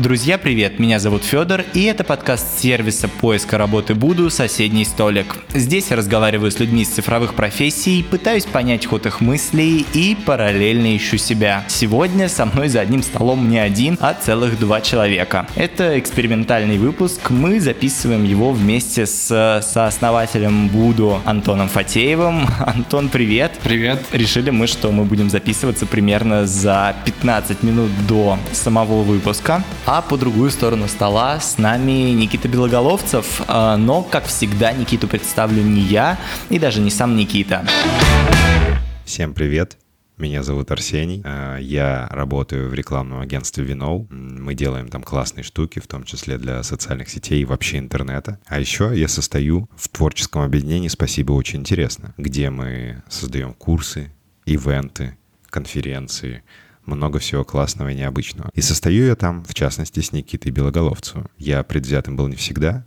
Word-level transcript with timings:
Друзья, 0.00 0.38
привет! 0.38 0.78
Меня 0.78 0.98
зовут 0.98 1.24
Федор, 1.24 1.62
и 1.74 1.82
это 1.82 2.04
подкаст 2.04 2.58
сервиса 2.58 3.06
поиска 3.06 3.58
работы 3.58 3.94
Буду 3.94 4.30
«Соседний 4.30 4.86
столик». 4.86 5.36
Здесь 5.52 5.90
я 5.90 5.96
разговариваю 5.96 6.50
с 6.50 6.58
людьми 6.58 6.80
из 6.84 6.88
цифровых 6.88 7.34
профессий, 7.34 8.02
пытаюсь 8.02 8.46
понять 8.46 8.86
ход 8.86 9.04
их 9.04 9.20
мыслей 9.20 9.84
и 9.92 10.16
параллельно 10.24 10.96
ищу 10.96 11.18
себя. 11.18 11.64
Сегодня 11.68 12.30
со 12.30 12.46
мной 12.46 12.68
за 12.68 12.80
одним 12.80 13.02
столом 13.02 13.50
не 13.50 13.58
один, 13.58 13.98
а 14.00 14.14
целых 14.14 14.58
два 14.58 14.80
человека. 14.80 15.46
Это 15.54 15.98
экспериментальный 15.98 16.78
выпуск, 16.78 17.28
мы 17.28 17.60
записываем 17.60 18.24
его 18.24 18.52
вместе 18.52 19.04
с 19.04 19.60
сооснователем 19.62 20.68
Буду 20.68 21.20
Антоном 21.26 21.68
Фатеевым. 21.68 22.46
Антон, 22.60 23.10
привет! 23.10 23.52
Привет! 23.62 24.02
Решили 24.12 24.48
мы, 24.48 24.66
что 24.66 24.92
мы 24.92 25.04
будем 25.04 25.28
записываться 25.28 25.84
примерно 25.84 26.46
за 26.46 26.96
15 27.04 27.62
минут 27.62 27.90
до 28.08 28.38
самого 28.52 29.02
выпуска. 29.02 29.62
А 29.92 30.02
по 30.02 30.16
другую 30.16 30.52
сторону 30.52 30.86
стола 30.86 31.40
с 31.40 31.58
нами 31.58 32.12
Никита 32.12 32.46
Белоголовцев. 32.46 33.42
А, 33.48 33.76
но, 33.76 34.04
как 34.04 34.26
всегда, 34.26 34.72
Никиту 34.72 35.08
представлю 35.08 35.64
не 35.64 35.80
я 35.80 36.16
и 36.48 36.60
даже 36.60 36.80
не 36.80 36.90
сам 36.90 37.16
Никита. 37.16 37.66
Всем 39.04 39.34
привет. 39.34 39.78
Меня 40.16 40.44
зовут 40.44 40.70
Арсений. 40.70 41.22
А, 41.24 41.56
я 41.56 42.06
работаю 42.12 42.70
в 42.70 42.74
рекламном 42.74 43.18
агентстве 43.18 43.64
Виноу. 43.64 44.06
Мы 44.10 44.54
делаем 44.54 44.86
там 44.86 45.02
классные 45.02 45.42
штуки, 45.42 45.80
в 45.80 45.88
том 45.88 46.04
числе 46.04 46.38
для 46.38 46.62
социальных 46.62 47.08
сетей 47.08 47.42
и 47.42 47.44
вообще 47.44 47.78
интернета. 47.78 48.38
А 48.46 48.60
еще 48.60 48.92
я 48.94 49.08
состою 49.08 49.68
в 49.74 49.88
творческом 49.88 50.42
объединении 50.42 50.86
«Спасибо, 50.86 51.32
очень 51.32 51.58
интересно», 51.58 52.14
где 52.16 52.48
мы 52.50 53.02
создаем 53.08 53.54
курсы, 53.54 54.12
ивенты, 54.46 55.16
конференции, 55.48 56.44
много 56.90 57.18
всего 57.18 57.44
классного 57.44 57.90
и 57.90 57.94
необычного. 57.94 58.50
И 58.54 58.60
состою 58.60 59.06
я 59.06 59.16
там, 59.16 59.44
в 59.44 59.54
частности, 59.54 60.00
с 60.00 60.12
Никитой 60.12 60.52
Белоголовцевым. 60.52 61.28
Я 61.38 61.62
предвзятым 61.62 62.16
был 62.16 62.28
не 62.28 62.36
всегда. 62.36 62.84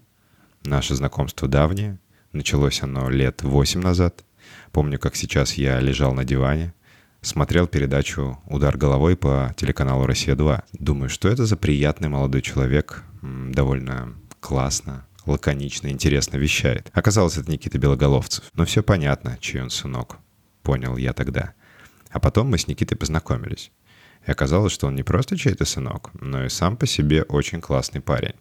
Наше 0.64 0.96
знакомство 0.96 1.48
давнее. 1.48 2.00
Началось 2.32 2.82
оно 2.84 3.10
лет 3.10 3.44
восемь 3.44 3.82
назад. 3.82 4.24
Помню, 4.72 5.00
как 5.00 5.16
сейчас 5.16 5.54
я 5.54 5.80
лежал 5.80 6.14
на 6.14 6.26
диване, 6.26 6.74
смотрел 7.22 7.68
передачу 7.68 8.40
«Удар 8.46 8.78
головой» 8.78 9.16
по 9.16 9.54
телеканалу 9.56 10.06
«Россия-2». 10.06 10.64
Думаю, 10.74 11.10
что 11.10 11.30
это 11.30 11.46
за 11.46 11.58
приятный 11.58 12.10
молодой 12.10 12.42
человек, 12.42 13.04
довольно 13.22 14.16
классно, 14.40 15.06
лаконично, 15.26 15.88
интересно 15.88 16.38
вещает. 16.38 16.90
Оказалось, 16.94 17.38
это 17.38 17.50
Никита 17.52 17.78
Белоголовцев. 17.78 18.46
Но 18.56 18.66
все 18.66 18.84
понятно, 18.84 19.38
чей 19.40 19.62
он 19.62 19.70
сынок. 19.70 20.18
Понял 20.64 20.98
я 20.98 21.14
тогда. 21.14 21.54
А 22.10 22.20
потом 22.20 22.50
мы 22.50 22.58
с 22.58 22.68
Никитой 22.68 22.98
познакомились. 22.98 23.72
И 24.26 24.32
оказалось, 24.32 24.74
что 24.74 24.88
он 24.88 24.96
не 24.96 25.04
просто 25.04 25.38
чей-то 25.38 25.66
сынок, 25.66 26.12
но 26.20 26.46
и 26.46 26.50
сам 26.50 26.78
по 26.78 26.88
себе 26.88 27.24
очень 27.24 27.62
классный 27.62 28.02
парень. 28.02 28.36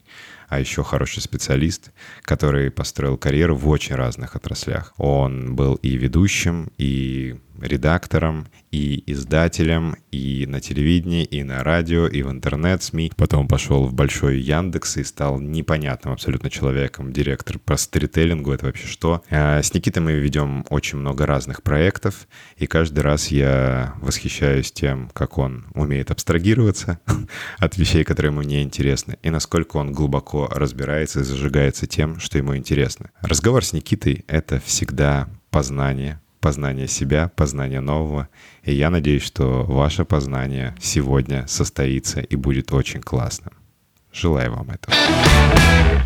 А 0.49 0.61
еще 0.61 0.85
хороший 0.85 1.23
специалист, 1.23 1.93
который 2.23 2.71
построил 2.71 3.17
карьеру 3.17 3.57
в 3.57 3.69
очень 3.69 3.95
разных 3.95 4.37
отраслях. 4.37 4.93
Он 4.99 5.57
был 5.57 5.75
и 5.77 5.97
ведущим, 5.97 6.71
и 6.79 7.41
редактором, 7.61 8.47
и 8.71 9.05
издателем, 9.07 9.97
и 10.11 10.47
на 10.49 10.61
телевидении, 10.61 11.25
и 11.25 11.43
на 11.43 11.63
радио, 11.63 12.07
и 12.07 12.23
в 12.23 12.31
интернет-СМИ. 12.31 13.13
Потом 13.17 13.47
пошел 13.47 13.87
в 13.87 13.95
Большой 13.95 14.41
Яндекс 14.41 14.97
и 14.97 15.05
стал 15.05 15.39
непонятным 15.39 16.15
абсолютно 16.15 16.51
человеком. 16.51 17.13
Директор 17.13 17.59
по 17.59 17.77
стрителлингу— 17.77 18.53
это 18.53 18.67
вообще 18.67 18.87
что? 18.87 19.23
А 19.31 19.63
с 19.63 19.75
Никитой 19.75 20.03
мы 20.03 20.13
ведем 20.13 20.65
очень 20.71 20.99
много 20.99 21.27
разных 21.27 21.63
проектов, 21.63 22.27
и 22.57 22.67
каждый 22.67 23.01
раз 23.01 23.29
я 23.29 23.95
восхищаюсь 24.01 24.73
тем, 24.73 25.11
как 25.13 25.37
он 25.39 25.67
умеет 25.75 26.11
абстрагироваться 26.11 26.99
от 27.59 27.77
вещей, 27.77 28.05
которые 28.05 28.33
ему 28.33 28.43
не 28.43 28.63
интересны, 28.63 29.19
и 29.23 29.31
насколько 29.31 29.77
он 29.77 29.93
глубоко 29.93 30.49
разбирается 30.51 31.21
и 31.21 31.25
зажигается 31.25 31.87
тем, 31.87 32.19
что 32.21 32.39
ему 32.39 32.57
интересно. 32.57 33.11
Разговор 33.21 33.65
с 33.65 33.75
Никитой— 33.75 34.25
это 34.29 34.61
всегда 34.65 35.29
познание, 35.51 36.22
познание 36.43 36.89
себя, 36.89 37.31
познание 37.35 37.81
нового. 37.81 38.29
И 38.65 38.75
я 38.75 38.91
надеюсь, 38.91 39.23
что 39.23 39.63
ваше 39.63 40.05
познание 40.05 40.75
сегодня 40.81 41.47
состоится 41.47 42.21
и 42.21 42.37
будет 42.37 42.73
очень 42.73 43.01
классным. 43.01 43.55
Желаю 44.13 44.53
вам 44.53 44.69
этого. 44.71 44.95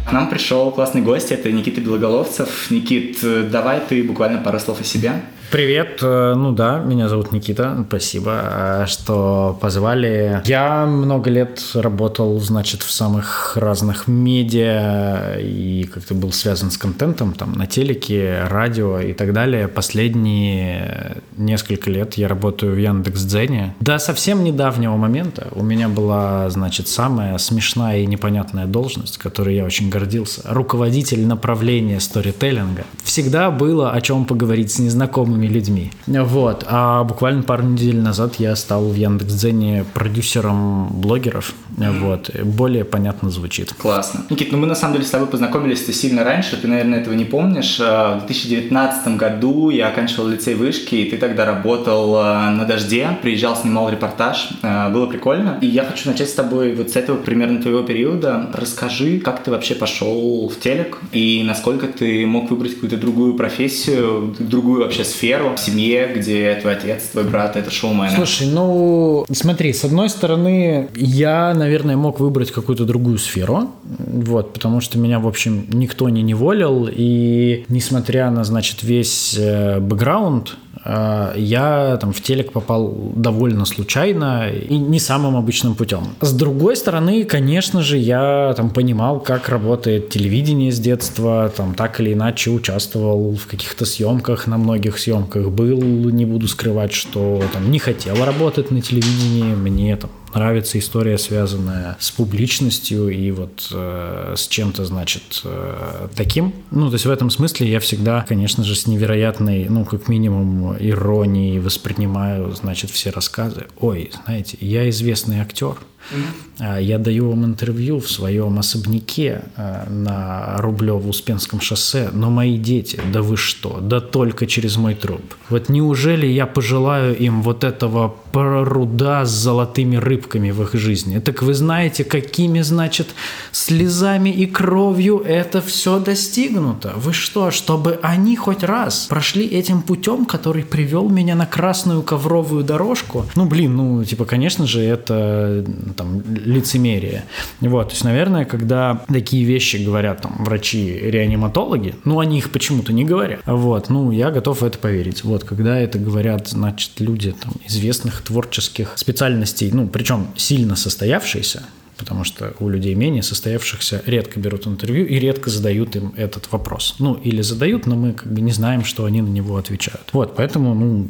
К 0.08 0.12
нам 0.12 0.28
пришел 0.28 0.70
классный 0.70 1.02
гость, 1.02 1.32
это 1.32 1.50
Никита 1.50 1.80
Белоголовцев. 1.80 2.70
Никит, 2.70 3.18
давай 3.50 3.80
ты 3.80 4.04
буквально 4.04 4.40
пару 4.40 4.60
слов 4.60 4.80
о 4.80 4.84
себе. 4.84 5.22
Привет, 5.50 6.00
э, 6.02 6.34
ну 6.36 6.50
да, 6.50 6.80
меня 6.80 7.08
зовут 7.08 7.30
Никита, 7.30 7.84
спасибо, 7.88 8.40
э, 8.42 8.86
что 8.88 9.56
позвали. 9.60 10.42
Я 10.44 10.86
много 10.86 11.30
лет 11.30 11.62
работал, 11.74 12.38
значит, 12.40 12.82
в 12.82 12.90
самых 12.90 13.56
разных 13.56 14.08
медиа 14.08 15.36
и 15.38 15.84
как-то 15.84 16.14
был 16.14 16.32
связан 16.32 16.72
с 16.72 16.76
контентом, 16.76 17.32
там, 17.32 17.52
на 17.52 17.66
телеке, 17.66 18.42
радио 18.48 18.98
и 18.98 19.12
так 19.12 19.32
далее. 19.32 19.68
Последние 19.68 21.18
несколько 21.36 21.90
лет 21.90 22.14
я 22.14 22.26
работаю 22.26 22.74
в 22.74 22.78
Яндекс.Дзене. 22.78 23.74
До 23.78 23.98
совсем 23.98 24.42
недавнего 24.42 24.96
момента 24.96 25.46
у 25.52 25.62
меня 25.62 25.88
была, 25.88 26.50
значит, 26.50 26.88
самая 26.88 27.38
смешная 27.38 28.00
и 28.00 28.06
непонятная 28.06 28.66
должность, 28.66 29.18
которой 29.18 29.54
я 29.54 29.64
очень 29.64 29.90
гордился. 29.90 30.42
Руководитель 30.44 31.24
направления 31.24 32.00
сторителлинга. 32.00 32.84
Всегда 33.04 33.52
было 33.52 33.92
о 33.92 34.00
чем 34.00 34.24
поговорить 34.24 34.72
с 34.72 34.80
незнакомыми 34.80 35.35
незнакомыми 35.36 35.46
людьми. 35.46 35.92
Вот. 36.06 36.64
А 36.68 37.04
буквально 37.04 37.42
пару 37.42 37.64
недель 37.64 38.00
назад 38.00 38.36
я 38.36 38.56
стал 38.56 38.88
в 38.88 38.94
Яндекс.Дзене 38.94 39.84
продюсером 39.94 40.88
блогеров. 40.88 41.54
Вот. 41.76 42.30
Более 42.42 42.84
понятно 42.84 43.30
звучит. 43.30 43.72
Классно. 43.74 44.24
Никит, 44.30 44.52
ну 44.52 44.58
мы 44.58 44.66
на 44.66 44.74
самом 44.74 44.94
деле 44.94 45.06
с 45.06 45.10
тобой 45.10 45.28
познакомились-то 45.28 45.92
сильно 45.92 46.24
раньше, 46.24 46.56
ты, 46.56 46.68
наверное, 46.68 47.00
этого 47.00 47.14
не 47.14 47.24
помнишь. 47.24 47.78
А, 47.80 48.18
в 48.18 48.26
2019 48.26 49.16
году 49.16 49.70
я 49.70 49.88
оканчивал 49.88 50.28
лицей 50.28 50.54
вышки, 50.54 50.94
и 50.94 51.10
ты 51.10 51.16
тогда 51.16 51.44
работал 51.44 52.16
а, 52.16 52.50
на 52.50 52.64
«Дожде», 52.64 53.08
приезжал, 53.22 53.56
снимал 53.56 53.90
репортаж. 53.90 54.48
А, 54.62 54.90
было 54.90 55.06
прикольно. 55.06 55.58
И 55.60 55.66
я 55.66 55.84
хочу 55.84 56.10
начать 56.10 56.30
с 56.30 56.34
тобой 56.34 56.74
вот 56.74 56.90
с 56.90 56.96
этого 56.96 57.16
примерно 57.16 57.60
твоего 57.60 57.82
периода. 57.82 58.50
Расскажи, 58.52 59.18
как 59.20 59.42
ты 59.42 59.50
вообще 59.50 59.74
пошел 59.74 60.48
в 60.48 60.58
телек, 60.60 60.98
и 61.12 61.42
насколько 61.44 61.86
ты 61.86 62.26
мог 62.26 62.50
выбрать 62.50 62.74
какую-то 62.74 62.96
другую 62.96 63.34
профессию, 63.34 64.34
другую 64.38 64.82
вообще 64.82 65.04
сферу, 65.04 65.26
сферу 65.26 65.54
в 65.54 65.60
семье, 65.60 66.10
где 66.14 66.54
твой 66.60 66.74
отец, 66.74 67.04
твой 67.12 67.24
брат 67.24 67.56
это 67.56 67.70
шоумен. 67.70 68.10
Слушай, 68.14 68.46
ну 68.48 69.26
смотри, 69.32 69.72
с 69.72 69.84
одной 69.84 70.08
стороны, 70.08 70.88
я, 70.94 71.52
наверное, 71.54 71.65
мог 71.96 72.20
выбрать 72.20 72.50
какую-то 72.50 72.84
другую 72.84 73.18
сферу, 73.18 73.70
вот, 73.84 74.52
потому 74.52 74.80
что 74.80 74.98
меня, 74.98 75.18
в 75.18 75.26
общем, 75.26 75.66
никто 75.70 76.08
не 76.08 76.22
неволил, 76.22 76.88
и 76.90 77.64
несмотря 77.68 78.30
на, 78.30 78.44
значит, 78.44 78.82
весь 78.82 79.36
э, 79.38 79.80
бэкграунд, 79.80 80.56
Э, 80.86 81.32
я 81.36 81.98
там 82.00 82.12
в 82.12 82.20
телек 82.20 82.52
попал 82.52 83.12
довольно 83.16 83.64
случайно 83.64 84.48
и 84.50 84.78
не 84.78 85.00
самым 85.00 85.36
обычным 85.36 85.74
путем. 85.74 86.04
С 86.20 86.32
другой 86.32 86.76
стороны, 86.76 87.24
конечно 87.24 87.82
же, 87.82 87.98
я 87.98 88.54
там 88.56 88.70
понимал, 88.70 89.20
как 89.20 89.48
работает 89.48 90.08
телевидение 90.10 90.70
с 90.70 90.78
детства, 90.78 91.52
там 91.54 91.74
так 91.74 92.00
или 92.00 92.12
иначе 92.12 92.50
участвовал 92.50 93.34
в 93.34 93.46
каких-то 93.46 93.84
съемках, 93.84 94.46
на 94.46 94.58
многих 94.58 94.98
съемках 94.98 95.50
был, 95.50 95.80
не 95.80 96.24
буду 96.24 96.46
скрывать, 96.46 96.92
что 96.92 97.42
там 97.52 97.70
не 97.70 97.78
хотел 97.78 98.24
работать 98.24 98.70
на 98.70 98.80
телевидении, 98.80 99.54
мне 99.54 99.96
там 99.96 100.10
нравится 100.36 100.78
история, 100.78 101.18
связанная 101.18 101.96
с 101.98 102.10
публичностью 102.10 103.08
и 103.08 103.30
вот 103.30 103.68
э, 103.72 104.34
с 104.36 104.46
чем-то, 104.48 104.84
значит, 104.84 105.40
э, 105.44 106.08
таким. 106.14 106.52
Ну, 106.70 106.88
то 106.88 106.94
есть 106.94 107.06
в 107.06 107.10
этом 107.10 107.30
смысле 107.30 107.70
я 107.70 107.80
всегда, 107.80 108.24
конечно 108.28 108.62
же, 108.62 108.76
с 108.76 108.86
невероятной, 108.86 109.66
ну, 109.68 109.84
как 109.84 110.08
минимум, 110.08 110.76
иронией 110.78 111.58
воспринимаю, 111.58 112.52
значит, 112.52 112.90
все 112.90 113.10
рассказы. 113.10 113.66
Ой, 113.80 114.10
знаете, 114.24 114.58
я 114.60 114.88
известный 114.90 115.40
актер, 115.40 115.76
Mm-hmm. 116.10 116.82
Я 116.82 116.98
даю 116.98 117.30
вам 117.30 117.44
интервью 117.44 118.00
в 118.00 118.10
своем 118.10 118.58
особняке 118.58 119.42
а, 119.56 119.86
на 119.90 120.56
Рублево-Успенском 120.62 121.60
шоссе, 121.60 122.08
но 122.12 122.30
мои 122.30 122.56
дети, 122.56 122.98
да 123.12 123.20
вы 123.20 123.36
что, 123.36 123.78
да 123.80 124.00
только 124.00 124.46
через 124.46 124.76
мой 124.76 124.94
труп. 124.94 125.34
Вот 125.50 125.68
неужели 125.68 126.26
я 126.26 126.46
пожелаю 126.46 127.16
им 127.16 127.42
вот 127.42 127.62
этого 127.62 128.14
пруда 128.32 129.24
с 129.26 129.30
золотыми 129.30 129.96
рыбками 129.96 130.50
в 130.50 130.62
их 130.62 130.74
жизни? 130.74 131.18
Так 131.18 131.42
вы 131.42 131.52
знаете, 131.52 132.04
какими, 132.04 132.62
значит, 132.62 133.08
слезами 133.52 134.30
и 134.30 134.46
кровью 134.46 135.22
это 135.26 135.60
все 135.60 135.98
достигнуто? 135.98 136.94
Вы 136.96 137.12
что, 137.12 137.50
чтобы 137.50 137.98
они 138.02 138.34
хоть 138.36 138.62
раз 138.62 139.06
прошли 139.08 139.46
этим 139.46 139.82
путем, 139.82 140.24
который 140.24 140.64
привел 140.64 141.08
меня 141.10 141.34
на 141.34 141.46
красную 141.46 142.02
ковровую 142.02 142.64
дорожку? 142.64 143.26
Ну, 143.34 143.44
блин, 143.46 143.76
ну, 143.76 144.04
типа, 144.04 144.24
конечно 144.24 144.66
же, 144.66 144.80
это 144.80 145.64
там 145.96 146.22
лицемерие. 146.28 147.24
Вот, 147.60 147.88
то 147.88 147.94
есть, 147.94 148.04
наверное, 148.04 148.44
когда 148.44 149.04
такие 149.08 149.44
вещи 149.44 149.76
говорят 149.76 150.22
там 150.22 150.36
врачи-реаниматологи, 150.44 151.94
ну, 152.04 152.20
они 152.20 152.38
их 152.38 152.52
почему-то 152.52 152.92
не 152.92 153.04
говорят. 153.04 153.40
Вот, 153.46 153.88
ну, 153.88 154.10
я 154.10 154.30
готов 154.30 154.60
в 154.60 154.64
это 154.64 154.78
поверить. 154.78 155.24
Вот, 155.24 155.44
когда 155.44 155.78
это 155.78 155.98
говорят, 155.98 156.48
значит, 156.48 156.92
люди 156.98 157.32
там 157.32 157.52
известных 157.66 158.22
творческих 158.22 158.92
специальностей, 158.96 159.70
ну, 159.72 159.88
причем 159.88 160.28
сильно 160.36 160.76
состоявшиеся, 160.76 161.62
потому 161.96 162.24
что 162.24 162.54
у 162.60 162.68
людей 162.68 162.94
менее 162.94 163.22
состоявшихся 163.22 164.02
редко 164.06 164.38
берут 164.38 164.66
интервью 164.66 165.06
и 165.06 165.18
редко 165.18 165.50
задают 165.50 165.96
им 165.96 166.12
этот 166.16 166.50
вопрос. 166.52 166.96
Ну, 166.98 167.14
или 167.14 167.42
задают, 167.42 167.86
но 167.86 167.96
мы 167.96 168.12
как 168.12 168.32
бы 168.32 168.40
не 168.40 168.52
знаем, 168.52 168.84
что 168.84 169.04
они 169.04 169.22
на 169.22 169.28
него 169.28 169.56
отвечают. 169.56 170.08
Вот, 170.12 170.36
поэтому, 170.36 170.74
ну, 170.74 171.08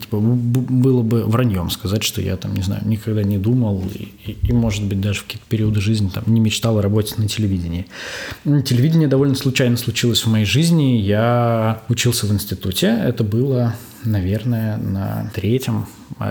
типа, 0.00 0.18
было 0.18 1.02
бы 1.02 1.24
враньем 1.24 1.70
сказать, 1.70 2.02
что 2.02 2.20
я 2.20 2.36
там, 2.36 2.54
не 2.54 2.62
знаю, 2.62 2.82
никогда 2.86 3.22
не 3.22 3.38
думал 3.38 3.82
и, 3.94 4.08
и, 4.24 4.36
и 4.42 4.52
может 4.52 4.84
быть, 4.84 5.00
даже 5.00 5.20
в 5.20 5.24
какие-то 5.24 5.46
периоды 5.48 5.80
жизни 5.80 6.10
там 6.12 6.24
не 6.26 6.40
мечтал 6.40 6.80
работать 6.80 7.18
на 7.18 7.28
телевидении. 7.28 7.86
Телевидение 8.44 9.08
довольно 9.08 9.34
случайно 9.34 9.76
случилось 9.76 10.24
в 10.24 10.30
моей 10.30 10.46
жизни. 10.46 10.98
Я 10.98 11.82
учился 11.88 12.26
в 12.26 12.32
институте. 12.32 12.86
Это 12.86 13.24
было 13.24 13.74
наверное, 14.06 14.76
на 14.76 15.30
третьем, 15.34 15.86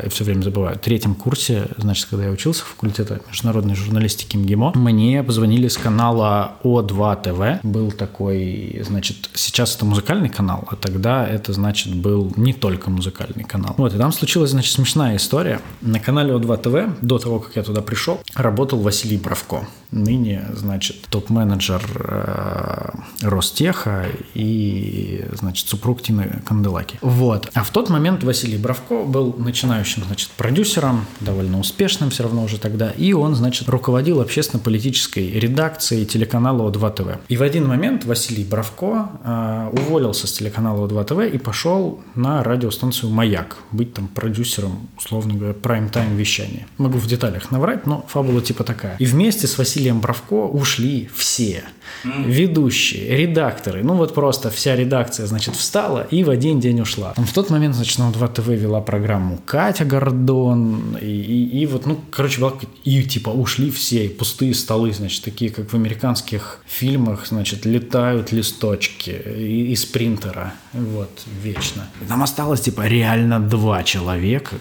все 0.09 0.23
время 0.23 0.41
забываю, 0.41 0.77
третьем 0.77 1.15
курсе, 1.15 1.67
значит, 1.77 2.07
когда 2.09 2.25
я 2.25 2.31
учился 2.31 2.63
в 2.63 2.67
факультете 2.67 3.19
международной 3.29 3.75
журналистики 3.75 4.37
МГИМО, 4.37 4.73
мне 4.75 5.23
позвонили 5.23 5.67
с 5.67 5.77
канала 5.77 6.57
О2 6.63 7.21
ТВ. 7.21 7.63
Был 7.63 7.91
такой, 7.91 8.81
значит, 8.85 9.29
сейчас 9.33 9.75
это 9.75 9.85
музыкальный 9.85 10.29
канал, 10.29 10.63
а 10.69 10.75
тогда 10.75 11.27
это, 11.27 11.53
значит, 11.53 11.93
был 11.95 12.33
не 12.35 12.53
только 12.53 12.89
музыкальный 12.89 13.43
канал. 13.43 13.75
Вот, 13.77 13.93
и 13.93 13.97
там 13.97 14.11
случилась, 14.11 14.51
значит, 14.51 14.73
смешная 14.73 15.17
история. 15.17 15.59
На 15.81 15.99
канале 15.99 16.33
О2 16.33 16.57
ТВ, 16.57 16.99
до 17.01 17.19
того, 17.19 17.39
как 17.39 17.55
я 17.55 17.63
туда 17.63 17.81
пришел, 17.81 18.19
работал 18.33 18.79
Василий 18.79 19.17
Бравко. 19.17 19.67
Ныне, 19.91 20.45
значит, 20.53 20.97
топ-менеджер 21.09 21.81
э, 21.99 22.89
Ростеха 23.21 24.07
и, 24.33 25.25
значит, 25.31 25.67
супруг 25.67 26.01
Тины 26.01 26.41
Канделаки. 26.45 26.97
Вот. 27.01 27.49
А 27.53 27.63
в 27.63 27.69
тот 27.69 27.89
момент 27.89 28.23
Василий 28.23 28.57
Бравко 28.57 29.03
был 29.03 29.33
начинающим, 29.75 30.03
значит, 30.05 30.29
продюсером, 30.31 31.05
довольно 31.19 31.59
успешным 31.59 32.09
все 32.09 32.23
равно 32.23 32.43
уже 32.43 32.59
тогда, 32.59 32.91
и 32.91 33.13
он, 33.13 33.35
значит, 33.35 33.69
руководил 33.69 34.21
общественно-политической 34.21 35.39
редакцией 35.39 36.05
телеканала 36.05 36.69
О2 36.69 36.95
ТВ. 36.95 37.19
И 37.27 37.37
в 37.37 37.41
один 37.41 37.67
момент 37.67 38.05
Василий 38.05 38.43
Бравко 38.43 39.09
э, 39.23 39.69
уволился 39.73 40.27
с 40.27 40.31
телеканала 40.31 40.87
О2 40.87 41.05
ТВ 41.05 41.33
и 41.33 41.37
пошел 41.37 42.01
на 42.15 42.43
радиостанцию 42.43 43.11
«Маяк», 43.11 43.57
быть 43.71 43.93
там 43.93 44.07
продюсером, 44.07 44.87
условно 44.97 45.33
говоря, 45.33 45.53
прайм-тайм 45.53 46.15
вещания. 46.15 46.67
Могу 46.77 46.97
в 46.97 47.07
деталях 47.07 47.51
наврать, 47.51 47.85
но 47.85 48.05
фабула 48.07 48.41
типа 48.41 48.63
такая. 48.63 48.95
И 48.99 49.05
вместе 49.05 49.47
с 49.47 49.57
Василием 49.57 49.99
Бравко 49.99 50.45
ушли 50.45 51.09
все 51.13 51.63
ведущие, 52.03 53.17
редакторы, 53.17 53.83
ну 53.83 53.95
вот 53.95 54.13
просто 54.13 54.49
вся 54.49 54.75
редакция, 54.75 55.25
значит, 55.25 55.55
встала 55.55 56.07
и 56.09 56.23
в 56.23 56.29
один 56.29 56.59
день 56.59 56.81
ушла. 56.81 57.13
В 57.15 57.33
тот 57.33 57.49
момент, 57.49 57.75
значит, 57.75 57.99
на 57.99 58.11
2 58.11 58.27
ТВ 58.27 58.47
вела 58.47 58.81
программу 58.81 59.39
Катя 59.65 59.83
Гордон, 59.85 60.95
и, 61.01 61.05
и, 61.05 61.61
и 61.61 61.65
вот, 61.65 61.87
ну, 61.87 61.99
короче, 62.11 62.39
и 62.83 63.03
типа 63.03 63.29
ушли 63.29 63.71
все, 63.71 64.05
и 64.05 64.09
пустые 64.09 64.53
столы, 64.53 64.93
значит, 64.93 65.23
такие, 65.23 65.49
как 65.49 65.71
в 65.71 65.73
американских 65.73 66.59
фильмах, 66.67 67.25
значит, 67.25 67.65
летают 67.65 68.31
листочки 68.31 69.09
из 69.09 69.83
принтера, 69.85 70.53
вот, 70.73 71.09
вечно. 71.41 71.87
И 71.99 72.05
там 72.05 72.21
осталось, 72.21 72.61
типа, 72.61 72.85
реально 72.87 73.39
два 73.39 73.81
человека, 73.81 74.57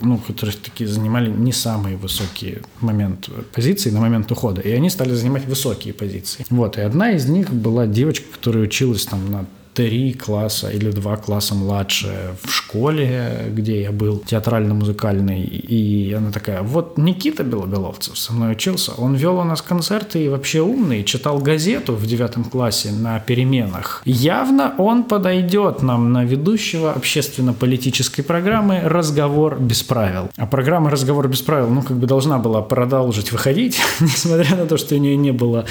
ну, 0.00 0.18
которые 0.18 0.56
такие 0.56 0.88
занимали 0.88 1.30
не 1.30 1.52
самые 1.52 1.96
высокие 1.96 2.62
момент 2.80 3.30
позиции 3.52 3.90
на 3.90 4.00
момент 4.00 4.32
ухода, 4.32 4.60
и 4.60 4.72
они 4.72 4.90
стали 4.90 5.14
занимать 5.14 5.46
высокие 5.46 5.94
позиции. 5.94 6.44
Вот, 6.50 6.78
и 6.78 6.80
одна 6.80 7.12
из 7.12 7.26
них 7.26 7.52
была 7.52 7.86
девочка, 7.86 8.26
которая 8.34 8.64
училась 8.64 9.06
там 9.06 9.30
на 9.30 9.46
три 9.78 10.12
класса 10.12 10.70
или 10.70 10.90
два 10.90 11.16
класса 11.16 11.54
младше 11.54 12.34
в 12.42 12.50
школе, 12.50 13.44
где 13.50 13.82
я 13.82 13.92
был 13.92 14.18
театрально-музыкальный, 14.18 15.42
и 15.44 16.12
она 16.12 16.32
такая, 16.32 16.62
вот 16.62 16.98
Никита 16.98 17.44
Белоголовцев 17.44 18.18
со 18.18 18.32
мной 18.32 18.52
учился, 18.52 18.92
он 18.98 19.14
вел 19.14 19.38
у 19.38 19.44
нас 19.44 19.62
концерты 19.62 20.24
и 20.24 20.28
вообще 20.28 20.62
умный, 20.62 21.04
читал 21.04 21.38
газету 21.38 21.92
в 21.92 22.04
девятом 22.06 22.42
классе 22.42 22.90
на 22.90 23.20
переменах. 23.20 24.02
Явно 24.04 24.74
он 24.78 25.04
подойдет 25.04 25.82
нам 25.82 26.12
на 26.12 26.24
ведущего 26.24 26.92
общественно-политической 26.92 28.22
программы 28.22 28.80
«Разговор 28.84 29.60
без 29.60 29.84
правил». 29.84 30.28
А 30.36 30.46
программа 30.46 30.90
«Разговор 30.90 31.28
без 31.28 31.42
правил», 31.42 31.70
ну, 31.70 31.82
как 31.82 31.98
бы 31.98 32.08
должна 32.08 32.38
была 32.38 32.62
продолжить 32.62 33.30
выходить, 33.30 33.78
несмотря 34.00 34.56
на 34.56 34.66
то, 34.66 34.76
что 34.76 34.96
у 34.96 34.98
нее 34.98 35.16
не 35.16 35.30
было 35.30 35.66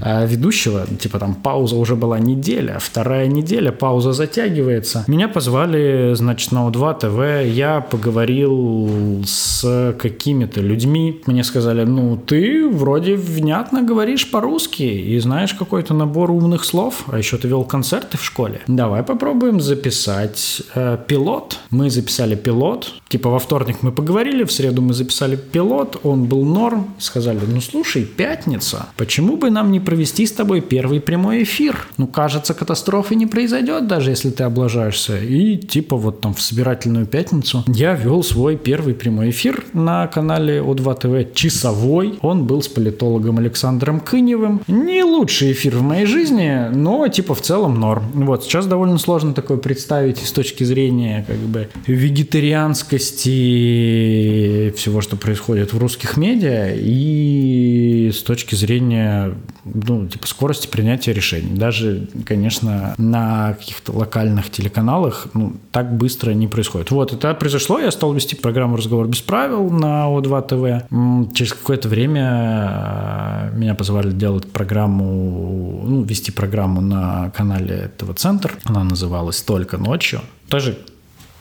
а, 0.00 0.26
ведущего, 0.26 0.84
типа 1.00 1.20
там 1.20 1.36
пауза 1.36 1.76
уже 1.76 1.94
была 1.94 2.18
неделя, 2.18 2.78
вторая 2.80 3.28
неделя, 3.28 3.51
неделя, 3.52 3.72
пауза 3.72 4.12
затягивается. 4.12 5.04
Меня 5.06 5.28
позвали, 5.28 6.14
значит, 6.14 6.52
на 6.52 6.68
О2 6.68 6.98
ТВ, 7.00 7.54
я 7.54 7.80
поговорил 7.80 9.22
с 9.26 9.94
какими-то 9.98 10.60
людьми. 10.60 11.20
Мне 11.26 11.44
сказали, 11.44 11.84
ну, 11.84 12.16
ты 12.16 12.68
вроде 12.68 13.14
внятно 13.14 13.82
говоришь 13.82 14.30
по-русски 14.30 14.82
и 14.82 15.18
знаешь 15.18 15.54
какой-то 15.54 15.94
набор 15.94 16.30
умных 16.30 16.64
слов, 16.64 17.04
а 17.06 17.18
еще 17.18 17.36
ты 17.36 17.48
вел 17.48 17.64
концерты 17.64 18.16
в 18.16 18.24
школе. 18.24 18.60
Давай 18.66 19.02
попробуем 19.02 19.60
записать 19.60 20.62
э, 20.74 20.98
пилот. 21.06 21.58
Мы 21.70 21.90
записали 21.90 22.34
пилот. 22.34 22.94
Типа 23.08 23.28
во 23.28 23.38
вторник 23.38 23.78
мы 23.82 23.92
поговорили, 23.92 24.44
в 24.44 24.52
среду 24.52 24.80
мы 24.80 24.94
записали 24.94 25.36
пилот, 25.36 26.00
он 26.02 26.24
был 26.24 26.44
норм. 26.44 26.94
Сказали, 26.98 27.40
ну 27.46 27.60
слушай, 27.60 28.04
пятница, 28.04 28.86
почему 28.96 29.36
бы 29.36 29.50
нам 29.50 29.70
не 29.70 29.80
провести 29.80 30.26
с 30.26 30.32
тобой 30.32 30.62
первый 30.62 31.00
прямой 31.00 31.42
эфир? 31.42 31.86
Ну, 31.98 32.06
кажется, 32.06 32.54
катастрофы 32.54 33.14
не 33.14 33.26
произойдет 33.26 33.41
произойдет, 33.42 33.88
даже 33.88 34.10
если 34.10 34.30
ты 34.30 34.44
облажаешься. 34.44 35.18
И 35.18 35.56
типа 35.56 35.96
вот 35.96 36.20
там 36.20 36.32
в 36.32 36.40
собирательную 36.40 37.06
пятницу 37.06 37.64
я 37.66 37.94
вел 37.94 38.22
свой 38.22 38.56
первый 38.56 38.94
прямой 38.94 39.30
эфир 39.30 39.64
на 39.72 40.06
канале 40.06 40.60
О2 40.60 41.00
ТВ, 41.00 41.34
часовой. 41.34 42.20
Он 42.22 42.46
был 42.46 42.62
с 42.62 42.68
политологом 42.68 43.38
Александром 43.38 43.98
Кыневым. 43.98 44.60
Не 44.68 45.02
лучший 45.02 45.50
эфир 45.50 45.74
в 45.76 45.82
моей 45.82 46.06
жизни, 46.06 46.68
но 46.72 47.08
типа 47.08 47.34
в 47.34 47.42
целом 47.42 47.80
норм. 47.80 48.04
Вот, 48.14 48.44
сейчас 48.44 48.66
довольно 48.66 48.98
сложно 48.98 49.34
такое 49.34 49.58
представить 49.58 50.18
с 50.18 50.30
точки 50.30 50.62
зрения 50.62 51.24
как 51.26 51.38
бы 51.38 51.68
вегетарианскости 51.88 54.72
всего, 54.76 55.00
что 55.00 55.16
происходит 55.16 55.72
в 55.72 55.78
русских 55.78 56.16
медиа 56.16 56.76
и 56.76 58.12
с 58.14 58.22
точки 58.22 58.54
зрения 58.54 59.34
ну, 59.64 60.08
типа 60.08 60.26
скорости 60.26 60.66
принятия 60.66 61.12
решений. 61.12 61.56
Даже, 61.56 62.08
конечно, 62.26 62.94
на 62.98 63.54
каких-то 63.54 63.92
локальных 63.92 64.50
телеканалах 64.50 65.28
ну, 65.34 65.54
так 65.70 65.96
быстро 65.96 66.32
не 66.32 66.48
происходит. 66.48 66.90
Вот, 66.90 67.12
это 67.12 67.34
произошло, 67.34 67.78
я 67.78 67.90
стал 67.90 68.12
вести 68.12 68.34
программу 68.34 68.76
«Разговор 68.76 69.06
без 69.06 69.20
правил» 69.20 69.70
на 69.70 70.06
О2 70.06 71.28
ТВ. 71.28 71.34
Через 71.36 71.52
какое-то 71.52 71.88
время 71.88 73.50
э, 73.52 73.56
меня 73.56 73.74
позвали 73.74 74.10
делать 74.10 74.50
программу, 74.50 75.84
ну, 75.86 76.02
вести 76.02 76.32
программу 76.32 76.80
на 76.80 77.30
канале 77.30 77.90
ТВ 77.96 78.14
Центр. 78.16 78.58
Она 78.64 78.84
называлась 78.84 79.40
«Только 79.42 79.78
ночью». 79.78 80.20
Тоже 80.48 80.76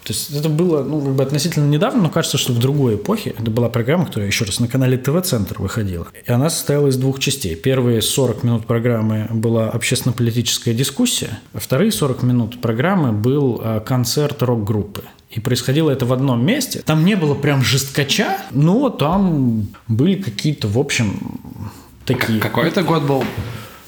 то 0.03 0.13
есть 0.13 0.31
это 0.31 0.49
было 0.49 0.83
ну, 0.83 0.99
как 0.99 1.13
бы 1.13 1.23
относительно 1.23 1.67
недавно, 1.67 2.03
но 2.03 2.09
кажется, 2.09 2.37
что 2.37 2.53
в 2.53 2.59
другой 2.59 2.95
эпохе. 2.95 3.35
Это 3.37 3.51
была 3.51 3.69
программа, 3.69 4.05
которая 4.05 4.27
еще 4.27 4.45
раз 4.45 4.59
на 4.59 4.67
канале 4.67 4.97
ТВ-центр 4.97 5.61
выходила. 5.61 6.07
И 6.25 6.31
она 6.31 6.49
состояла 6.49 6.87
из 6.87 6.97
двух 6.97 7.19
частей. 7.19 7.55
Первые 7.55 8.01
40 8.01 8.43
минут 8.43 8.65
программы 8.65 9.27
была 9.29 9.69
общественно-политическая 9.69 10.73
дискуссия, 10.73 11.39
а 11.53 11.59
вторые 11.59 11.91
40 11.91 12.23
минут 12.23 12.61
программы 12.61 13.11
был 13.11 13.61
а, 13.63 13.79
концерт 13.79 14.41
рок-группы. 14.41 15.03
И 15.29 15.39
происходило 15.39 15.91
это 15.91 16.05
в 16.05 16.13
одном 16.13 16.45
месте. 16.45 16.81
Там 16.85 17.05
не 17.05 17.15
было 17.15 17.35
прям 17.35 17.63
жесткача, 17.63 18.37
но 18.51 18.89
там 18.89 19.67
были 19.87 20.21
какие-то, 20.21 20.67
в 20.67 20.77
общем, 20.77 21.39
такие... 22.05 22.39
Какой 22.39 22.67
это 22.67 22.81
год 22.81 23.03
был? 23.03 23.23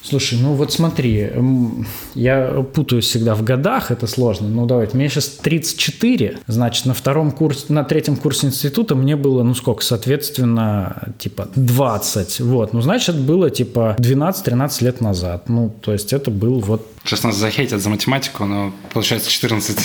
Слушай, 0.04 0.38
ну 0.42 0.54
вот 0.54 0.74
смотри, 0.74 1.32
я 2.14 2.66
путаюсь 2.74 3.06
всегда 3.06 3.36
в 3.36 3.44
годах, 3.44 3.90
это 3.90 4.06
сложно. 4.06 4.50
Ну 4.50 4.66
давайте, 4.66 4.98
мне 4.98 5.08
сейчас 5.08 5.28
34, 5.28 6.40
значит, 6.46 6.86
на 6.86 6.94
втором 6.94 7.32
курсе, 7.32 7.66
на 7.70 7.86
третьем 7.86 8.18
курсе 8.18 8.48
института 8.48 8.96
мне 8.96 9.16
было, 9.16 9.44
ну 9.44 9.56
сколько, 9.56 9.82
соответственно, 9.82 11.14
типа 11.18 11.48
20, 11.56 12.42
вот. 12.42 12.74
Ну, 12.74 12.82
значит, 12.82 13.16
было 13.16 13.50
типа 13.50 13.96
12-13 13.98 14.84
лет 14.84 15.00
назад. 15.00 15.48
Ну, 15.48 15.74
то 15.82 15.94
есть 15.94 16.12
это 16.12 16.32
был 16.32 16.60
вот... 16.60 16.86
Сейчас 17.06 17.24
нас 17.24 17.38
захейтят 17.38 17.82
за 17.82 17.90
математику, 17.90 18.44
но 18.44 18.74
получается 18.92 19.30
14. 19.30 19.78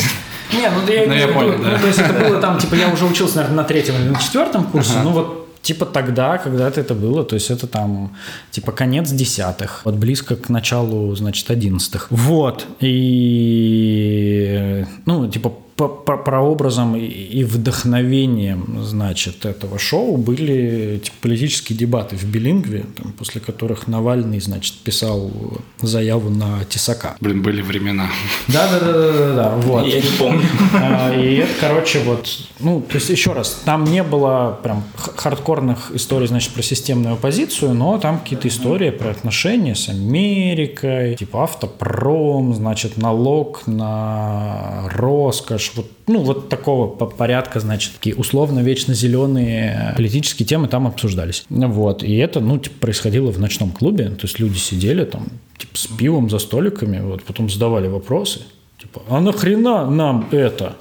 Не, 0.52 0.70
ну 0.70 0.86
да 0.86 0.92
я, 0.92 1.06
ну, 1.06 1.14
я 1.14 1.28
понял, 1.28 1.62
да. 1.62 1.70
Ну, 1.72 1.78
то 1.78 1.86
есть 1.86 1.98
это 2.00 2.12
было 2.12 2.40
там, 2.40 2.58
типа, 2.58 2.74
я 2.74 2.88
уже 2.92 3.04
учился, 3.04 3.36
наверное, 3.36 3.58
на 3.58 3.64
третьем 3.64 3.94
или 3.94 4.08
на 4.08 4.18
четвертом 4.18 4.64
курсе, 4.64 4.94
ну 5.04 5.10
вот 5.10 5.37
типа 5.62 5.86
тогда, 5.86 6.38
когда-то 6.38 6.80
это 6.80 6.94
было, 6.94 7.24
то 7.24 7.34
есть 7.34 7.50
это 7.50 7.66
там 7.66 8.16
типа 8.50 8.72
конец 8.72 9.10
десятых, 9.10 9.82
вот 9.84 9.94
близко 9.96 10.36
к 10.36 10.48
началу, 10.48 11.14
значит, 11.14 11.50
одиннадцатых. 11.50 12.06
Вот, 12.10 12.66
и, 12.80 14.06
ну, 15.06 15.28
типа 15.28 15.52
прообразом 15.78 16.96
и, 16.96 17.06
и 17.06 17.44
вдохновением, 17.44 18.82
значит, 18.82 19.46
этого 19.46 19.78
шоу 19.78 20.16
были 20.16 21.00
типа, 21.04 21.16
политические 21.22 21.78
дебаты 21.78 22.16
в 22.16 22.24
билингве, 22.24 22.86
там, 22.96 23.12
после 23.12 23.40
которых 23.40 23.86
Навальный, 23.86 24.40
значит, 24.40 24.74
писал 24.78 25.30
заяву 25.80 26.30
на 26.30 26.64
Тесака. 26.64 27.16
Блин, 27.20 27.42
были 27.42 27.62
времена. 27.62 28.08
Да-да-да-да-да, 28.48 29.56
вот. 29.56 29.86
Я 29.86 30.00
не 30.00 30.18
помню. 30.18 30.46
А, 30.74 31.14
И 31.14 31.36
это, 31.36 31.52
короче, 31.60 32.00
вот, 32.00 32.28
ну, 32.60 32.80
то 32.80 32.96
есть, 32.96 33.08
еще 33.10 33.32
раз, 33.32 33.62
там 33.64 33.84
не 33.84 34.02
было 34.02 34.58
прям 34.62 34.84
хардкорных 34.96 35.92
историй, 35.94 36.26
значит, 36.26 36.52
про 36.52 36.62
системную 36.62 37.14
оппозицию, 37.14 37.74
но 37.74 37.98
там 37.98 38.18
какие-то 38.18 38.48
истории 38.48 38.90
про 38.90 39.10
отношения 39.10 39.74
с 39.74 39.88
Америкой, 39.88 41.14
типа 41.14 41.44
автопром, 41.44 42.54
значит, 42.54 42.96
налог 42.96 43.66
на 43.66 44.88
роскошь, 44.90 45.67
вот, 45.74 45.90
ну, 46.06 46.20
вот 46.20 46.48
такого 46.48 46.86
по- 46.88 47.06
порядка, 47.06 47.60
значит, 47.60 47.94
такие 47.94 48.14
условно 48.16 48.60
вечно 48.60 48.94
зеленые 48.94 49.94
политические 49.96 50.46
темы 50.46 50.68
там 50.68 50.86
обсуждались. 50.86 51.44
Вот, 51.48 52.02
и 52.02 52.16
это, 52.16 52.40
ну, 52.40 52.58
типа, 52.58 52.76
происходило 52.80 53.30
в 53.30 53.38
ночном 53.38 53.70
клубе, 53.70 54.10
то 54.10 54.26
есть 54.26 54.38
люди 54.38 54.58
сидели 54.58 55.04
там, 55.04 55.28
типа, 55.56 55.76
с 55.76 55.86
пивом 55.86 56.30
за 56.30 56.38
столиками, 56.38 57.00
вот, 57.00 57.22
потом 57.22 57.48
задавали 57.48 57.88
вопросы, 57.88 58.40
Типа, 58.78 59.02
а 59.08 59.20
нахрена 59.20 59.90
нам 59.90 60.28
это? 60.30 60.76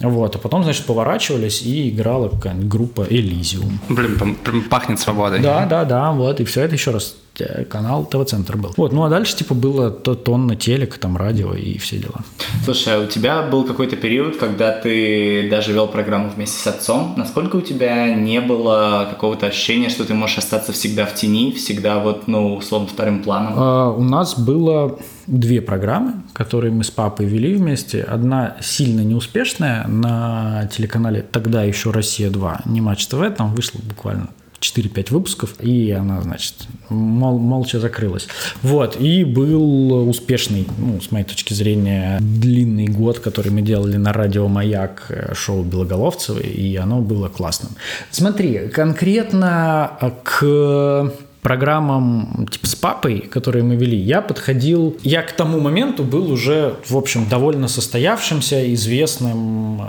Вот, 0.00 0.36
а 0.36 0.38
потом, 0.38 0.64
значит, 0.64 0.84
поворачивались 0.84 1.62
и 1.62 1.88
играла 1.88 2.28
какая-нибудь 2.28 2.68
группа 2.68 3.06
Элизиум. 3.08 3.80
Блин, 3.88 4.64
пахнет 4.68 5.00
свободой. 5.00 5.40
Да, 5.40 5.64
да, 5.66 5.84
да, 5.84 6.12
вот, 6.12 6.40
и 6.40 6.44
все 6.44 6.60
это 6.62 6.74
еще 6.74 6.90
раз 6.90 7.16
э, 7.27 7.27
канал 7.68 8.04
ТВ-центр 8.04 8.56
был. 8.56 8.72
Вот, 8.76 8.92
ну 8.92 9.04
а 9.04 9.08
дальше, 9.08 9.36
типа, 9.36 9.54
было 9.54 9.90
то 9.90 10.14
тонна 10.14 10.56
телек, 10.56 10.98
там 10.98 11.16
радио 11.16 11.54
и 11.54 11.78
все 11.78 11.98
дела. 11.98 12.20
Слушай, 12.64 12.96
а 12.96 13.00
у 13.00 13.06
тебя 13.06 13.42
был 13.42 13.64
какой-то 13.64 13.96
период, 13.96 14.36
когда 14.36 14.72
ты 14.72 15.48
даже 15.50 15.72
вел 15.72 15.88
программу 15.88 16.30
вместе 16.30 16.58
с 16.58 16.66
отцом. 16.66 17.14
Насколько 17.16 17.56
у 17.56 17.60
тебя 17.60 18.14
не 18.14 18.40
было 18.40 19.06
какого-то 19.10 19.46
ощущения, 19.46 19.88
что 19.88 20.04
ты 20.04 20.14
можешь 20.14 20.38
остаться 20.38 20.72
всегда 20.72 21.06
в 21.06 21.14
тени, 21.14 21.52
всегда 21.52 21.98
вот, 21.98 22.28
ну, 22.28 22.56
условно, 22.56 22.88
вторым 22.88 23.22
планом? 23.22 23.54
А, 23.56 23.90
У 23.90 24.02
нас 24.02 24.38
было 24.38 24.98
две 25.26 25.60
программы, 25.60 26.22
которые 26.32 26.72
мы 26.72 26.84
с 26.84 26.90
папой 26.90 27.26
вели 27.26 27.54
вместе. 27.54 28.02
Одна 28.02 28.56
сильно 28.60 29.00
неуспешная 29.00 29.86
на 29.86 30.68
телеканале 30.74 31.22
тогда 31.22 31.62
еще 31.62 31.90
«Россия-2», 31.90 32.62
не 32.66 32.80
Матч 32.80 33.06
ТВ, 33.06 33.22
там 33.36 33.54
вышло 33.54 33.80
буквально 33.82 34.28
4-5 34.60 35.12
выпусков, 35.12 35.54
и 35.60 35.90
она, 35.90 36.20
значит, 36.20 36.54
мол- 36.88 37.38
молча 37.38 37.78
закрылась. 37.80 38.28
Вот, 38.62 39.00
и 39.00 39.24
был 39.24 40.08
успешный, 40.08 40.66
ну, 40.78 41.00
с 41.00 41.10
моей 41.10 41.24
точки 41.24 41.54
зрения, 41.54 42.18
длинный 42.20 42.86
год, 42.86 43.20
который 43.20 43.52
мы 43.52 43.62
делали 43.62 43.96
на 43.96 44.12
радио 44.12 44.48
«Маяк» 44.48 45.10
шоу 45.34 45.62
Белоголовцевой, 45.62 46.42
и 46.42 46.76
оно 46.76 47.00
было 47.00 47.28
классным. 47.28 47.72
Смотри, 48.10 48.68
конкретно 48.68 50.12
к 50.24 51.12
программам 51.42 52.46
типа 52.50 52.66
с 52.66 52.74
папой, 52.74 53.20
которые 53.20 53.62
мы 53.62 53.76
вели, 53.76 53.96
я 53.96 54.20
подходил, 54.20 54.96
я 55.02 55.22
к 55.22 55.32
тому 55.32 55.60
моменту 55.60 56.02
был 56.02 56.30
уже, 56.30 56.76
в 56.88 56.96
общем, 56.96 57.28
довольно 57.28 57.68
состоявшимся, 57.68 58.72
известным, 58.74 59.82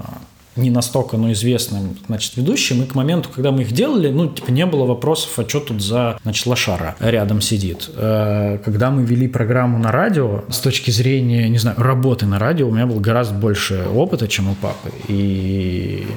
не 0.56 0.70
настолько, 0.70 1.18
но 1.18 1.32
известным, 1.32 1.98
значит, 2.08 2.36
ведущим. 2.38 2.84
И 2.84 2.86
к 2.86 2.96
моменту, 2.96 3.30
когда 3.34 3.52
мы 3.52 3.62
их 3.62 3.72
делали, 3.72 4.10
ну, 4.10 4.28
типа, 4.28 4.52
не 4.52 4.66
было 4.66 4.86
вопросов, 4.86 5.38
а 5.38 5.48
что 5.48 5.60
тут 5.60 5.82
за, 5.82 6.20
значит, 6.24 6.46
лошара 6.46 6.96
рядом 7.00 7.42
сидит. 7.42 7.90
Э, 7.96 8.60
Когда 8.64 8.92
мы 8.92 9.04
вели 9.04 9.28
программу 9.28 9.78
на 9.78 9.92
радио, 9.92 10.44
с 10.50 10.60
точки 10.60 10.92
зрения, 10.92 11.48
не 11.50 11.58
знаю, 11.58 11.78
работы 11.80 12.26
на 12.26 12.40
радио, 12.40 12.68
у 12.68 12.72
меня 12.72 12.86
было 12.86 13.00
гораздо 13.00 13.36
больше 13.36 13.86
опыта, 13.94 14.28
чем 14.28 14.50
у 14.50 14.56
папы. 14.56 14.92
И 15.08 16.08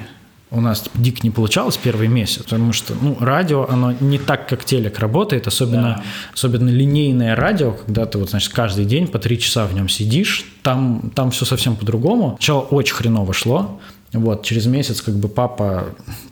у 0.53 0.61
нас 0.61 0.83
типа, 0.83 0.99
дико 0.99 1.21
не 1.23 1.31
получалось 1.31 1.79
первый 1.79 2.09
месяц, 2.09 2.43
потому 2.43 2.73
что 2.73 2.95
ну, 3.01 3.17
радио, 3.21 3.67
оно 3.69 3.95
не 4.01 4.19
так, 4.19 4.49
как 4.49 4.65
телек 4.65 4.99
работает, 4.99 5.47
особенно, 5.47 6.03
особенно 6.35 6.69
линейное 6.69 7.35
радио, 7.35 7.73
когда 7.73 8.05
ты 8.05 8.19
вот, 8.19 8.31
значит, 8.31 8.53
каждый 8.53 8.85
день 8.85 9.09
по 9.09 9.19
три 9.19 9.39
часа 9.39 9.67
в 9.67 9.75
нем 9.75 9.89
сидишь, 9.89 10.45
там, 10.63 11.11
там 11.15 11.31
все 11.31 11.47
совсем 11.47 11.75
по-другому. 11.75 12.35
Сначала 12.39 12.61
очень 12.61 12.95
хреново 12.95 13.33
шло, 13.33 13.81
вот, 14.13 14.43
через 14.43 14.67
месяц 14.67 15.01
как 15.01 15.15
бы 15.15 15.29
папа 15.29 15.87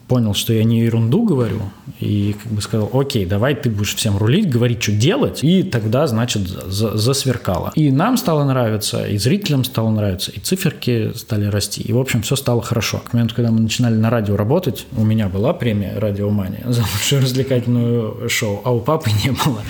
понял, 0.07 0.33
что 0.33 0.53
я 0.53 0.63
не 0.63 0.81
ерунду 0.81 1.23
говорю, 1.23 1.61
и 1.99 2.35
как 2.43 2.51
бы 2.51 2.61
сказал, 2.61 2.89
окей, 2.93 3.25
давай 3.25 3.55
ты 3.55 3.69
будешь 3.69 3.95
всем 3.95 4.17
рулить, 4.17 4.49
говорить, 4.49 4.83
что 4.83 4.91
делать, 4.91 5.39
и 5.41 5.63
тогда, 5.63 6.05
значит, 6.05 6.47
за- 6.47 6.97
засверкало. 6.97 7.71
И 7.75 7.91
нам 7.91 8.17
стало 8.17 8.43
нравиться, 8.43 9.05
и 9.05 9.17
зрителям 9.17 9.63
стало 9.63 9.89
нравиться, 9.89 10.31
и 10.31 10.39
циферки 10.39 11.13
стали 11.15 11.45
расти, 11.45 11.81
и, 11.81 11.93
в 11.93 11.97
общем, 11.97 12.21
все 12.23 12.35
стало 12.35 12.61
хорошо. 12.61 13.01
К 13.09 13.13
моменту, 13.13 13.35
когда 13.35 13.51
мы 13.51 13.61
начинали 13.61 13.95
на 13.95 14.09
радио 14.09 14.35
работать, 14.35 14.85
у 14.97 15.03
меня 15.03 15.29
была 15.29 15.53
премия 15.53 15.97
«Радиомания» 15.97 16.63
за 16.67 16.81
лучшее 16.81 17.21
развлекательное 17.21 18.27
шоу, 18.27 18.61
а 18.65 18.71
у 18.71 18.81
папы 18.81 19.09
не 19.23 19.31
было. 19.31 19.61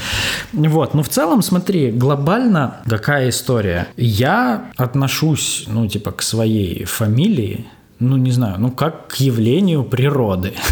Вот, 0.53 0.93
ну, 0.95 1.03
в 1.03 1.09
целом, 1.09 1.41
смотри, 1.43 1.91
глобально 1.91 2.77
какая 2.87 3.29
история? 3.29 3.87
Я 3.95 4.71
отношусь, 4.75 5.65
ну, 5.67 5.87
типа, 5.87 6.11
к 6.11 6.23
своей 6.23 6.83
фамилии, 6.85 7.67
ну, 8.01 8.17
не 8.17 8.31
знаю, 8.31 8.59
ну, 8.59 8.71
как 8.71 9.07
к 9.07 9.15
явлению 9.15 9.83
природы. 9.83 10.53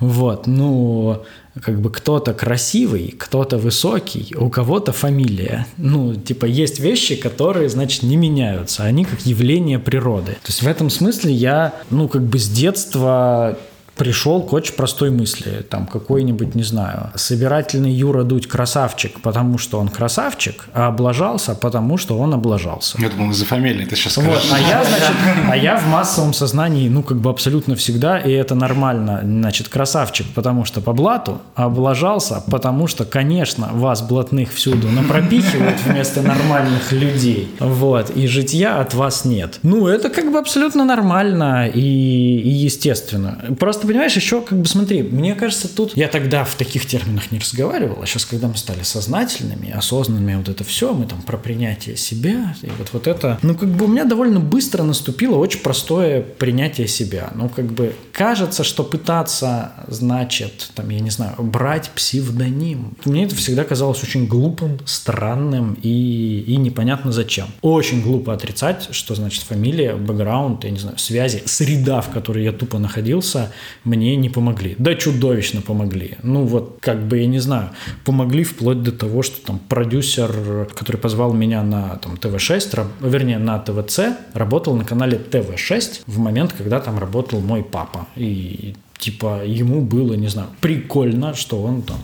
Вот, 0.00 0.46
ну, 0.48 1.22
как 1.62 1.80
бы 1.80 1.90
кто-то 1.90 2.34
красивый, 2.34 3.14
кто-то 3.16 3.58
высокий, 3.58 4.34
у 4.36 4.50
кого-то 4.50 4.92
фамилия. 4.92 5.66
Ну, 5.78 6.14
типа, 6.14 6.46
есть 6.46 6.80
вещи, 6.80 7.14
которые, 7.14 7.68
значит, 7.68 8.02
не 8.02 8.16
меняются, 8.16 8.82
они 8.82 9.04
как 9.04 9.24
явление 9.24 9.78
природы. 9.78 10.32
То 10.32 10.48
есть 10.48 10.62
в 10.62 10.66
этом 10.66 10.90
смысле 10.90 11.32
я, 11.32 11.74
ну, 11.90 12.08
как 12.08 12.22
бы 12.22 12.38
с 12.38 12.48
детства 12.48 13.56
пришел 13.96 14.42
к 14.42 14.52
очень 14.52 14.74
простой 14.74 15.10
мысли, 15.10 15.64
там 15.68 15.86
какой-нибудь, 15.86 16.54
не 16.54 16.62
знаю, 16.62 17.10
собирательный 17.14 17.92
Юра 17.92 18.24
Дудь 18.24 18.46
красавчик, 18.48 19.20
потому 19.20 19.58
что 19.58 19.78
он 19.78 19.88
красавчик, 19.88 20.66
а 20.74 20.88
облажался, 20.88 21.54
потому 21.54 21.96
что 21.96 22.18
он 22.18 22.34
облажался. 22.34 22.98
Я 23.00 23.08
думал, 23.10 23.30
из-за 23.30 23.44
фамилии 23.44 23.84
ты 23.84 23.96
сейчас 23.96 24.16
Вот, 24.16 24.24
скажешь. 24.24 24.50
а 24.52 24.58
я, 24.58 24.84
значит, 24.84 25.16
а 25.50 25.56
я 25.56 25.76
в 25.76 25.86
массовом 25.88 26.32
сознании, 26.32 26.88
ну, 26.88 27.02
как 27.02 27.18
бы 27.18 27.30
абсолютно 27.30 27.76
всегда, 27.76 28.18
и 28.18 28.32
это 28.32 28.54
нормально, 28.54 29.20
значит, 29.22 29.68
красавчик, 29.68 30.26
потому 30.34 30.64
что 30.64 30.80
по 30.80 30.92
блату, 30.92 31.40
а 31.54 31.64
облажался, 31.64 32.42
потому 32.50 32.86
что, 32.86 33.04
конечно, 33.04 33.70
вас, 33.72 34.02
блатных, 34.02 34.52
всюду 34.52 34.88
напропихивают 34.88 35.80
вместо 35.84 36.22
нормальных 36.22 36.92
людей, 36.92 37.54
вот, 37.60 38.10
и 38.10 38.26
житья 38.26 38.80
от 38.80 38.94
вас 38.94 39.24
нет. 39.24 39.58
Ну, 39.62 39.86
это 39.86 40.10
как 40.10 40.32
бы 40.32 40.38
абсолютно 40.38 40.84
нормально 40.84 41.68
и, 41.68 41.80
и 41.80 42.48
естественно. 42.50 43.38
Просто, 43.58 43.83
понимаешь, 43.86 44.14
еще, 44.14 44.40
как 44.40 44.58
бы, 44.58 44.66
смотри, 44.66 45.02
мне 45.02 45.34
кажется, 45.34 45.68
тут, 45.74 45.96
я 45.96 46.08
тогда 46.08 46.44
в 46.44 46.54
таких 46.54 46.86
терминах 46.86 47.30
не 47.32 47.38
разговаривал, 47.38 48.02
а 48.02 48.06
сейчас, 48.06 48.24
когда 48.24 48.48
мы 48.48 48.56
стали 48.56 48.82
сознательными, 48.82 49.70
осознанными, 49.70 50.36
вот 50.36 50.48
это 50.48 50.64
все, 50.64 50.92
мы 50.92 51.06
там 51.06 51.22
про 51.22 51.36
принятие 51.36 51.96
себя, 51.96 52.54
и 52.62 52.68
вот, 52.78 52.90
вот 52.92 53.06
это, 53.06 53.38
ну, 53.42 53.54
как 53.54 53.68
бы 53.70 53.86
у 53.86 53.88
меня 53.88 54.04
довольно 54.04 54.40
быстро 54.40 54.82
наступило 54.82 55.36
очень 55.36 55.60
простое 55.60 56.22
принятие 56.22 56.88
себя. 56.88 57.30
Ну, 57.34 57.48
как 57.48 57.66
бы 57.66 57.94
кажется, 58.12 58.64
что 58.64 58.84
пытаться, 58.84 59.72
значит, 59.88 60.70
там, 60.74 60.88
я 60.90 61.00
не 61.00 61.10
знаю, 61.10 61.34
брать 61.38 61.90
псевдоним. 61.90 62.96
Мне 63.04 63.24
это 63.24 63.34
всегда 63.34 63.64
казалось 63.64 64.02
очень 64.02 64.26
глупым, 64.26 64.78
странным 64.84 65.76
и, 65.82 66.44
и 66.46 66.56
непонятно 66.56 67.12
зачем. 67.12 67.48
Очень 67.62 68.02
глупо 68.02 68.32
отрицать, 68.32 68.88
что 68.90 69.14
значит 69.14 69.42
фамилия, 69.42 69.94
бэкграунд, 69.94 70.64
я 70.64 70.70
не 70.70 70.78
знаю, 70.78 70.98
связи, 70.98 71.42
среда, 71.46 72.00
в 72.00 72.10
которой 72.10 72.44
я 72.44 72.52
тупо 72.52 72.78
находился, 72.78 73.52
мне 73.84 74.16
не 74.16 74.28
помогли. 74.30 74.74
Да, 74.78 74.94
чудовищно 74.94 75.60
помогли. 75.60 76.16
Ну, 76.22 76.44
вот, 76.44 76.78
как 76.80 77.06
бы, 77.06 77.18
я 77.18 77.26
не 77.26 77.38
знаю, 77.38 77.70
помогли 78.04 78.44
вплоть 78.44 78.82
до 78.82 78.92
того, 78.92 79.22
что 79.22 79.44
там 79.46 79.58
продюсер, 79.58 80.68
который 80.74 80.96
позвал 80.96 81.32
меня 81.32 81.62
на 81.62 81.96
там, 81.96 82.16
ТВ-6, 82.16 82.74
раб- 82.74 82.88
вернее, 83.00 83.38
на 83.38 83.58
ТВЦ, 83.58 84.00
работал 84.32 84.74
на 84.76 84.84
канале 84.84 85.18
ТВ-6 85.18 86.02
в 86.06 86.18
момент, 86.18 86.54
когда 86.56 86.80
там 86.80 86.98
работал 86.98 87.40
мой 87.40 87.62
папа. 87.62 88.06
И 88.16 88.74
типа 88.98 89.42
ему 89.44 89.80
было, 89.80 90.14
не 90.14 90.28
знаю, 90.28 90.48
прикольно, 90.60 91.34
что 91.34 91.62
он 91.62 91.82
там 91.82 91.98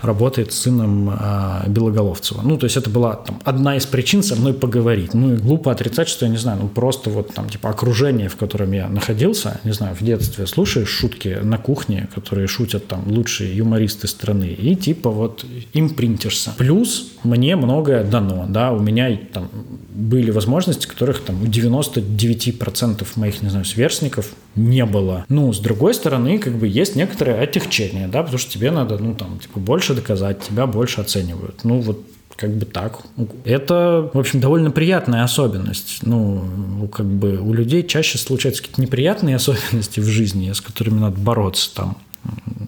работает 0.00 0.52
с 0.52 0.58
сыном 0.58 1.10
а, 1.10 1.64
Белоголовцева. 1.68 2.42
Ну, 2.42 2.58
то 2.58 2.64
есть 2.64 2.76
это 2.76 2.90
была 2.90 3.14
там, 3.14 3.40
одна 3.44 3.76
из 3.76 3.86
причин 3.86 4.22
со 4.22 4.36
мной 4.36 4.54
поговорить. 4.54 5.14
Ну, 5.14 5.34
и 5.34 5.36
глупо 5.36 5.70
отрицать, 5.70 6.08
что 6.08 6.26
я 6.26 6.30
не 6.30 6.38
знаю, 6.38 6.58
ну, 6.62 6.68
просто 6.68 7.10
вот 7.10 7.34
там, 7.34 7.48
типа, 7.48 7.70
окружение, 7.70 8.28
в 8.28 8.36
котором 8.36 8.72
я 8.72 8.88
находился, 8.88 9.60
не 9.64 9.72
знаю, 9.72 9.94
в 9.94 10.04
детстве 10.04 10.46
слушаешь 10.46 10.88
шутки 10.88 11.38
на 11.42 11.58
кухне, 11.58 12.08
которые 12.14 12.46
шутят 12.46 12.88
там 12.88 13.04
лучшие 13.06 13.56
юмористы 13.56 14.08
страны, 14.08 14.46
и 14.46 14.74
типа 14.74 15.10
вот 15.10 15.44
им 15.72 15.90
принтишься. 15.90 16.52
Плюс 16.58 17.12
мне 17.24 17.56
многое 17.56 18.04
дано, 18.04 18.46
да, 18.48 18.72
у 18.72 18.80
меня 18.80 19.18
там 19.32 19.48
были 19.94 20.30
возможности, 20.30 20.86
которых 20.86 21.20
там 21.20 21.42
у 21.42 21.46
99% 21.46 23.06
моих, 23.16 23.42
не 23.42 23.50
знаю, 23.50 23.64
сверстников 23.64 24.26
не 24.54 24.84
было. 24.84 25.24
Ну, 25.28 25.52
с 25.52 25.58
другой 25.58 25.94
стороны, 25.94 26.21
как 26.38 26.54
бы 26.54 26.66
есть 26.66 26.96
некоторое 26.96 27.40
отягчение, 27.40 28.08
да, 28.08 28.22
потому 28.22 28.38
что 28.38 28.50
тебе 28.50 28.70
надо, 28.70 28.98
ну, 28.98 29.14
там, 29.14 29.38
типа, 29.38 29.60
больше 29.60 29.94
доказать, 29.94 30.40
тебя 30.40 30.66
больше 30.66 31.00
оценивают. 31.00 31.64
Ну, 31.64 31.80
вот 31.80 32.04
как 32.36 32.50
бы 32.56 32.64
так. 32.64 33.00
Это, 33.44 34.10
в 34.12 34.18
общем, 34.18 34.40
довольно 34.40 34.70
приятная 34.70 35.22
особенность. 35.22 35.98
Ну, 36.02 36.88
как 36.92 37.06
бы 37.06 37.36
у 37.38 37.52
людей 37.52 37.86
чаще 37.86 38.18
случаются 38.18 38.62
какие-то 38.62 38.80
неприятные 38.80 39.36
особенности 39.36 40.00
в 40.00 40.06
жизни, 40.06 40.50
с 40.50 40.60
которыми 40.60 40.98
надо 40.98 41.18
бороться 41.20 41.74
там. 41.74 41.96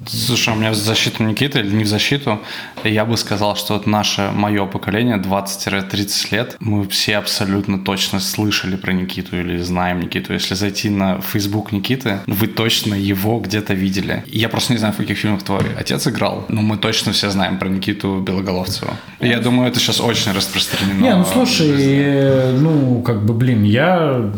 Слушай, 0.06 0.54
у 0.54 0.56
меня 0.56 0.70
в 0.70 0.74
защиту 0.74 1.22
Никиты 1.22 1.60
или 1.60 1.74
не 1.74 1.84
в 1.84 1.88
защиту, 1.88 2.40
я 2.84 3.04
бы 3.04 3.16
сказал, 3.16 3.56
что 3.56 3.74
вот 3.74 3.86
наше, 3.86 4.30
мое 4.34 4.66
поколение, 4.66 5.16
20-30 5.16 6.26
лет, 6.30 6.56
мы 6.60 6.86
все 6.88 7.16
абсолютно 7.16 7.78
точно 7.78 8.20
слышали 8.20 8.76
про 8.76 8.92
Никиту 8.92 9.38
или 9.38 9.58
знаем 9.58 10.00
Никиту. 10.00 10.32
Если 10.32 10.54
зайти 10.54 10.90
на 10.90 11.20
Facebook 11.20 11.72
Никиты, 11.72 12.20
вы 12.26 12.46
точно 12.46 12.94
его 12.94 13.38
где-то 13.40 13.74
видели. 13.74 14.22
Я 14.26 14.48
просто 14.48 14.72
не 14.72 14.78
знаю, 14.78 14.94
в 14.94 14.96
каких 14.96 15.18
фильмах 15.18 15.42
твой 15.42 15.74
отец 15.78 16.06
играл, 16.06 16.44
но 16.48 16.62
мы 16.62 16.76
точно 16.76 17.12
все 17.12 17.30
знаем 17.30 17.58
про 17.58 17.68
Никиту 17.68 18.20
Белоголовцева. 18.20 18.94
Я 19.20 19.38
думаю, 19.38 19.68
это 19.68 19.78
сейчас 19.78 20.00
очень 20.00 20.32
распространено. 20.32 21.00
Не, 21.00 21.16
ну 21.16 21.24
слушай, 21.24 22.52
ну 22.58 23.02
как 23.02 23.24
бы, 23.24 23.34
блин, 23.34 23.62
я 23.62 24.30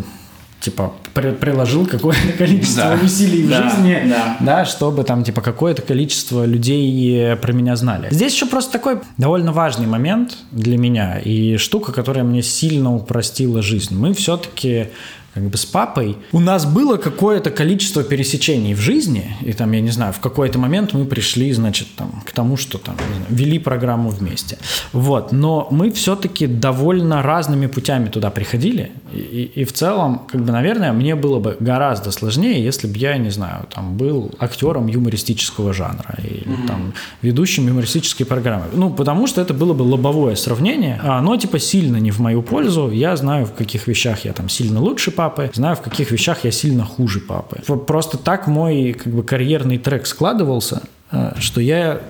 типа 0.66 0.92
при, 1.14 1.30
приложил 1.30 1.86
какое-то 1.86 2.32
количество 2.38 2.96
да. 2.96 2.98
усилий 3.04 3.44
в 3.44 3.50
да, 3.50 3.70
жизни, 3.70 4.02
да. 4.08 4.36
да, 4.40 4.64
чтобы 4.64 5.04
там 5.04 5.22
типа 5.22 5.40
какое-то 5.40 5.82
количество 5.82 6.44
людей 6.44 7.36
про 7.36 7.52
меня 7.52 7.76
знали. 7.76 8.08
Здесь 8.10 8.34
еще 8.34 8.46
просто 8.46 8.72
такой 8.72 8.98
довольно 9.16 9.52
важный 9.52 9.86
момент 9.86 10.36
для 10.50 10.76
меня 10.76 11.18
и 11.18 11.56
штука, 11.56 11.92
которая 11.92 12.24
мне 12.24 12.42
сильно 12.42 12.92
упростила 12.94 13.62
жизнь. 13.62 13.96
Мы 13.96 14.12
все-таки 14.12 14.88
как 15.36 15.50
бы 15.50 15.58
с 15.58 15.66
папой, 15.66 16.16
у 16.32 16.40
нас 16.40 16.64
было 16.64 16.96
какое-то 16.96 17.50
количество 17.50 18.02
пересечений 18.02 18.72
в 18.72 18.80
жизни, 18.80 19.36
и 19.42 19.52
там, 19.52 19.70
я 19.72 19.82
не 19.82 19.90
знаю, 19.90 20.14
в 20.14 20.18
какой-то 20.18 20.58
момент 20.58 20.94
мы 20.94 21.04
пришли, 21.04 21.52
значит, 21.52 21.88
там, 21.94 22.22
к 22.24 22.32
тому, 22.32 22.56
что 22.56 22.78
там, 22.78 22.94
знаю, 22.96 23.26
вели 23.28 23.58
программу 23.58 24.08
вместе. 24.08 24.56
Вот, 24.94 25.32
но 25.32 25.68
мы 25.70 25.90
все-таки 25.90 26.46
довольно 26.46 27.22
разными 27.22 27.66
путями 27.66 28.08
туда 28.08 28.30
приходили, 28.30 28.92
и, 29.12 29.18
и, 29.18 29.60
и 29.60 29.64
в 29.64 29.74
целом, 29.74 30.22
как 30.26 30.40
бы, 30.42 30.52
наверное, 30.52 30.94
мне 30.94 31.14
было 31.14 31.38
бы 31.38 31.58
гораздо 31.60 32.12
сложнее, 32.12 32.64
если 32.64 32.86
бы 32.86 32.96
я, 32.96 33.18
не 33.18 33.30
знаю, 33.30 33.66
там, 33.74 33.98
был 33.98 34.30
актером 34.38 34.86
юмористического 34.86 35.74
жанра 35.74 36.14
или 36.16 36.46
mm-hmm. 36.46 36.66
там 36.66 36.94
ведущим 37.20 37.68
юмористической 37.68 38.24
программы. 38.24 38.64
Ну, 38.72 38.88
потому 38.88 39.26
что 39.26 39.42
это 39.42 39.52
было 39.52 39.74
бы 39.74 39.82
лобовое 39.82 40.34
сравнение, 40.34 40.98
а 41.02 41.18
оно, 41.18 41.36
типа, 41.36 41.58
сильно 41.58 41.98
не 41.98 42.10
в 42.10 42.20
мою 42.20 42.40
пользу, 42.40 42.90
я 42.90 43.14
знаю, 43.16 43.44
в 43.44 43.52
каких 43.52 43.86
вещах 43.86 44.24
я 44.24 44.32
там 44.32 44.48
сильно 44.48 44.80
лучше 44.80 45.10
папа, 45.10 45.25
папы, 45.28 45.50
знаю, 45.54 45.76
в 45.76 45.80
каких 45.80 46.10
вещах 46.10 46.44
я 46.44 46.50
сильно 46.50 46.84
хуже 46.84 47.20
папы. 47.20 47.60
Просто 47.86 48.18
так 48.18 48.46
мой 48.46 48.92
как 48.92 49.12
бы 49.12 49.22
карьерный 49.22 49.78
трек 49.78 50.06
складывался, 50.06 50.82
э, 51.10 51.32
что 51.38 51.60
я 51.60 52.00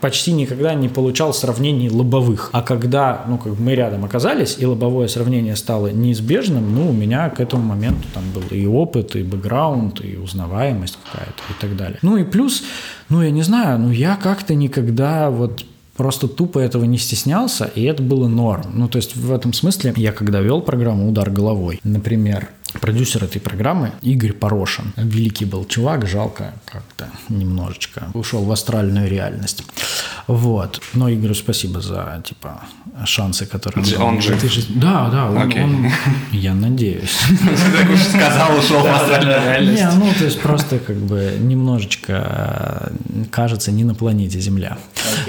почти 0.00 0.32
никогда 0.32 0.74
не 0.74 0.88
получал 0.88 1.32
сравнений 1.32 1.88
лобовых. 1.88 2.50
А 2.52 2.62
когда 2.62 3.24
ну, 3.28 3.38
как 3.38 3.58
мы 3.58 3.74
рядом 3.74 4.04
оказались, 4.04 4.56
и 4.58 4.66
лобовое 4.66 5.08
сравнение 5.08 5.56
стало 5.56 5.88
неизбежным, 5.88 6.74
ну, 6.74 6.90
у 6.90 6.92
меня 6.92 7.30
к 7.30 7.40
этому 7.40 7.62
моменту 7.62 8.06
там 8.12 8.24
был 8.34 8.42
и 8.50 8.66
опыт, 8.66 9.16
и 9.16 9.22
бэкграунд, 9.22 10.04
и 10.04 10.16
узнаваемость 10.16 10.98
какая-то, 11.04 11.42
и 11.50 11.60
так 11.60 11.76
далее. 11.76 11.98
Ну 12.02 12.16
и 12.16 12.24
плюс, 12.24 12.62
ну, 13.08 13.22
я 13.22 13.30
не 13.30 13.42
знаю, 13.42 13.78
ну, 13.78 13.90
я 13.90 14.16
как-то 14.16 14.54
никогда 14.54 15.30
вот 15.30 15.64
просто 15.96 16.28
тупо 16.28 16.58
этого 16.58 16.84
не 16.84 16.98
стеснялся, 16.98 17.70
и 17.74 17.84
это 17.84 18.02
было 18.02 18.28
норм. 18.28 18.72
Ну, 18.74 18.88
то 18.88 18.96
есть 18.96 19.16
в 19.16 19.32
этом 19.32 19.52
смысле 19.52 19.94
я 19.96 20.12
когда 20.12 20.40
вел 20.40 20.60
программу 20.60 21.08
«Удар 21.08 21.30
головой», 21.30 21.80
например, 21.84 22.48
Продюсер 22.80 23.24
этой 23.24 23.40
программы 23.40 23.92
Игорь 24.02 24.32
Порошин. 24.32 24.92
Великий 24.96 25.44
был 25.44 25.64
чувак, 25.64 26.06
жалко 26.06 26.54
как-то 26.66 27.08
немножечко. 27.28 28.08
Ушел 28.14 28.44
в 28.44 28.52
астральную 28.52 29.08
реальность. 29.08 29.64
Вот. 30.26 30.82
Но 30.94 31.12
Игорю 31.12 31.34
спасибо 31.34 31.80
за, 31.80 32.22
типа, 32.24 32.62
шансы, 33.04 33.46
которые... 33.46 33.96
Он 33.98 34.20
же... 34.20 34.36
Да, 34.70 35.10
да, 35.10 35.30
он, 35.30 35.36
okay. 35.36 35.62
он... 35.62 35.90
Я 36.32 36.54
надеюсь. 36.54 37.10
Сказал, 38.08 38.58
ушел 38.58 38.80
в 38.80 38.86
астральную 38.86 39.42
реальность. 39.42 39.82
Не, 39.82 39.90
ну, 39.92 40.12
то 40.18 40.24
есть 40.24 40.40
просто 40.40 40.78
как 40.78 40.96
бы 40.96 41.36
немножечко 41.40 42.92
кажется 43.30 43.72
не 43.72 43.84
на 43.84 43.94
планете 43.94 44.40
Земля. 44.40 44.78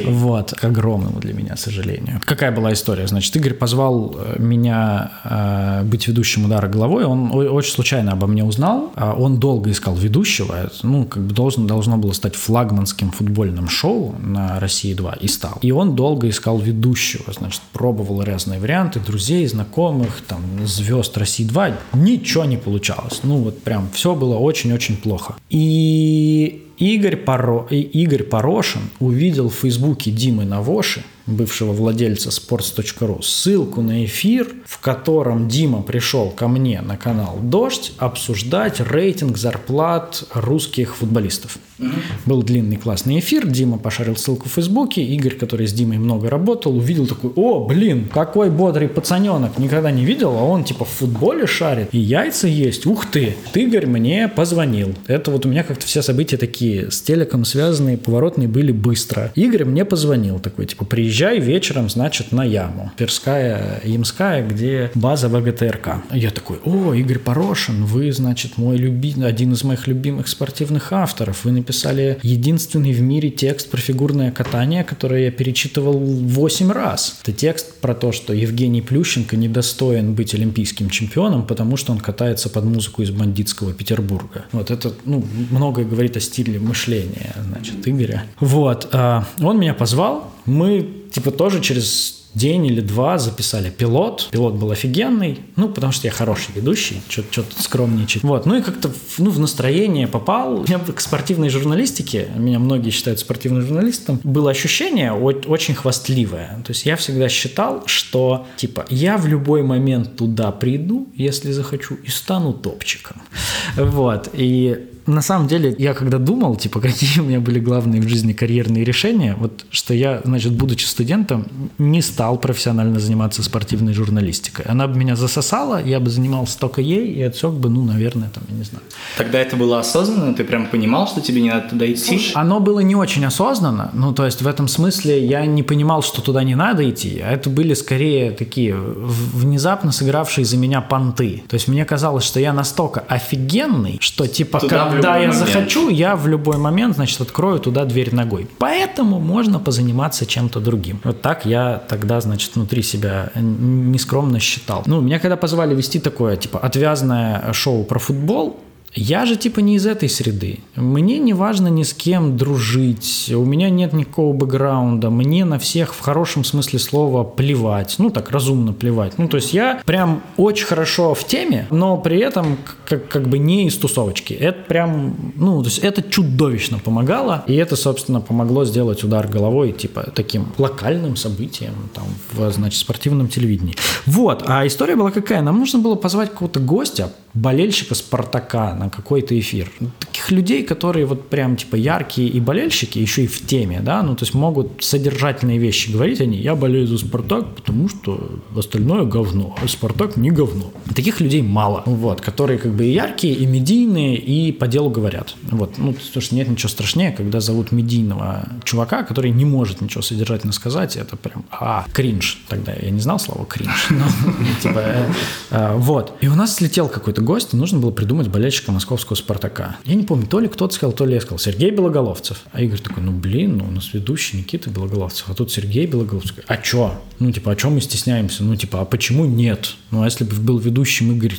Вот. 0.05 0.51
К 0.51 0.65
огромному 0.65 1.19
для 1.19 1.33
меня 1.33 1.55
сожалению. 1.55 2.21
Какая 2.25 2.51
была 2.51 2.73
история? 2.73 3.07
Значит, 3.07 3.35
Игорь 3.35 3.53
позвал 3.53 4.15
э, 4.17 4.35
меня 4.39 5.11
э, 5.23 5.83
быть 5.83 6.07
ведущим 6.07 6.45
удара 6.45 6.67
головой. 6.67 7.05
Он 7.05 7.31
очень 7.33 7.71
случайно 7.71 8.13
обо 8.13 8.27
мне 8.27 8.43
узнал. 8.43 8.91
А 8.95 9.13
он 9.13 9.39
долго 9.39 9.71
искал 9.71 9.95
ведущего. 9.95 10.69
Ну, 10.83 11.05
как 11.05 11.23
бы 11.23 11.33
должен, 11.33 11.67
должно 11.67 11.97
было 11.97 12.13
стать 12.13 12.35
флагманским 12.35 13.11
футбольным 13.11 13.69
шоу 13.69 14.15
на 14.19 14.59
России 14.59 14.93
2 14.93 15.13
и 15.13 15.27
стал. 15.27 15.57
И 15.61 15.71
он 15.71 15.95
долго 15.95 16.29
искал 16.29 16.57
ведущего. 16.59 17.33
Значит, 17.33 17.61
пробовал 17.73 18.23
разные 18.23 18.59
варианты, 18.59 18.99
друзей, 18.99 19.47
знакомых, 19.47 20.21
там, 20.27 20.41
звезд 20.65 21.17
России 21.17 21.45
2. 21.45 21.71
Ничего 21.93 22.45
не 22.45 22.57
получалось. 22.57 23.21
Ну, 23.23 23.37
вот 23.37 23.61
прям 23.63 23.89
все 23.93 24.15
было 24.15 24.35
очень-очень 24.35 24.97
плохо. 24.97 25.35
И 25.49 26.64
Игорь, 26.77 27.15
Поро... 27.15 27.67
Игорь 27.69 28.23
Порошин 28.23 28.81
увидел 28.99 29.49
в 29.49 29.55
Фейсбуке 29.55 30.11
Димы 30.11 30.45
Навоши, 30.45 31.03
бывшего 31.27 31.71
владельца 31.71 32.29
sports.ru, 32.29 33.21
ссылку 33.21 33.81
на 33.81 34.05
эфир, 34.05 34.47
в 34.65 34.79
котором 34.79 35.47
Дима 35.47 35.81
пришел 35.81 36.29
ко 36.29 36.47
мне 36.47 36.81
на 36.81 36.97
канал 36.97 37.39
«Дождь» 37.41 37.93
обсуждать 37.97 38.79
рейтинг 38.79 39.37
зарплат 39.37 40.23
русских 40.33 40.95
футболистов. 40.95 41.57
Угу. 41.77 41.89
Был 42.25 42.43
длинный 42.43 42.77
классный 42.77 43.19
эфир, 43.19 43.45
Дима 43.47 43.77
пошарил 43.77 44.15
ссылку 44.15 44.47
в 44.47 44.53
Фейсбуке, 44.53 45.03
Игорь, 45.03 45.35
который 45.35 45.67
с 45.67 45.73
Димой 45.73 45.97
много 45.97 46.29
работал, 46.29 46.77
увидел 46.77 47.05
такой, 47.05 47.31
о, 47.35 47.65
блин, 47.65 48.07
какой 48.13 48.49
бодрый 48.49 48.87
пацаненок, 48.87 49.57
никогда 49.57 49.91
не 49.91 50.05
видел, 50.05 50.37
а 50.37 50.43
он 50.43 50.63
типа 50.63 50.85
в 50.85 50.89
футболе 50.89 51.47
шарит, 51.47 51.89
и 51.91 51.97
яйца 51.97 52.47
есть, 52.47 52.85
ух 52.85 53.05
ты, 53.07 53.35
Игорь 53.53 53.87
мне 53.87 54.29
позвонил. 54.29 54.93
Это 55.07 55.31
вот 55.31 55.45
у 55.45 55.49
меня 55.49 55.63
как-то 55.63 55.85
все 55.85 56.01
события 56.01 56.37
такие 56.37 56.91
с 56.91 57.01
телеком 57.01 57.43
связанные, 57.43 57.97
поворотные 57.97 58.47
были 58.47 58.71
быстро. 58.71 59.33
Игорь 59.35 59.65
мне 59.65 59.83
позвонил 59.83 60.39
такой, 60.39 60.67
типа, 60.67 60.85
приезжай 60.85 61.14
вечером, 61.23 61.89
значит, 61.89 62.31
на 62.31 62.43
яму. 62.43 62.91
Тверская, 62.97 63.81
Ямская, 63.83 64.45
где 64.45 64.91
база 64.95 65.29
ВГТРК. 65.29 66.03
Я 66.11 66.31
такой, 66.31 66.59
о, 66.65 66.93
Игорь 66.93 67.19
Порошин, 67.19 67.85
вы, 67.85 68.11
значит, 68.11 68.57
мой 68.57 68.77
люби... 68.77 69.13
один 69.23 69.53
из 69.53 69.63
моих 69.63 69.87
любимых 69.87 70.27
спортивных 70.27 70.91
авторов, 70.91 71.45
вы 71.45 71.51
написали 71.51 72.19
единственный 72.21 72.93
в 72.93 73.01
мире 73.01 73.29
текст 73.29 73.69
про 73.69 73.79
фигурное 73.79 74.31
катание, 74.31 74.83
который 74.83 75.25
я 75.25 75.31
перечитывал 75.31 75.97
8 75.97 76.71
раз. 76.71 77.19
Это 77.23 77.31
текст 77.31 77.75
про 77.79 77.93
то, 77.93 78.11
что 78.11 78.33
Евгений 78.33 78.81
Плющенко 78.81 79.37
недостоин 79.37 80.13
быть 80.13 80.33
олимпийским 80.33 80.89
чемпионом, 80.89 81.45
потому 81.45 81.77
что 81.77 81.91
он 81.91 81.99
катается 81.99 82.49
под 82.49 82.65
музыку 82.65 83.01
из 83.01 83.11
бандитского 83.11 83.73
Петербурга. 83.73 84.45
Вот 84.51 84.71
это, 84.71 84.93
ну, 85.05 85.23
многое 85.51 85.85
говорит 85.85 86.17
о 86.17 86.19
стиле 86.19 86.59
мышления, 86.59 87.35
значит, 87.49 87.87
Игоря. 87.87 88.25
Вот. 88.39 88.89
А, 88.91 89.25
он 89.39 89.59
меня 89.59 89.73
позвал, 89.73 90.31
мы, 90.45 90.87
типа, 91.11 91.31
тоже 91.31 91.61
через 91.61 92.25
день 92.35 92.67
или 92.67 92.81
два 92.81 93.17
записали 93.17 93.69
пилот. 93.69 94.27
Пилот 94.31 94.55
был 94.55 94.69
офигенный, 94.71 95.39
ну, 95.55 95.69
потому 95.69 95.91
что 95.91 96.07
я 96.07 96.11
хороший 96.11 96.53
ведущий, 96.53 97.01
что-то 97.07 97.61
скромничать. 97.61 98.23
Вот, 98.23 98.45
ну 98.45 98.57
и 98.57 98.61
как-то 98.61 98.91
ну, 99.17 99.31
в 99.31 99.39
настроение 99.39 100.07
попал. 100.07 100.65
Я 100.67 100.79
к 100.79 100.99
спортивной 100.99 101.49
журналистике, 101.49 102.27
меня 102.35 102.59
многие 102.59 102.89
считают 102.89 103.19
спортивным 103.19 103.61
журналистом, 103.61 104.19
было 104.23 104.51
ощущение 104.51 105.13
очень 105.13 105.73
хвастливое. 105.73 106.61
То 106.65 106.71
есть 106.71 106.85
я 106.85 106.97
всегда 106.97 107.29
считал, 107.29 107.83
что, 107.85 108.45
типа, 108.57 108.85
я 108.89 109.17
в 109.17 109.25
любой 109.25 109.63
момент 109.63 110.17
туда 110.17 110.51
приду, 110.51 111.07
если 111.15 111.51
захочу, 111.51 111.95
и 112.03 112.09
стану 112.09 112.53
топчиком. 112.53 113.21
Вот, 113.75 114.29
и 114.33 114.89
на 115.07 115.21
самом 115.21 115.47
деле, 115.47 115.75
я 115.77 115.93
когда 115.93 116.17
думал, 116.17 116.55
типа, 116.55 116.79
какие 116.81 117.19
у 117.19 117.23
меня 117.23 117.39
были 117.39 117.59
главные 117.59 118.01
в 118.01 118.07
жизни 118.07 118.33
карьерные 118.33 118.83
решения, 118.83 119.35
вот 119.37 119.65
что 119.69 119.93
я, 119.93 120.21
значит, 120.23 120.53
будучи 120.53 120.85
студентом, 120.85 121.47
не 121.77 122.01
стал 122.01 122.37
профессионально 122.37 122.99
заниматься 122.99 123.43
спортивной 123.43 123.93
журналистикой. 123.93 124.65
Она 124.65 124.87
бы 124.87 124.97
меня 124.97 125.15
засосала, 125.15 125.81
я 125.83 125.99
бы 125.99 126.09
занимался 126.09 126.59
только 126.59 126.81
ей 126.81 127.13
и 127.13 127.21
отсек 127.21 127.51
бы, 127.51 127.69
ну, 127.69 127.83
наверное, 127.83 128.29
там, 128.29 128.43
я 128.49 128.55
не 128.55 128.63
знаю. 128.63 128.83
Тогда 129.17 129.39
это 129.39 129.55
было 129.55 129.79
осознанно? 129.79 130.33
Ты 130.33 130.43
прям 130.43 130.67
понимал, 130.67 131.07
что 131.07 131.21
тебе 131.21 131.41
не 131.41 131.49
надо 131.49 131.69
туда 131.69 131.91
идти? 131.91 132.17
Слушай, 132.17 132.31
оно 132.33 132.59
было 132.59 132.79
не 132.79 132.95
очень 132.95 133.25
осознанно, 133.25 133.91
ну, 133.93 134.13
то 134.13 134.25
есть 134.25 134.41
в 134.41 134.47
этом 134.47 134.67
смысле 134.67 135.25
я 135.25 135.45
не 135.45 135.63
понимал, 135.63 136.01
что 136.01 136.21
туда 136.21 136.43
не 136.43 136.55
надо 136.55 136.89
идти, 136.89 137.19
а 137.19 137.31
это 137.31 137.49
были 137.49 137.73
скорее 137.73 138.31
такие 138.31 138.75
внезапно 138.75 139.91
сыгравшие 139.91 140.45
за 140.45 140.57
меня 140.57 140.81
понты. 140.81 141.43
То 141.47 141.55
есть 141.55 141.67
мне 141.67 141.85
казалось, 141.85 142.23
что 142.23 142.39
я 142.39 142.53
настолько 142.53 143.01
офигенный, 143.01 143.97
что 144.01 144.27
типа 144.27 144.59
туда 144.59 144.94
когда 144.95 145.17
я 145.17 145.27
момент. 145.27 145.47
захочу, 145.47 145.89
я 145.89 146.15
в 146.15 146.27
любой 146.27 146.57
момент, 146.57 146.95
значит, 146.95 147.21
открою 147.21 147.59
туда 147.59 147.85
дверь 147.85 148.13
ногой. 148.13 148.47
Поэтому 148.57 149.19
можно 149.19 149.59
позаниматься 149.59 150.25
чем-то 150.25 150.59
другим. 150.59 150.99
Вот 151.03 151.21
так 151.21 151.45
я 151.45 151.81
тогда, 151.87 152.21
значит, 152.21 152.55
внутри 152.55 152.81
себя 152.83 153.29
нескромно 153.35 154.39
считал. 154.39 154.83
Ну, 154.85 155.01
меня 155.01 155.19
когда 155.19 155.37
позвали 155.37 155.75
вести 155.75 155.99
такое, 155.99 156.35
типа, 156.37 156.59
отвязное 156.59 157.53
шоу 157.53 157.83
про 157.83 157.99
футбол, 157.99 158.59
Я 158.95 159.25
же 159.25 159.35
типа 159.35 159.59
не 159.59 159.75
из 159.75 159.85
этой 159.85 160.07
среды. 160.07 160.59
Мне 160.75 161.19
не 161.19 161.33
важно 161.33 161.67
ни 161.67 161.83
с 161.83 161.93
кем 161.93 162.37
дружить, 162.37 163.29
у 163.35 163.43
меня 163.43 163.69
нет 163.69 163.91
никакого 163.91 164.31
бэкграунда, 164.33 165.09
мне 165.09 165.43
на 165.43 165.59
всех 165.59 165.93
в 165.93 165.99
хорошем 165.99 166.45
смысле 166.45 166.79
слова 166.79 167.25
плевать, 167.25 167.95
ну 167.97 168.09
так 168.09 168.31
разумно 168.31 168.71
плевать. 168.71 169.17
Ну 169.17 169.27
то 169.27 169.35
есть 169.35 169.53
я 169.53 169.81
прям 169.85 170.23
очень 170.37 170.65
хорошо 170.65 171.13
в 171.13 171.25
теме, 171.25 171.67
но 171.71 171.97
при 171.97 172.19
этом 172.19 172.57
как, 172.85 173.09
как 173.09 173.27
бы 173.27 173.37
не 173.37 173.67
из 173.67 173.75
тусовочки. 173.75 174.33
Это 174.33 174.59
прям, 174.63 175.33
ну 175.35 175.61
то 175.61 175.67
есть 175.67 175.79
это 175.79 176.01
чудовищно 176.01 176.79
помогало, 176.79 177.43
и 177.47 177.55
это, 177.55 177.75
собственно, 177.75 178.21
помогло 178.21 178.63
сделать 178.63 179.03
удар 179.03 179.27
головой 179.27 179.73
типа 179.73 180.11
таким 180.15 180.47
локальным 180.57 181.17
событием 181.17 181.73
там 181.93 182.05
в, 182.31 182.49
значит, 182.53 182.79
спортивном 182.79 183.27
телевидении. 183.27 183.75
Вот, 184.05 184.43
а 184.47 184.65
история 184.65 184.95
была 184.95 185.11
какая? 185.11 185.41
Нам 185.41 185.59
нужно 185.59 185.79
было 185.79 185.95
позвать 185.95 186.31
какого-то 186.31 186.61
гостя, 186.61 187.11
болельщика 187.35 187.95
Спартака 187.95 188.73
на 188.73 188.89
какой-то 188.89 189.37
эфир. 189.37 189.71
Таких 189.99 190.31
людей, 190.31 190.63
которые 190.63 191.05
вот 191.05 191.29
прям 191.29 191.57
типа 191.57 191.75
яркие 191.75 192.29
и 192.29 192.39
болельщики, 192.39 192.97
еще 192.97 193.25
и 193.25 193.27
в 193.27 193.45
теме, 193.45 193.81
да, 193.81 194.01
ну 194.01 194.15
то 194.15 194.23
есть 194.23 194.33
могут 194.33 194.83
содержательные 194.83 195.59
вещи 195.59 195.91
говорить 195.91 196.21
они, 196.21 196.37
я 196.37 196.55
болею 196.55 196.87
за 196.87 196.97
Спартак, 196.97 197.53
потому 197.55 197.89
что 197.89 198.39
остальное 198.55 199.03
говно, 199.03 199.55
а 199.61 199.67
Спартак 199.67 200.15
не 200.15 200.31
говно. 200.31 200.71
Таких 200.95 201.19
людей 201.19 201.41
мало, 201.41 201.83
вот, 201.85 202.21
которые 202.21 202.57
как 202.57 202.73
бы 202.73 202.85
и 202.85 202.93
яркие, 202.93 203.33
и 203.33 203.45
медийные, 203.45 204.15
и 204.17 204.53
по 204.53 204.67
делу 204.67 204.89
говорят. 204.89 205.35
Вот, 205.51 205.77
ну, 205.77 205.93
потому 205.93 206.21
что 206.21 206.35
нет 206.35 206.47
ничего 206.47 206.69
страшнее, 206.69 207.11
когда 207.11 207.41
зовут 207.41 207.73
медийного 207.73 208.47
чувака, 208.63 209.03
который 209.03 209.31
не 209.31 209.43
может 209.43 209.81
ничего 209.81 210.01
содержательно 210.01 210.53
сказать, 210.53 210.95
это 210.95 211.17
прям, 211.17 211.43
а, 211.51 211.85
кринж. 211.91 212.41
Тогда 212.47 212.73
я 212.73 212.89
не 212.91 213.01
знал 213.01 213.19
слова 213.19 213.45
кринж, 213.45 213.87
но, 213.89 214.05
типа, 214.61 214.79
э, 214.79 215.05
э, 215.51 215.75
вот. 215.75 216.13
И 216.21 216.27
у 216.27 216.35
нас 216.35 216.55
слетел 216.55 216.87
какой-то 216.87 217.24
гость, 217.25 217.51
нужно 217.51 217.79
было 217.79 217.91
придумать 217.91 218.29
болельщика 218.29 218.71
московского 218.71 219.15
«Спартака». 219.15 219.77
Я 219.83 219.95
не 219.95 220.03
помню, 220.03 220.27
то 220.27 220.39
ли 220.39 220.47
кто-то 220.47 220.73
сказал, 220.73 220.93
то 220.93 221.05
ли 221.05 221.15
я 221.15 221.21
сказал. 221.21 221.39
Сергей 221.39 221.71
Белоголовцев. 221.71 222.43
А 222.53 222.61
Игорь 222.61 222.79
такой, 222.79 223.03
ну 223.03 223.11
блин, 223.11 223.57
ну 223.57 223.65
у 223.65 223.71
нас 223.71 223.93
ведущий 223.93 224.37
Никита 224.37 224.69
Белоголовцев, 224.69 225.25
а 225.29 225.33
тут 225.33 225.51
Сергей 225.51 225.85
Белоголовцев. 225.85 226.37
А 226.47 226.57
чё? 226.57 226.93
Ну 227.19 227.31
типа, 227.31 227.51
а 227.51 227.55
чё 227.55 227.69
мы 227.69 227.81
стесняемся? 227.81 228.43
Ну 228.43 228.55
типа, 228.55 228.81
а 228.81 228.85
почему 228.85 229.25
нет? 229.25 229.75
Ну 229.91 230.03
а 230.03 230.05
если 230.05 230.23
бы 230.23 230.35
был 230.35 230.57
ведущим 230.59 231.11
Игорь 231.11 231.35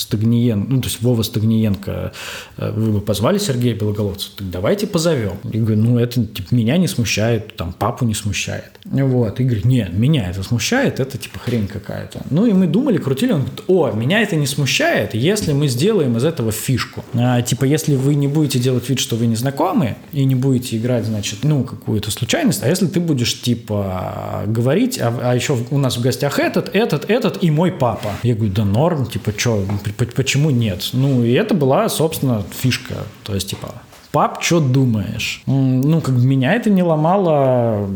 Стагниен, 0.00 0.66
ну, 0.68 0.80
то 0.80 0.88
есть 0.88 1.02
Вова 1.02 1.22
Стагниенко, 1.22 2.12
э, 2.56 2.72
вы 2.72 2.92
бы 2.92 3.00
позвали 3.00 3.38
Сергея 3.38 3.74
Белоголовцева, 3.74 4.34
так 4.36 4.50
давайте 4.50 4.86
позовем. 4.86 5.38
Я 5.44 5.60
говорю, 5.60 5.82
ну, 5.82 5.98
это 5.98 6.24
типа, 6.24 6.54
меня 6.54 6.76
не 6.76 6.88
смущает, 6.88 7.56
там, 7.56 7.72
папу 7.72 8.04
не 8.04 8.14
смущает. 8.14 8.70
Вот, 8.84 9.40
и 9.40 9.44
говорит, 9.44 9.64
нет, 9.64 9.92
меня 9.92 10.30
это 10.30 10.42
смущает, 10.42 11.00
это 11.00 11.18
типа 11.18 11.38
хрень 11.38 11.66
какая-то. 11.66 12.22
Ну, 12.30 12.46
и 12.46 12.52
мы 12.52 12.66
думали, 12.66 12.98
крутили, 12.98 13.32
он 13.32 13.40
говорит, 13.40 13.62
о, 13.68 13.90
меня 13.92 14.20
это 14.22 14.36
не 14.36 14.46
смущает, 14.46 15.14
если 15.14 15.52
мы 15.52 15.68
сделаем 15.68 16.16
из 16.16 16.24
этого 16.24 16.50
фишку. 16.52 17.04
А, 17.14 17.42
типа, 17.42 17.64
если 17.64 17.94
вы 17.94 18.14
не 18.14 18.28
будете 18.28 18.58
делать 18.58 18.88
вид, 18.88 18.98
что 18.98 19.16
вы 19.16 19.26
не 19.26 19.36
знакомы, 19.36 19.96
и 20.12 20.24
не 20.24 20.34
будете 20.34 20.76
играть, 20.76 21.04
значит, 21.04 21.40
ну, 21.42 21.64
какую-то 21.64 22.10
случайность, 22.10 22.62
а 22.62 22.68
если 22.68 22.86
ты 22.86 23.00
будешь, 23.00 23.40
типа, 23.40 24.44
говорить, 24.46 24.98
а, 24.98 25.14
а 25.22 25.34
еще 25.34 25.58
у 25.70 25.78
нас 25.78 25.96
в 25.96 26.00
гостях 26.00 26.38
этот, 26.38 26.74
этот, 26.74 27.10
этот 27.10 27.42
и 27.42 27.50
мой 27.50 27.72
папа. 27.72 28.10
Я 28.22 28.34
говорю, 28.34 28.52
да 28.52 28.64
норм, 28.64 29.06
типа, 29.06 29.32
что, 29.36 29.64
Почему 29.92 30.50
нет? 30.50 30.90
Ну, 30.92 31.24
и 31.24 31.32
это 31.32 31.54
была, 31.54 31.88
собственно, 31.88 32.42
фишка. 32.50 32.94
То 33.24 33.34
есть, 33.34 33.50
типа, 33.50 33.74
пап, 34.12 34.42
что 34.42 34.60
думаешь? 34.60 35.42
Ну, 35.46 36.00
как 36.00 36.14
бы 36.14 36.24
меня 36.24 36.54
это 36.54 36.70
не 36.70 36.82
ломало, 36.82 37.88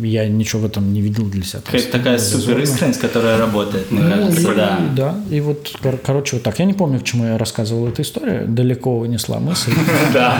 я 0.00 0.28
ничего 0.28 0.62
в 0.62 0.64
этом 0.66 0.92
не 0.92 1.00
видел 1.00 1.24
для 1.26 1.42
себя. 1.44 1.60
Это 1.72 1.92
такая 1.92 2.18
супер 2.18 2.58
искренность, 2.60 3.00
которая 3.00 3.38
работает, 3.38 3.90
мне 3.90 4.02
ну, 4.02 4.10
кажется, 4.10 4.52
и, 4.52 4.54
да. 4.54 4.80
Да, 4.96 5.14
и 5.30 5.40
вот, 5.40 5.72
кор- 5.82 5.98
короче, 5.98 6.36
вот 6.36 6.42
так. 6.42 6.58
Я 6.58 6.64
не 6.64 6.74
помню, 6.74 7.00
к 7.00 7.04
чему 7.04 7.24
я 7.24 7.38
рассказывал 7.38 7.88
эту 7.88 8.02
историю, 8.02 8.46
далеко 8.48 8.98
унесла 8.98 9.38
мысль. 9.38 9.72
Да. 10.12 10.38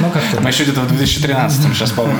Ну, 0.00 0.10
как-то. 0.10 0.40
Мы 0.40 0.48
еще 0.48 0.64
где-то 0.64 0.80
в 0.80 0.88
2013 0.88 1.74
сейчас 1.74 1.90
помню. 1.90 2.14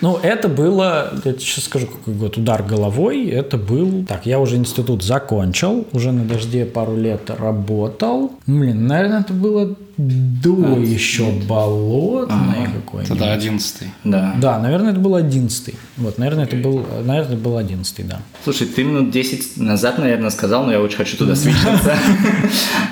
Ну, 0.00 0.18
это 0.22 0.48
было, 0.48 1.12
я 1.24 1.32
сейчас 1.34 1.64
скажу, 1.64 1.86
какой 1.86 2.14
год, 2.14 2.36
удар 2.36 2.62
головой, 2.62 3.28
это 3.28 3.56
был, 3.56 4.04
так, 4.06 4.26
я 4.26 4.38
уже 4.38 4.56
институт 4.56 5.02
закончил, 5.02 5.86
уже 5.92 6.12
на 6.12 6.24
дожде 6.24 6.64
пару 6.64 6.96
лет 6.96 7.30
работал. 7.30 8.32
Блин, 8.46 8.86
наверное, 8.86 9.20
это 9.20 9.32
было 9.32 9.74
до 10.00 10.78
еще 10.78 11.30
болотной 11.30 12.66
какой-нибудь. 12.74 13.08
Тогда 13.08 13.32
одиннадцатый. 13.32 13.88
Да. 14.04 14.34
Да, 14.40 14.58
наверное, 14.58 14.92
это 14.92 15.00
был 15.00 15.14
одиннадцатый. 15.14 15.74
Вот, 15.96 16.18
наверное, 16.18 16.44
это 16.44 16.56
был, 16.56 16.84
наверное, 17.04 17.34
это 17.34 17.42
был 17.42 17.56
одиннадцатый, 17.56 18.04
да. 18.04 18.20
Слушай, 18.42 18.66
ты 18.68 18.84
минут 18.84 19.10
10 19.10 19.58
назад, 19.58 19.98
наверное, 19.98 20.30
сказал, 20.30 20.64
но 20.64 20.72
я 20.72 20.80
очень 20.80 20.96
хочу 20.96 21.16
туда 21.16 21.34
свечиться. 21.34 21.96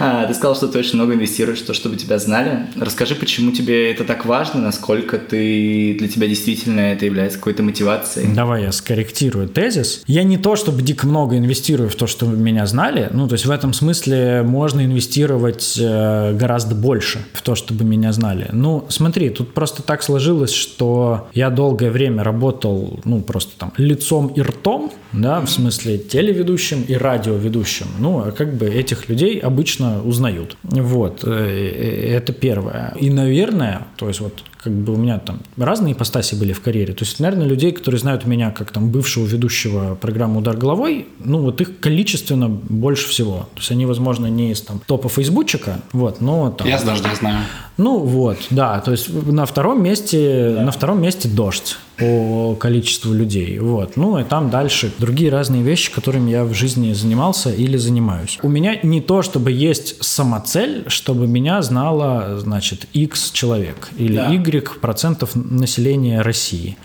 А, 0.01 0.27
ты 0.27 0.35
сказал, 0.35 0.55
что 0.55 0.69
ты 0.69 0.79
очень 0.79 0.95
много 0.95 1.15
инвестируешь 1.15 1.59
в 1.59 1.67
то, 1.67 1.75
чтобы 1.75 1.97
тебя 1.97 2.19
знали. 2.19 2.67
Расскажи, 2.77 3.17
почему 3.17 3.51
тебе 3.51 3.91
это 3.91 4.05
так 4.05 4.27
важно, 4.27 4.61
насколько 4.61 5.19
ты 5.19 5.97
для 5.99 6.09
тебя 6.09 6.29
действительно 6.29 6.81
это 6.81 7.05
является 7.05 7.39
какой-то 7.39 7.65
мотивацией. 7.65 8.33
Давай 8.33 8.63
я 8.63 8.73
скорректирую 8.73 9.49
тезис. 9.49 10.03
Я 10.07 10.23
не 10.23 10.39
то, 10.39 10.55
чтобы 10.55 10.83
дико 10.83 11.07
много 11.07 11.37
инвестирую 11.37 11.89
в 11.89 11.97
то, 11.97 12.07
что 12.07 12.27
меня 12.27 12.67
знали. 12.67 13.09
Ну, 13.13 13.27
то 13.27 13.33
есть 13.33 13.47
в 13.47 13.51
этом 13.51 13.73
смысле 13.73 14.43
можно 14.45 14.85
инвестировать 14.85 15.77
э, 15.81 16.35
гораздо 16.35 16.77
больше 16.77 16.98
в 17.33 17.43
то, 17.43 17.55
чтобы 17.55 17.85
меня 17.85 18.13
знали. 18.13 18.49
Ну, 18.53 18.85
смотри, 18.89 19.31
тут 19.31 19.55
просто 19.55 19.83
так 19.83 20.03
сложилось, 20.03 20.53
что 20.53 21.29
я 21.35 21.51
долгое 21.51 21.91
время 21.91 22.23
работал, 22.23 23.01
ну, 23.05 23.21
просто 23.21 23.59
там 23.59 23.73
лицом 23.77 24.29
и 24.29 24.41
ртом, 24.41 24.93
да, 25.13 25.41
в 25.41 25.49
смысле 25.49 25.99
телеведущим 25.99 26.83
и 26.83 26.95
радиоведущим. 26.95 27.87
Ну, 27.99 28.21
а 28.21 28.33
как 28.33 28.55
бы 28.55 28.67
этих 28.67 29.09
людей 29.09 29.39
обычно 29.39 30.03
узнают. 30.03 30.57
Вот, 30.63 31.25
э, 31.25 31.29
э, 31.29 32.17
это 32.17 32.33
первое. 32.33 32.95
И, 33.01 33.11
наверное, 33.11 33.87
то 33.97 34.09
есть 34.09 34.21
вот 34.21 34.43
как 34.63 34.73
бы 34.73 34.95
у 34.95 34.97
меня 34.97 35.19
там 35.19 35.41
разные 35.57 35.95
ипостаси 35.95 36.35
были 36.35 36.53
в 36.53 36.61
карьере. 36.61 36.93
То 36.93 37.05
есть, 37.05 37.21
наверное, 37.21 37.47
людей, 37.47 37.73
которые 37.73 38.01
знают 38.01 38.27
меня 38.27 38.51
как 38.51 38.71
там 38.71 38.91
бывшего 38.91 39.25
ведущего 39.25 39.95
программы 39.95 40.39
«Удар 40.39 40.57
головой», 40.57 41.07
ну 41.25 41.41
вот 41.41 41.61
их 41.61 41.79
количественно 41.81 42.49
больше 42.49 43.09
всего. 43.09 43.49
То 43.55 43.61
есть 43.61 43.71
они, 43.71 43.87
возможно, 43.87 44.27
не 44.27 44.53
из 44.53 44.61
там 44.63 44.81
топа 44.85 45.09
фейсбучика, 45.09 45.81
вот, 45.93 46.21
но 46.21 46.51
там... 46.51 46.67
Я 46.67 46.81
даже 46.83 47.03
знаю. 47.17 47.45
Ну 47.77 47.99
вот, 47.99 48.39
да, 48.51 48.81
то 48.81 48.91
есть 48.91 49.09
на 49.09 49.47
втором 49.47 49.83
месте, 49.83 50.55
да. 50.57 50.63
на 50.65 50.71
втором 50.73 51.01
месте 51.01 51.29
«Дождь» 51.29 51.77
по 51.99 52.55
количеству 52.55 53.13
людей. 53.13 53.59
Вот. 53.59 53.97
Ну 53.97 54.19
и 54.19 54.25
там 54.25 54.51
дальше 54.51 54.93
другие 54.99 55.31
разные 55.31 55.63
вещи, 55.63 55.93
которыми 55.93 56.31
я 56.31 56.45
в 56.45 56.55
жизни 56.55 56.93
занимался 56.93 57.53
или 57.53 57.77
занимаюсь. 57.77 58.39
У 58.43 58.49
меня 58.49 58.79
не 58.83 59.01
то, 59.01 59.23
чтобы 59.23 59.51
есть 59.51 60.03
самоцель, 60.03 60.85
чтобы 60.87 61.27
меня 61.27 61.61
знало, 61.63 62.39
значит, 62.39 62.87
X 62.93 63.33
человек 63.33 63.89
или 63.99 64.17
да. 64.17 64.29
Y 64.31 64.81
процентов 64.81 65.35
населения 65.35 66.23
России. 66.23 66.77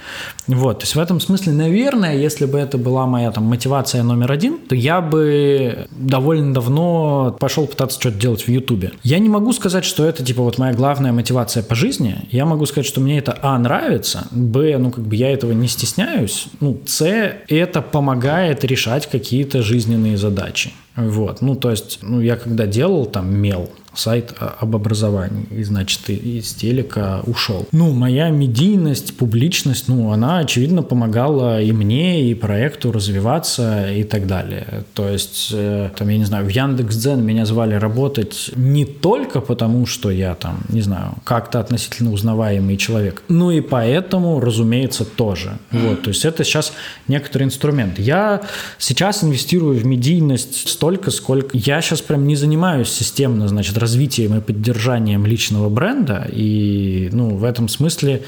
Вот. 0.48 0.80
То 0.80 0.84
есть 0.84 0.96
в 0.96 1.00
этом 1.00 1.20
смысле, 1.20 1.54
наверное, 1.54 2.18
если 2.18 2.46
бы 2.46 2.58
это 2.58 2.78
была 2.78 3.06
моя 3.06 3.32
там 3.32 3.44
мотивация 3.44 4.04
номер 4.04 4.32
один, 4.32 4.58
то 4.58 4.76
я 4.76 5.00
бы 5.02 5.88
довольно 5.92 6.54
давно 6.54 7.36
пошел 7.40 7.68
пытаться 7.68 8.00
что-то 8.00 8.18
делать 8.18 8.44
в 8.44 8.48
Ютубе. 8.50 8.94
Я 9.04 9.20
не 9.20 9.30
могу 9.30 9.54
сказать, 9.54 9.86
что 9.86 10.06
это 10.06 10.24
типа 10.24 10.42
вот 10.42 10.58
моя 10.58 10.74
главная 10.74 11.12
мотивация 11.12 11.64
по 11.64 11.76
жизни. 11.76 12.28
Я 12.32 12.46
могу 12.46 12.66
сказать, 12.66 12.88
что 12.88 13.00
мне 13.00 13.20
это 13.20 13.38
А 13.42 13.58
нравится, 13.60 14.28
Б, 14.32 14.78
ну 14.78 14.92
как 14.92 15.03
как 15.04 15.10
бы 15.10 15.18
я 15.18 15.32
этого 15.34 15.52
не 15.52 15.68
стесняюсь. 15.68 16.48
Ну, 16.62 16.80
С– 16.86 17.06
это 17.50 17.82
помогает 17.82 18.64
решать 18.64 19.10
какие-то 19.10 19.62
жизненные 19.62 20.16
задачи. 20.16 20.72
Вот, 20.96 21.42
ну, 21.42 21.56
то 21.56 21.72
есть, 21.72 22.00
ну, 22.02 22.22
я 22.22 22.38
когда 22.38 22.68
делал 22.68 23.06
там 23.06 23.36
мел, 23.36 23.70
сайт 23.96 24.34
об 24.38 24.76
образовании, 24.76 25.46
и, 25.52 25.64
значит, 25.64 26.10
из 26.10 26.54
телека 26.54 27.22
ушел. 27.26 27.68
Ну, 27.72 27.92
моя 27.92 28.30
медийность, 28.30 29.16
публичность, 29.18 29.88
ну, 29.88 30.12
она, 30.12 30.40
очевидно, 30.40 30.84
помогала 30.84 31.62
и 31.62 31.72
мне, 31.72 32.30
и 32.30 32.34
проекту 32.34 32.92
развиваться 32.92 33.92
и 33.92 34.04
так 34.04 34.28
далее. 34.28 34.84
То 34.94 35.08
есть, 35.10 35.50
э, 35.52 35.90
там, 35.96 36.10
я 36.10 36.18
не 36.18 36.26
знаю, 36.26 36.46
в 36.46 36.50
Яндекс.Дзен 36.50 37.24
меня 37.24 37.46
звали 37.46 37.76
работать 37.76 38.52
не 38.56 38.86
только 38.86 39.42
потому, 39.42 39.86
что 39.86 40.12
я 40.12 40.36
там, 40.36 40.62
не 40.70 40.82
знаю, 40.82 41.16
как-то 41.24 41.60
относительно 41.60 42.12
узнаваемый 42.12 42.78
человек, 42.78 43.24
ну 43.28 43.52
и 43.52 43.62
поэтому, 43.62 44.40
разумеется, 44.40 45.06
тоже. 45.06 45.58
Вот, 45.72 46.04
то 46.04 46.10
есть 46.10 46.26
это 46.26 46.44
сейчас 46.44 46.74
некоторый 47.08 47.44
инструмент. 47.44 48.00
Я 48.00 48.42
сейчас 48.78 49.24
инвестирую 49.24 49.78
в 49.78 49.86
медийность 49.86 50.70
столько, 50.70 51.12
сколько... 51.12 51.58
Я 51.58 51.82
сейчас 51.82 52.02
прям 52.02 52.28
не 52.28 52.36
занимаюсь 52.36 52.90
системно, 52.90 53.48
значит, 53.48 53.78
развитием 53.84 54.38
и 54.38 54.40
поддержанием 54.40 55.26
личного 55.26 55.68
бренда, 55.70 56.26
и, 56.32 57.10
ну, 57.12 57.36
в 57.36 57.44
этом 57.44 57.68
смысле 57.68 58.24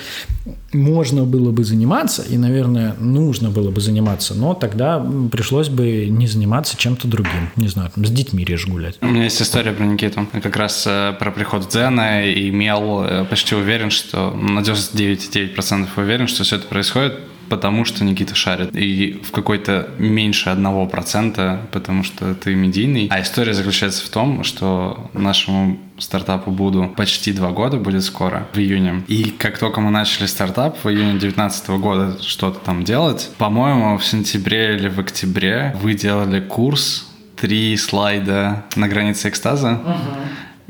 можно 0.73 1.23
было 1.23 1.51
бы 1.51 1.63
заниматься, 1.63 2.23
и, 2.23 2.37
наверное, 2.37 2.93
нужно 2.99 3.49
было 3.49 3.71
бы 3.71 3.79
заниматься, 3.79 4.35
но 4.35 4.53
тогда 4.53 4.99
пришлось 5.31 5.69
бы 5.69 6.07
не 6.07 6.27
заниматься 6.27 6.75
чем-то 6.77 7.07
другим, 7.07 7.49
не 7.55 7.69
знаю, 7.69 7.89
там, 7.95 8.05
с 8.05 8.11
детьми 8.11 8.43
реже 8.43 8.67
гулять. 8.67 8.97
У 8.99 9.07
меня 9.07 9.23
есть 9.23 9.41
история 9.41 9.71
про 9.71 9.85
Никиту, 9.85 10.27
как 10.43 10.57
раз 10.57 10.83
э, 10.85 11.13
про 11.17 11.31
приход 11.31 11.69
Дзена, 11.69 12.25
и 12.25 12.51
Мел 12.51 13.03
э, 13.03 13.25
почти 13.25 13.55
уверен, 13.55 13.91
что 13.91 14.31
на 14.31 14.59
99,9% 14.59 15.87
уверен, 15.95 16.27
что 16.27 16.43
все 16.43 16.57
это 16.57 16.67
происходит 16.67 17.13
потому 17.49 17.85
что 17.85 18.03
Никита 18.03 18.35
шарит. 18.35 18.75
И 18.75 19.21
в 19.23 19.31
какой-то 19.31 19.89
меньше 19.97 20.49
одного 20.49 20.85
процента, 20.87 21.61
потому 21.71 22.03
что 22.03 22.35
ты 22.35 22.55
медийный. 22.55 23.07
А 23.11 23.21
история 23.21 23.53
заключается 23.53 24.05
в 24.05 24.09
том, 24.09 24.43
что 24.43 25.09
нашему 25.13 25.79
стартапу 25.97 26.51
Буду 26.51 26.93
почти 26.95 27.31
два 27.31 27.51
года, 27.51 27.77
будет 27.77 28.03
скоро, 28.03 28.47
в 28.53 28.57
июне. 28.57 29.03
И 29.07 29.25
как 29.25 29.57
только 29.57 29.81
мы 29.81 29.91
начали 29.91 30.25
стартап 30.25 30.77
в 30.83 30.89
июне 30.89 31.11
2019 31.11 31.69
года 31.69 32.17
что-то 32.21 32.59
там 32.59 32.83
делать, 32.83 33.31
по-моему, 33.37 33.97
в 33.97 34.05
сентябре 34.05 34.75
или 34.75 34.89
в 34.89 34.99
октябре 34.99 35.75
вы 35.81 35.93
делали 35.93 36.39
курс 36.39 37.07
три 37.35 37.75
слайда 37.77 38.65
на 38.75 38.87
границе 38.87 39.29
экстаза. 39.29 39.81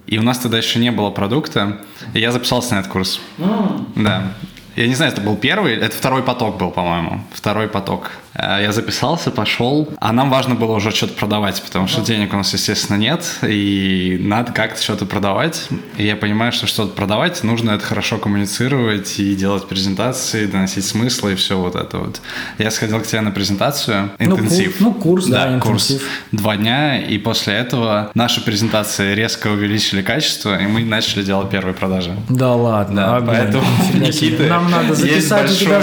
И 0.08 0.18
у 0.20 0.22
нас 0.22 0.38
тогда 0.38 0.58
еще 0.58 0.80
не 0.80 0.92
было 0.92 1.10
продукта. 1.10 1.80
И 2.14 2.20
я 2.20 2.32
записался 2.32 2.76
на 2.76 2.80
этот 2.80 2.92
курс. 2.92 3.20
Да. 3.96 4.34
Я 4.76 4.88
не 4.88 4.96
знаю, 4.96 5.14
это 5.14 5.22
был 5.22 5.38
первый, 5.38 5.76
это 5.76 5.96
второй 5.96 6.22
поток 6.22 6.58
был, 6.58 6.70
по-моему. 6.70 7.22
Второй 7.32 7.68
поток. 7.70 8.12
Э, 8.36 8.60
я 8.62 8.72
записался, 8.72 9.32
пошел, 9.32 9.90
а 10.00 10.12
нам 10.14 10.30
важно 10.30 10.56
было 10.56 10.76
уже 10.76 10.92
что-то 10.92 11.14
продавать, 11.14 11.62
потому 11.62 11.88
что 11.88 12.02
денег 12.02 12.34
у 12.34 12.38
нас, 12.38 12.54
естественно, 12.54 12.98
нет, 12.98 13.26
и 13.42 14.18
надо 14.22 14.52
как-то 14.52 14.82
что-то 14.82 15.06
продавать. 15.06 15.68
И 15.98 16.06
я 16.06 16.16
понимаю, 16.16 16.52
что 16.52 16.68
что-то 16.68 16.94
продавать, 16.94 17.44
нужно 17.44 17.72
это 17.72 17.86
хорошо 17.86 18.18
коммуницировать 18.18 19.20
и 19.20 19.36
делать 19.36 19.68
презентации, 19.68 20.46
доносить 20.46 20.86
смыслы 20.86 21.34
и 21.34 21.36
все 21.36 21.58
вот 21.58 21.76
это 21.76 21.98
вот. 21.98 22.22
Я 22.58 22.72
сходил 22.72 23.00
к 23.00 23.08
тебе 23.08 23.22
на 23.22 23.32
презентацию, 23.32 24.12
интенсив. 24.20 24.76
Ну, 24.80 24.94
курс, 24.94 25.28
да, 25.28 25.48
да 25.48 25.60
курс. 25.60 25.98
Два 26.32 26.58
дня, 26.58 27.02
и 27.02 27.18
после 27.18 27.54
этого 27.54 28.12
наши 28.14 28.44
презентации 28.44 29.14
резко 29.14 29.48
увеличили 29.48 30.02
качество, 30.02 30.60
и 30.60 30.68
мы 30.68 30.84
начали 30.84 31.24
делать 31.24 31.50
первые 31.50 31.74
продажи. 31.74 32.16
Да 32.30 32.54
ладно. 32.54 32.96
Да, 32.96 33.24
поэтому, 33.26 33.66
Никита, 33.94 34.44
нам 34.44 34.70
надо 34.70 34.94
записать 34.94 35.52
у 35.52 35.56
тебя. 35.56 35.82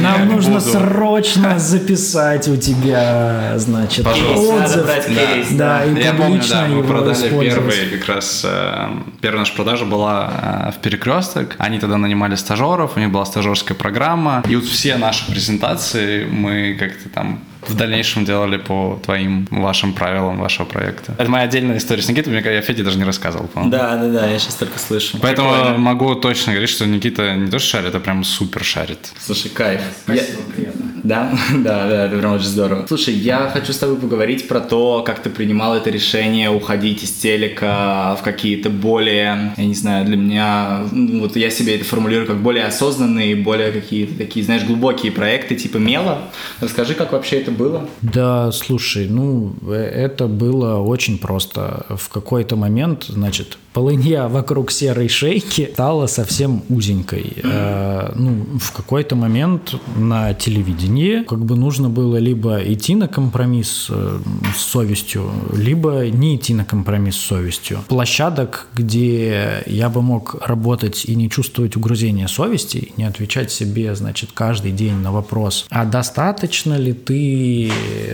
Нам 0.00 0.28
нужно 0.28 0.60
срочно 0.60 1.55
записать 1.58 2.48
у 2.48 2.56
тебя, 2.56 3.54
значит, 3.56 4.04
Пожалуйста. 4.04 4.64
отзыв. 4.64 4.86
Да, 4.86 5.80
да, 5.80 5.84
и 5.84 6.02
Я 6.02 6.14
помню, 6.14 6.42
да, 6.48 6.66
мы 6.66 6.82
продали 6.82 7.28
первый, 7.28 7.98
как 7.98 8.08
раз, 8.08 8.42
э, 8.44 8.88
первая 9.20 9.40
наша 9.40 9.54
продажа 9.54 9.84
была 9.84 10.68
э, 10.68 10.72
в 10.72 10.82
Перекресток. 10.82 11.54
Они 11.58 11.78
тогда 11.78 11.96
нанимали 11.96 12.34
стажеров, 12.34 12.96
у 12.96 13.00
них 13.00 13.10
была 13.10 13.24
стажерская 13.24 13.76
программа. 13.76 14.42
И 14.48 14.56
вот 14.56 14.64
все 14.64 14.96
наши 14.96 15.26
презентации 15.30 16.24
мы 16.24 16.76
как-то 16.78 17.08
там 17.08 17.40
в 17.68 17.74
дальнейшем 17.74 18.24
делали 18.24 18.56
по 18.56 19.00
твоим, 19.04 19.46
вашим 19.50 19.92
правилам 19.92 20.38
вашего 20.38 20.66
проекта. 20.66 21.14
Это 21.18 21.30
моя 21.30 21.44
отдельная 21.44 21.78
история 21.78 22.02
с 22.02 22.08
Никитой, 22.08 22.34
я 22.34 22.62
Феде 22.62 22.82
даже 22.82 22.98
не 22.98 23.04
рассказывал, 23.04 23.48
по 23.48 23.64
Да, 23.64 23.96
да, 23.96 24.08
да, 24.08 24.26
я 24.26 24.38
сейчас 24.38 24.54
только 24.54 24.78
слышу. 24.78 25.18
Поэтому 25.20 25.52
Прикольно. 25.52 25.78
могу 25.78 26.14
точно 26.14 26.52
говорить, 26.52 26.70
что 26.70 26.86
Никита 26.86 27.34
не 27.34 27.50
то 27.50 27.58
что 27.58 27.78
шарит, 27.78 27.94
а 27.94 28.00
прям 28.00 28.24
супер 28.24 28.64
шарит. 28.64 29.12
Слушай, 29.18 29.50
кайф. 29.50 29.80
Спасибо, 30.04 30.40
я... 30.48 30.54
приятно. 30.54 30.86
Да, 31.06 31.30
да, 31.52 31.88
да, 31.88 32.06
это 32.06 32.18
прям 32.18 32.34
очень 32.34 32.46
здорово. 32.46 32.84
Слушай, 32.88 33.14
я 33.14 33.48
хочу 33.52 33.72
с 33.72 33.78
тобой 33.78 33.96
поговорить 33.96 34.48
про 34.48 34.60
то, 34.60 35.02
как 35.02 35.20
ты 35.22 35.30
принимал 35.30 35.76
это 35.76 35.90
решение 35.90 36.50
уходить 36.50 37.02
из 37.04 37.12
телека 37.12 38.16
в 38.20 38.22
какие-то 38.22 38.70
более, 38.70 39.54
я 39.56 39.64
не 39.64 39.74
знаю, 39.74 40.04
для 40.04 40.16
меня, 40.16 40.80
ну, 40.90 41.20
вот 41.20 41.36
я 41.36 41.50
себе 41.50 41.76
это 41.76 41.84
формулирую 41.84 42.26
как 42.26 42.38
более 42.38 42.64
осознанные, 42.64 43.36
более 43.36 43.70
какие-то 43.70 44.16
такие, 44.18 44.44
знаешь, 44.44 44.64
глубокие 44.64 45.12
проекты 45.12 45.54
типа 45.54 45.76
Мела. 45.76 46.30
Расскажи, 46.60 46.94
как 46.94 47.12
вообще 47.12 47.36
это 47.40 47.50
было? 47.56 47.88
Да, 48.02 48.52
слушай, 48.52 49.08
ну, 49.08 49.54
э, 49.66 49.74
это 49.74 50.26
было 50.26 50.78
очень 50.78 51.18
просто. 51.18 51.86
В 51.88 52.08
какой-то 52.08 52.56
момент, 52.56 53.04
значит, 53.08 53.58
полынья 53.72 54.28
вокруг 54.28 54.70
серой 54.70 55.08
шейки 55.08 55.68
стала 55.72 56.06
совсем 56.06 56.62
узенькой. 56.70 57.34
Э, 57.42 58.12
ну, 58.14 58.46
в 58.58 58.72
какой-то 58.72 59.16
момент 59.16 59.74
на 59.96 60.32
телевидении 60.34 61.22
как 61.22 61.44
бы 61.44 61.56
нужно 61.56 61.90
было 61.90 62.16
либо 62.16 62.62
идти 62.62 62.94
на 62.94 63.08
компромисс 63.08 63.88
э, 63.90 64.18
с 64.56 64.60
совестью, 64.60 65.30
либо 65.52 66.08
не 66.08 66.36
идти 66.36 66.54
на 66.54 66.64
компромисс 66.64 67.16
с 67.16 67.26
совестью. 67.26 67.80
Площадок, 67.88 68.66
где 68.74 69.62
я 69.66 69.88
бы 69.88 70.00
мог 70.02 70.36
работать 70.46 71.04
и 71.04 71.14
не 71.14 71.28
чувствовать 71.28 71.76
угрызения 71.76 72.28
совести, 72.28 72.92
не 72.96 73.04
отвечать 73.04 73.50
себе, 73.50 73.94
значит, 73.94 74.30
каждый 74.32 74.72
день 74.72 74.94
на 74.94 75.12
вопрос, 75.12 75.66
а 75.70 75.84
достаточно 75.84 76.74
ли 76.74 76.92
ты, 76.92 77.45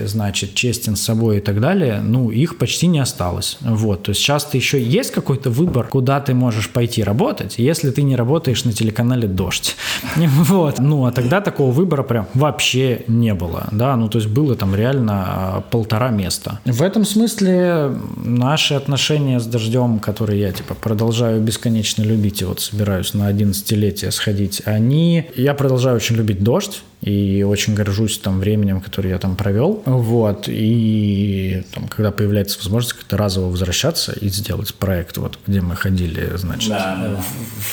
значит, 0.05 0.55
честен 0.55 0.95
с 0.95 1.01
собой 1.01 1.37
и 1.37 1.39
так 1.39 1.59
далее, 1.59 2.01
ну, 2.01 2.31
их 2.31 2.57
почти 2.57 2.87
не 2.87 2.99
осталось. 2.99 3.57
Вот, 3.61 4.03
то 4.03 4.09
есть 4.09 4.21
часто 4.21 4.57
еще 4.57 4.81
есть 4.81 5.11
какой-то 5.11 5.49
выбор, 5.49 5.87
куда 5.87 6.19
ты 6.19 6.33
можешь 6.33 6.69
пойти 6.69 7.03
работать, 7.03 7.55
если 7.57 7.91
ты 7.91 8.03
не 8.03 8.15
работаешь 8.15 8.65
на 8.65 8.73
телеканале 8.73 9.27
«Дождь». 9.27 9.75
Вот. 10.53 10.79
Ну, 10.79 11.05
а 11.05 11.11
тогда 11.11 11.41
такого 11.41 11.71
выбора 11.71 12.03
прям 12.03 12.27
вообще 12.33 13.03
не 13.07 13.33
было, 13.33 13.67
да, 13.71 13.95
ну, 13.95 14.09
то 14.09 14.19
есть 14.19 14.29
было 14.29 14.55
там 14.55 14.75
реально 14.75 15.23
а, 15.27 15.61
полтора 15.61 16.09
места. 16.09 16.59
В 16.65 16.81
этом 16.81 17.05
смысле 17.05 17.91
наши 18.23 18.73
отношения 18.73 19.39
с 19.39 19.45
«Дождем», 19.45 19.99
которые 19.99 20.41
я, 20.41 20.51
типа, 20.51 20.75
продолжаю 20.75 21.41
бесконечно 21.41 22.03
любить, 22.03 22.41
и 22.41 22.45
вот 22.45 22.59
собираюсь 22.61 23.13
на 23.13 23.31
11-летие 23.31 24.11
сходить, 24.11 24.61
они... 24.65 25.25
Я 25.35 25.53
продолжаю 25.53 25.95
очень 25.95 26.15
любить 26.15 26.43
«Дождь», 26.43 26.83
и 27.03 27.43
очень 27.43 27.75
горжусь 27.75 28.17
там 28.17 28.39
временем, 28.39 28.79
которое 28.81 29.09
я 29.09 29.19
там 29.19 29.35
провел. 29.35 29.81
Вот. 29.85 30.45
И 30.47 31.63
там, 31.73 31.87
когда 31.87 32.11
появляется 32.11 32.57
возможность 32.59 32.93
как-то 32.93 33.17
разово 33.17 33.49
возвращаться 33.49 34.13
и 34.13 34.29
сделать 34.29 34.73
проект, 34.73 35.17
вот, 35.17 35.37
где 35.45 35.61
мы 35.61 35.75
ходили, 35.75 36.31
значит, 36.35 36.69
да. 36.69 37.21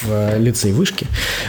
В, 0.02 0.08
в 0.08 0.38
лицей 0.38 0.72
вышки, 0.72 1.06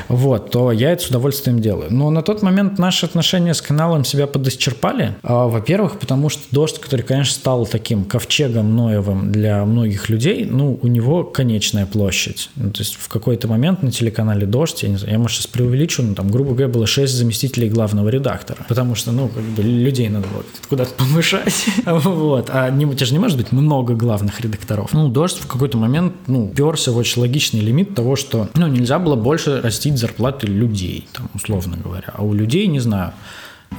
вот, 0.08 0.52
то 0.52 0.72
я 0.72 0.91
это 0.91 1.04
с 1.04 1.08
удовольствием 1.08 1.60
делаю. 1.60 1.91
Но 1.91 2.10
на 2.12 2.22
тот 2.22 2.41
момент 2.41 2.78
наши 2.78 3.06
отношения 3.06 3.54
с 3.54 3.62
каналом 3.62 4.06
себя 4.06 4.28
подисчерпали. 4.28 5.15
А, 5.24 5.48
во-первых, 5.48 6.00
потому 6.00 6.30
что 6.30 6.44
«Дождь», 6.52 6.80
который, 6.80 7.02
конечно, 7.02 7.34
стал 7.34 7.65
таким 7.65 8.06
ковчегом 8.06 8.76
Ноевым 8.76 9.32
для 9.32 9.65
многих 9.65 10.10
людей, 10.10 10.46
ну, 10.46 10.78
у 10.82 10.88
него 10.88 11.24
конечная 11.24 11.86
площадь. 11.86 12.50
Ну, 12.56 12.72
то 12.72 12.82
есть 12.82 12.96
в 12.96 13.08
какой-то 13.08 13.48
момент 13.48 13.82
на 13.82 13.91
телеканале 13.91 14.46
«Дождь», 14.46 14.84
я, 14.84 14.89
не 14.89 14.98
знаю, 14.98 15.13
я 15.13 15.20
может, 15.20 15.38
сейчас 15.38 15.48
преувеличу, 15.48 16.04
но 16.04 16.13
там, 16.13 16.30
грубо 16.30 16.52
говоря, 16.52 16.67
было 16.67 16.86
6 16.86 17.12
заместителей 17.12 17.70
главного 17.71 18.10
редактора. 18.10 18.65
Потому 18.67 18.95
что, 18.95 19.12
ну, 19.12 19.27
как 19.27 19.43
бы 19.43 19.63
людей 19.63 20.10
надо 20.10 20.27
было 20.27 20.43
куда-то 20.69 20.93
повышать. 20.93 21.65
вот. 21.86 22.49
А 22.51 22.69
не, 22.69 22.86
у 22.86 22.93
тебя 22.93 23.05
же 23.05 23.13
не 23.13 23.19
может 23.19 23.38
быть 23.38 23.51
много 23.51 23.95
главных 23.95 24.39
редакторов. 24.41 24.93
Ну, 24.93 25.10
«Дождь» 25.10 25.39
в 25.39 25.47
какой-то 25.47 25.77
момент, 25.77 26.13
ну, 26.27 26.47
перся 26.47 26.91
в 26.91 26.97
очень 26.97 27.21
логичный 27.21 27.62
лимит 27.62 27.95
того, 27.95 28.15
что, 28.15 28.49
ну, 28.53 28.67
нельзя 28.67 28.99
было 28.99 29.15
больше 29.15 29.62
растить 29.62 29.97
зарплаты 29.97 30.47
людей, 30.47 31.07
там, 31.13 31.29
условно 31.34 31.77
говоря. 31.84 32.13
А 32.13 32.23
у 32.23 32.34
людей, 32.34 32.67
не 32.67 32.79
знаю, 32.79 33.13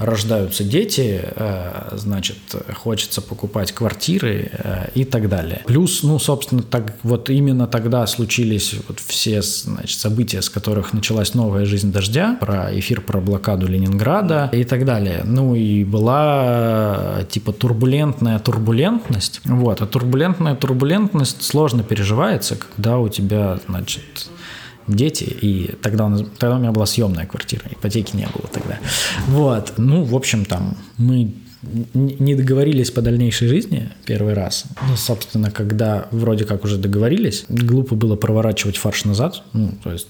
рождаются 0.00 0.64
дети, 0.64 1.20
э, 1.22 1.96
значит, 1.96 2.38
хочется 2.74 3.20
покупать 3.20 3.72
квартиры 3.72 4.50
э, 4.52 4.88
и 4.94 5.04
так 5.04 5.28
далее. 5.28 5.62
Плюс, 5.66 6.02
ну, 6.02 6.18
собственно, 6.18 6.62
так, 6.62 6.94
вот 7.02 7.30
именно 7.30 7.66
тогда 7.66 8.06
случились 8.06 8.74
вот 8.88 9.00
все, 9.00 9.42
значит, 9.42 9.98
события, 9.98 10.42
с 10.42 10.48
которых 10.48 10.92
началась 10.92 11.34
новая 11.34 11.66
жизнь 11.66 11.92
дождя, 11.92 12.36
про 12.40 12.68
эфир 12.78 13.00
про 13.00 13.20
блокаду 13.20 13.66
Ленинграда 13.66 14.48
и 14.52 14.64
так 14.64 14.84
далее. 14.84 15.22
Ну, 15.24 15.54
и 15.54 15.84
была 15.84 17.24
типа 17.30 17.52
турбулентная 17.52 18.38
турбулентность. 18.38 19.40
Вот, 19.44 19.82
а 19.82 19.86
турбулентная 19.86 20.56
турбулентность 20.56 21.42
сложно 21.42 21.82
переживается, 21.82 22.56
когда 22.56 22.98
у 22.98 23.08
тебя, 23.08 23.58
значит, 23.68 24.28
дети, 24.86 25.24
и 25.24 25.74
тогда, 25.82 26.04
он, 26.04 26.26
тогда 26.38 26.56
у 26.56 26.58
меня 26.58 26.72
была 26.72 26.86
съемная 26.86 27.26
квартира, 27.26 27.64
ипотеки 27.70 28.16
не 28.16 28.26
было 28.26 28.48
тогда. 28.52 28.78
Вот, 29.28 29.74
ну, 29.76 30.04
в 30.04 30.14
общем, 30.14 30.44
там 30.44 30.76
мы 30.98 31.32
не 31.94 32.34
договорились 32.34 32.90
по 32.90 33.02
дальнейшей 33.02 33.48
жизни 33.48 33.90
первый 34.04 34.34
раз. 34.34 34.64
Ну, 34.88 34.96
собственно, 34.96 35.50
когда 35.50 36.08
вроде 36.10 36.44
как 36.44 36.64
уже 36.64 36.76
договорились, 36.76 37.44
глупо 37.48 37.94
было 37.94 38.16
проворачивать 38.16 38.76
фарш 38.76 39.04
назад. 39.04 39.42
Ну, 39.52 39.72
то 39.82 39.92
есть 39.92 40.08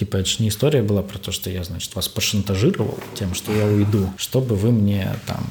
Типа, 0.00 0.16
это 0.16 0.30
же 0.30 0.36
не 0.38 0.48
история 0.48 0.80
была 0.80 1.02
про 1.02 1.18
то, 1.18 1.30
что 1.30 1.50
я, 1.50 1.62
значит, 1.62 1.94
вас 1.94 2.08
пошантажировал 2.08 2.98
тем, 3.12 3.34
что 3.34 3.52
я 3.52 3.66
уйду, 3.66 4.08
чтобы 4.16 4.56
вы 4.56 4.72
мне 4.72 5.06
там 5.26 5.44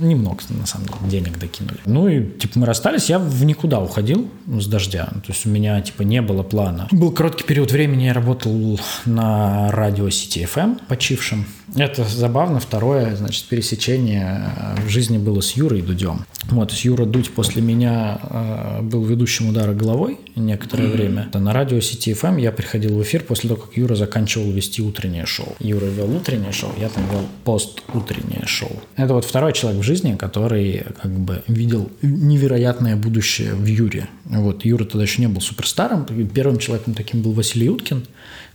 немного, 0.00 0.42
на 0.48 0.64
самом 0.64 0.86
деле, 0.86 0.98
денег 1.10 1.38
докинули. 1.38 1.76
Ну 1.84 2.08
и, 2.08 2.24
типа, 2.24 2.60
мы 2.60 2.64
расстались, 2.64 3.10
я 3.10 3.18
в 3.18 3.44
никуда 3.44 3.80
уходил 3.80 4.30
с 4.46 4.66
дождя. 4.66 5.04
То 5.04 5.28
есть 5.28 5.44
у 5.44 5.50
меня, 5.50 5.78
типа, 5.82 6.04
не 6.04 6.22
было 6.22 6.42
плана. 6.42 6.88
Был 6.90 7.12
короткий 7.12 7.44
период 7.44 7.70
времени, 7.70 8.04
я 8.04 8.14
работал 8.14 8.80
на 9.04 9.70
радио 9.72 10.08
City 10.08 10.48
FM, 10.50 10.80
почившем. 10.88 11.44
Это 11.74 12.04
забавно. 12.04 12.60
Второе, 12.60 13.16
значит, 13.16 13.46
пересечение 13.46 14.50
в 14.84 14.88
жизни 14.88 15.18
было 15.18 15.40
с 15.40 15.52
Юрой 15.52 15.82
Дудем. 15.82 16.24
Вот, 16.50 16.72
с 16.72 16.80
Юра 16.82 17.04
Дудь 17.06 17.30
после 17.30 17.60
меня 17.60 18.20
э, 18.22 18.82
был 18.82 19.04
ведущим 19.04 19.48
удара 19.48 19.72
головой 19.72 20.20
некоторое 20.36 20.84
mm-hmm. 20.84 20.92
время. 20.92 21.28
На 21.34 21.52
радио 21.52 21.78
City 21.78 22.12
FM 22.12 22.40
я 22.40 22.52
приходил 22.52 22.96
в 22.96 23.02
эфир 23.02 23.24
после 23.24 23.48
того, 23.48 23.62
как 23.62 23.76
Юра 23.76 23.96
заканчивал 23.96 24.50
вести 24.52 24.80
утреннее 24.80 25.26
шоу. 25.26 25.56
Юра 25.58 25.86
вел 25.86 26.14
утреннее 26.14 26.52
шоу, 26.52 26.70
я 26.78 26.88
там 26.88 27.02
вел 27.10 27.22
пост-утреннее 27.44 28.46
шоу. 28.46 28.70
Это 28.96 29.14
вот 29.14 29.24
второй 29.24 29.52
человек 29.52 29.80
в 29.80 29.84
жизни, 29.84 30.14
который 30.14 30.84
как 31.02 31.10
бы 31.10 31.42
видел 31.48 31.90
невероятное 32.02 32.96
будущее 32.96 33.54
в 33.54 33.66
Юре. 33.66 34.08
Вот, 34.24 34.64
Юра 34.64 34.84
тогда 34.84 35.02
еще 35.02 35.22
не 35.22 35.28
был 35.28 35.40
суперстаром. 35.40 36.06
Первым 36.32 36.58
человеком 36.58 36.94
таким 36.94 37.22
был 37.22 37.32
Василий 37.32 37.68
Уткин, 37.68 38.06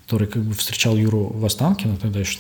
который 0.06 0.28
как 0.28 0.44
бы 0.44 0.54
встречал 0.54 0.96
Юру 0.96 1.26
в 1.26 1.46
Останкино 1.46 1.98
тогда 1.98 2.20
еще 2.20 2.40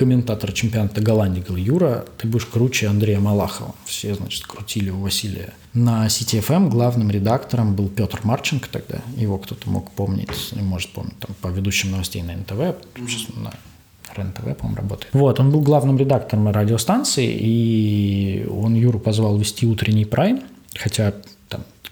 комментатора 0.00 0.50
чемпионата 0.52 1.02
Голландии, 1.02 1.44
говорил, 1.46 1.74
Юра, 1.74 2.06
ты 2.16 2.26
будешь 2.26 2.46
круче 2.46 2.88
Андрея 2.88 3.20
Малахова. 3.20 3.74
Все, 3.84 4.14
значит, 4.14 4.46
крутили 4.46 4.88
у 4.88 5.00
Василия. 5.00 5.52
На 5.74 6.06
CTFM 6.06 6.70
главным 6.70 7.10
редактором 7.10 7.74
был 7.76 7.88
Петр 7.88 8.18
Марченко 8.24 8.70
тогда. 8.72 9.00
Его 9.14 9.36
кто-то 9.36 9.68
мог 9.68 9.90
помнить, 9.90 10.30
может 10.52 10.88
помнить, 10.92 11.18
там, 11.18 11.36
по 11.42 11.48
ведущим 11.48 11.90
новостей 11.90 12.22
на 12.22 12.32
НТВ. 12.32 12.82
Сейчас 12.96 13.26
на 13.36 13.52
РЕН-ТВ, 14.16 14.56
по-моему, 14.56 14.76
работает. 14.76 15.12
Вот, 15.12 15.38
он 15.38 15.50
был 15.50 15.60
главным 15.60 15.98
редактором 15.98 16.48
радиостанции, 16.48 17.36
и 17.38 18.46
он 18.50 18.76
Юру 18.76 18.98
позвал 19.00 19.36
вести 19.36 19.66
утренний 19.66 20.06
прайм, 20.06 20.40
хотя 20.74 21.12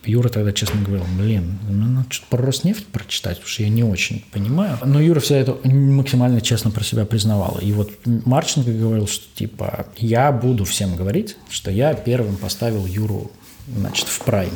Юра 0.09 0.29
тогда 0.29 0.53
честно 0.53 0.81
говорил, 0.81 1.05
блин, 1.19 1.59
ну 1.69 1.87
надо 1.87 2.07
что-то 2.11 2.37
про 2.37 2.47
Роснефть 2.47 2.87
прочитать, 2.87 3.37
потому 3.37 3.49
что 3.49 3.63
я 3.63 3.69
не 3.69 3.85
очень 3.85 4.25
понимаю. 4.33 4.79
Но 4.85 5.01
Юра 5.01 5.21
всегда 5.21 5.41
это 5.41 5.69
максимально 5.69 6.41
честно 6.41 6.71
про 6.71 6.83
себя 6.83 7.05
признавал. 7.05 7.59
И 7.61 7.73
вот 7.73 7.91
Марченко 8.05 8.73
говорил, 8.73 9.07
что 9.07 9.25
типа 9.35 9.87
я 9.97 10.33
буду 10.33 10.65
всем 10.65 10.97
говорить, 10.97 11.37
что 11.51 11.71
я 11.71 11.95
первым 11.95 12.37
поставил 12.37 12.87
Юру 12.87 13.31
значит, 13.77 14.09
в 14.09 14.21
прайм. 14.21 14.51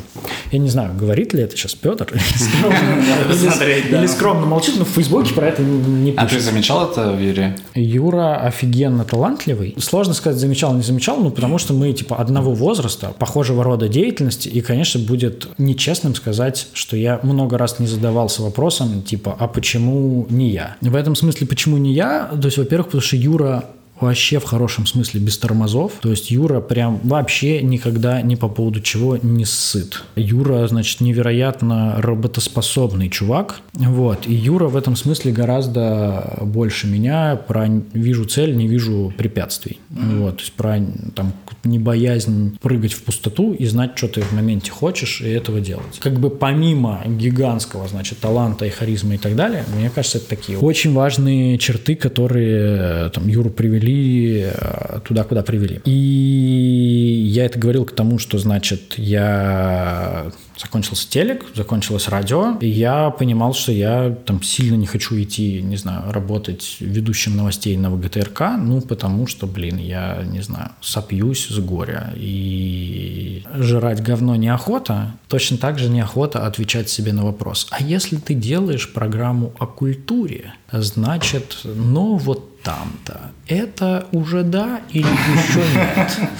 Я 0.51 0.59
не 0.59 0.69
знаю, 0.69 0.95
говорит 0.95 1.33
ли 1.33 1.43
это 1.43 1.57
сейчас 1.57 1.75
Петр 1.75 2.13
или 2.13 4.07
скромно 4.07 4.47
молчит, 4.47 4.75
но 4.79 4.85
в 4.85 4.89
Фейсбуке 4.89 5.35
про 5.35 5.49
это 5.49 5.63
не 5.63 6.13
пишет. 6.13 6.27
А 6.27 6.27
ты 6.27 6.41
замечал 6.41 6.91
это 6.91 7.13
в 7.13 7.21
Юре? 7.21 7.57
Юра 7.75 8.37
офигенно 8.37 9.05
талантливый. 9.05 9.75
Сложно 9.79 10.15
сказать, 10.15 10.39
замечал, 10.39 10.75
не 10.75 10.83
замечал, 10.83 11.19
но 11.19 11.31
потому 11.31 11.59
что 11.59 11.75
мы 11.75 11.93
типа 11.93 12.17
одного 12.17 12.53
возраста, 12.53 13.15
похожего 13.19 13.65
рода 13.65 13.89
деятельности, 13.89 14.49
и, 14.49 14.61
конечно, 14.61 15.01
будет 15.01 15.49
нечестным 15.59 16.15
сказать, 16.15 16.69
что 16.73 16.97
я 16.97 17.21
много 17.23 17.59
раз 17.59 17.79
не 17.79 17.87
задавался 17.87 18.43
вопросом, 18.43 19.03
типа, 19.03 19.37
а 19.39 19.49
почему 19.49 20.27
не 20.31 20.51
я? 20.51 20.77
В 20.81 20.95
этом 20.95 21.15
смысле, 21.15 21.47
почему 21.47 21.77
не 21.77 21.93
я? 21.93 22.31
То 22.41 22.47
есть, 22.47 22.59
во-первых, 22.59 22.87
потому 22.87 23.03
что 23.03 23.17
Юра 23.17 23.65
вообще 24.01 24.39
в 24.41 24.45
хорошем 24.45 24.87
смысле 24.87 25.21
без 25.21 25.39
тормозов. 25.39 25.93
То 26.01 26.11
есть 26.11 26.31
Юра 26.31 26.61
прям 26.61 27.01
вообще 27.05 27.63
никогда 27.63 28.21
ни 28.21 28.35
по 28.35 28.49
поводу 28.49 28.81
чего 28.81 29.17
не 29.17 29.45
сыт. 29.45 30.03
Юра, 30.17 30.67
значит, 30.67 31.01
невероятно 31.01 31.97
работоспособный 31.99 33.09
чувак. 33.09 33.61
Вот. 33.75 34.27
И 34.27 34.35
Юра 34.35 34.67
в 34.67 34.77
этом 34.77 34.97
смысле 34.97 35.33
гораздо 35.33 36.39
больше 36.43 36.87
меня. 36.87 37.37
Про 37.37 37.69
вижу 37.93 38.25
цель, 38.25 38.57
не 38.57 38.67
вижу 38.67 39.13
препятствий. 39.17 39.79
Вот. 39.91 40.39
То 40.39 40.43
есть 40.43 40.53
про 40.55 40.81
там 41.15 41.33
не 41.65 41.79
боязнь 41.79 42.59
прыгать 42.61 42.93
в 42.93 43.05
пустоту 43.05 43.53
и 43.53 43.67
знать, 43.67 43.93
что 43.95 44.09
ты 44.09 44.23
в 44.23 44.33
моменте 44.33 44.73
хочешь, 44.73 45.21
и 45.21 45.29
этого 45.29 45.61
делать. 45.61 46.01
Как 46.01 46.19
бы 46.19 46.29
помимо 46.29 47.03
гигантского, 47.07 47.87
значит, 47.87 48.19
таланта 48.19 48.67
и 48.67 48.71
харизмы 48.71 49.15
и 49.15 49.19
так 49.19 49.37
далее, 49.37 49.65
мне 49.77 49.91
кажется, 49.91 50.19
это 50.19 50.29
такие 50.29 50.59
очень 50.59 50.93
важные 50.93 51.59
черты, 51.59 51.95
которые 51.95 53.11
там 53.11 53.29
Юру 53.29 53.51
привели 53.51 53.92
привели 53.93 54.51
э, 54.53 55.01
туда, 55.05 55.25
куда 55.25 55.43
привели. 55.43 55.81
И 55.85 57.31
я 57.33 57.45
это 57.45 57.59
говорил 57.59 57.85
к 57.85 57.93
тому, 57.93 58.19
что, 58.19 58.39
значит, 58.39 58.95
я 58.97 60.33
закончился 60.59 61.09
телек, 61.09 61.45
закончилось 61.55 62.09
радио, 62.09 62.57
и 62.61 62.69
я 62.69 63.11
понимал, 63.11 63.55
что 63.55 63.73
я 63.73 64.11
там 64.27 64.43
сильно 64.43 64.77
не 64.77 64.87
хочу 64.87 65.21
идти, 65.21 65.61
не 65.61 65.77
знаю, 65.77 66.13
работать 66.13 66.77
ведущим 66.81 67.37
новостей 67.37 67.77
на 67.77 67.91
ВГТРК, 67.91 68.43
ну, 68.59 68.81
потому 68.81 69.27
что, 69.27 69.47
блин, 69.47 69.79
я, 69.79 70.23
не 70.25 70.41
знаю, 70.41 70.71
сопьюсь 70.81 71.49
с 71.49 71.59
горя, 71.59 72.13
и 72.17 73.43
жрать 73.59 74.03
говно 74.03 74.37
неохота, 74.37 75.15
точно 75.29 75.57
так 75.57 75.79
же 75.79 75.89
неохота 75.89 76.47
отвечать 76.47 76.89
себе 76.89 77.13
на 77.13 77.25
вопрос, 77.25 77.67
а 77.71 77.83
если 77.83 78.17
ты 78.17 78.35
делаешь 78.35 78.93
программу 78.93 79.53
о 79.59 79.67
культуре, 79.67 80.55
значит, 80.71 81.59
ну, 81.65 82.17
вот 82.17 82.52
там-то. 82.63 83.31
Это 83.47 84.07
уже 84.13 84.43
да 84.43 84.81
или 84.91 85.07
еще 85.07 85.61
нет? 85.75 86.31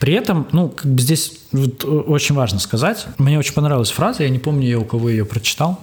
При 0.00 0.14
этом, 0.14 0.48
ну, 0.50 0.68
как 0.68 0.92
бы 0.92 1.00
здесь 1.00 1.32
вот 1.52 1.84
очень 1.84 2.34
важно 2.34 2.58
сказать, 2.58 3.06
мне 3.18 3.38
очень 3.38 3.54
понравилась 3.54 3.92
фраза, 3.92 4.24
я 4.24 4.30
не 4.30 4.40
помню, 4.40 4.66
я 4.68 4.78
у 4.80 4.84
кого 4.84 5.08
ее 5.08 5.24
прочитал, 5.24 5.80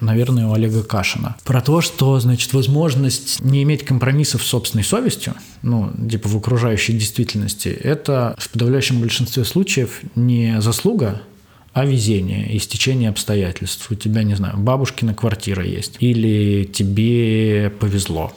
наверное, 0.00 0.46
у 0.46 0.52
Олега 0.52 0.84
Кашина, 0.84 1.34
про 1.44 1.60
то, 1.60 1.80
что, 1.80 2.20
значит, 2.20 2.52
возможность 2.52 3.40
не 3.40 3.64
иметь 3.64 3.84
компромиссов 3.84 4.44
с 4.44 4.46
собственной 4.46 4.84
совестью, 4.84 5.34
ну, 5.62 5.90
типа 6.08 6.28
в 6.28 6.36
окружающей 6.36 6.92
действительности, 6.92 7.68
это 7.68 8.36
в 8.38 8.50
подавляющем 8.50 9.00
большинстве 9.00 9.44
случаев 9.44 10.00
не 10.14 10.60
заслуга 10.60 11.22
а 11.72 11.84
везение 11.84 12.50
и 12.50 12.58
стечение 12.58 13.10
обстоятельств. 13.10 13.90
У 13.90 13.94
тебя, 13.94 14.22
не 14.22 14.34
знаю, 14.34 14.56
бабушкина 14.56 15.12
квартира 15.12 15.62
есть, 15.62 15.96
или 16.00 16.64
тебе 16.64 17.70
повезло, 17.78 18.32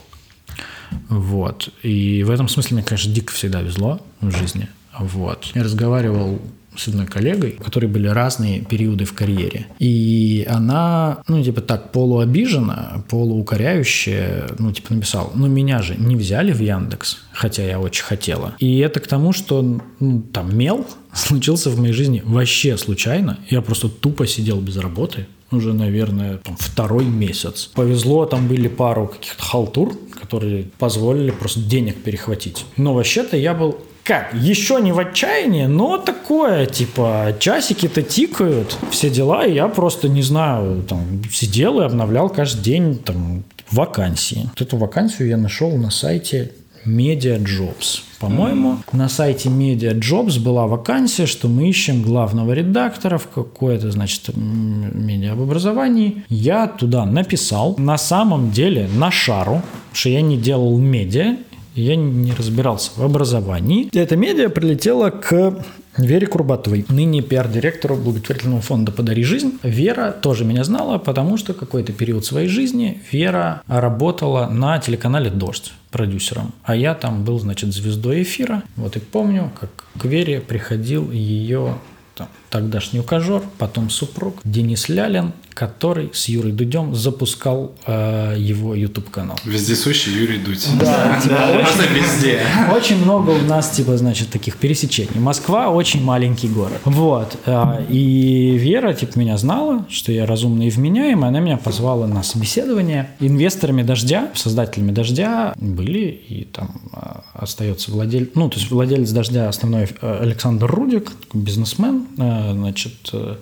вот. 1.10 1.70
И 1.84 2.24
в 2.24 2.32
этом 2.32 2.48
смысле 2.48 2.76
мне, 2.76 2.84
конечно, 2.84 3.14
дико 3.14 3.34
всегда 3.34 3.62
везло 3.62 4.02
в 4.22 4.32
жизни. 4.32 4.68
Вот. 4.98 5.52
Я 5.56 5.64
разговаривал 5.64 6.40
с 6.80 6.88
одной 6.88 7.06
коллегой, 7.08 7.56
у 7.60 7.64
которой 7.64 7.88
были 7.88 8.08
разные 8.08 8.62
периоды 8.62 9.06
в 9.06 9.14
карьере. 9.14 9.68
И 9.80 10.48
она, 10.50 11.22
ну, 11.28 11.44
типа 11.44 11.62
так, 11.62 11.92
полуобижена, 11.92 13.04
полуукоряющая, 13.10 14.50
ну, 14.58 14.72
типа 14.72 14.94
написала, 14.94 15.32
ну, 15.36 15.48
меня 15.48 15.82
же 15.82 15.96
не 15.96 16.16
взяли 16.16 16.52
в 16.52 16.62
Яндекс, 16.62 17.18
хотя 17.34 17.64
я 17.64 17.80
очень 17.80 18.04
хотела. 18.04 18.54
И 18.60 18.80
это 18.80 19.00
к 19.00 19.08
тому, 19.08 19.34
что 19.34 19.82
ну, 20.00 20.22
там 20.22 20.56
мел 20.56 20.88
случился 21.14 21.70
в 21.70 21.80
моей 21.80 21.94
жизни 21.94 22.22
вообще 22.26 22.78
случайно. 22.78 23.40
Я 23.50 23.62
просто 23.62 23.90
тупо 23.90 24.26
сидел 24.26 24.62
без 24.62 24.78
работы, 24.78 25.28
уже, 25.52 25.74
наверное, 25.74 26.38
там, 26.38 26.56
второй 26.58 27.06
месяц. 27.06 27.70
Повезло, 27.74 28.26
там 28.26 28.48
были 28.48 28.68
пару 28.68 29.08
каких-то 29.08 29.44
халтур, 29.44 29.98
которые 30.20 30.66
позволили 30.78 31.32
просто 31.32 31.62
денег 31.62 32.04
перехватить. 32.04 32.66
Но 32.78 32.94
вообще-то 32.94 33.38
я 33.38 33.54
был 33.54 33.78
как, 34.04 34.34
еще 34.34 34.82
не 34.82 34.92
в 34.92 34.98
отчаянии, 34.98 35.66
но 35.66 36.00
такое, 36.00 36.66
типа, 36.66 37.36
часики-то 37.40 38.02
тикают, 38.02 38.76
все 38.90 39.10
дела, 39.10 39.46
и 39.46 39.54
я 39.54 39.68
просто, 39.68 40.10
не 40.10 40.24
знаю, 40.24 40.82
там, 40.82 41.22
сидел 41.32 41.80
и 41.80 41.84
обновлял 41.84 42.28
каждый 42.30 42.64
день, 42.64 42.98
там, 42.98 43.44
вакансии. 43.70 44.50
Вот 44.50 44.62
эту 44.62 44.78
вакансию 44.78 45.28
я 45.28 45.38
нашел 45.38 45.78
на 45.78 45.92
сайте 45.92 46.54
Media 46.88 47.38
Jobs. 47.38 48.02
По-моему, 48.20 48.74
mm-hmm. 48.74 48.98
на 48.98 49.10
сайте 49.10 49.50
Media 49.50 49.94
Jobs 49.94 50.40
была 50.40 50.68
вакансия, 50.68 51.26
что 51.26 51.48
мы 51.48 51.70
ищем 51.70 52.04
главного 52.04 52.52
редактора 52.52 53.18
в 53.18 53.28
какое-то, 53.28 53.92
значит, 53.92 54.36
медиа 54.36 55.34
об 55.34 55.42
образовании. 55.42 56.24
Я 56.30 56.68
туда 56.68 57.06
написал. 57.06 57.76
На 57.78 57.98
самом 57.98 58.52
деле, 58.52 58.90
на 58.94 59.10
шару, 59.10 59.62
что 59.94 60.10
я 60.10 60.22
не 60.22 60.38
делал 60.38 60.78
медиа, 60.78 61.38
я 61.76 61.96
не 61.96 62.34
разбирался 62.34 62.92
в 62.96 63.04
образовании. 63.04 63.90
Эта 63.94 64.16
медиа 64.18 64.50
прилетела 64.50 65.10
к 65.12 65.64
Вере 65.98 66.28
Курбатовой, 66.28 66.86
ныне 66.90 67.22
пиар-директору 67.22 67.96
благотворительного 67.96 68.62
фонда 68.62 68.92
«Подари 68.92 69.24
жизнь». 69.24 69.60
Вера 69.64 70.12
тоже 70.12 70.46
меня 70.46 70.64
знала, 70.64 70.98
потому 70.98 71.38
что 71.38 71.54
какой-то 71.54 71.94
период 71.94 72.26
своей 72.26 72.48
жизни 72.48 73.02
Вера 73.12 73.62
работала 73.68 74.48
на 74.48 74.80
телеканале 74.80 75.30
«Дождь» 75.30 75.74
продюсером, 75.92 76.54
а 76.64 76.76
я 76.76 76.94
там 76.94 77.24
был, 77.24 77.40
значит, 77.40 77.74
звездой 77.74 78.22
эфира. 78.22 78.64
Вот 78.76 78.96
и 78.96 79.00
помню, 79.00 79.52
как 79.60 79.86
к 80.00 80.06
Вере 80.06 80.40
приходил 80.40 81.12
ее 81.12 81.76
там, 82.16 82.28
тогдашний 82.50 83.00
ухажер, 83.00 83.42
потом 83.58 83.90
супруг 83.90 84.38
Денис 84.44 84.90
Лялин, 84.90 85.34
который 85.54 86.10
с 86.14 86.30
Юрой 86.30 86.54
Дудем 86.54 86.96
запускал 86.96 87.74
э, 87.86 88.36
его 88.38 88.74
YouTube 88.76 89.10
канал. 89.10 89.38
Вездесущий 89.44 90.14
Юрий 90.14 90.38
Дудь. 90.38 90.66
Да, 90.80 91.20
типа, 91.22 91.36
да, 91.36 91.60
очень, 91.60 91.94
везде. 91.94 92.40
Очень 92.74 93.04
много 93.04 93.32
у 93.32 93.42
нас, 93.42 93.70
типа, 93.72 93.98
значит, 93.98 94.30
таких 94.30 94.56
пересечений. 94.56 95.20
Москва 95.20 95.70
очень 95.70 96.02
маленький 96.02 96.48
город. 96.48 96.80
Вот. 96.86 97.38
Э, 97.46 97.84
и 97.90 98.58
Вера, 98.58 98.94
типа, 98.94 99.20
меня 99.20 99.38
знала, 99.38 99.86
что 99.90 100.14
я 100.14 100.26
разумный 100.26 100.68
и 100.68 100.70
вменяемый. 100.70 101.28
Она 101.28 101.42
меня 101.42 101.58
позвала 101.58 102.08
на 102.08 102.24
собеседование. 102.24 103.10
Инвесторами 103.20 103.84
«Дождя», 103.84 104.30
создателями 104.36 104.92
«Дождя» 104.92 105.54
были, 105.58 106.08
и 106.30 106.46
там 106.46 106.82
э, 106.94 107.20
остается 107.34 107.92
владелец, 107.92 108.30
ну, 108.36 108.50
то 108.50 108.58
есть 108.58 108.72
владелец 108.72 109.12
«Дождя» 109.12 109.50
основной 109.50 109.90
э, 110.02 110.20
Александр 110.22 110.68
Рудик, 110.68 111.12
бизнесмен, 111.34 112.08
э, 112.18 112.39
значит, 112.54 113.10
э, 113.14 113.36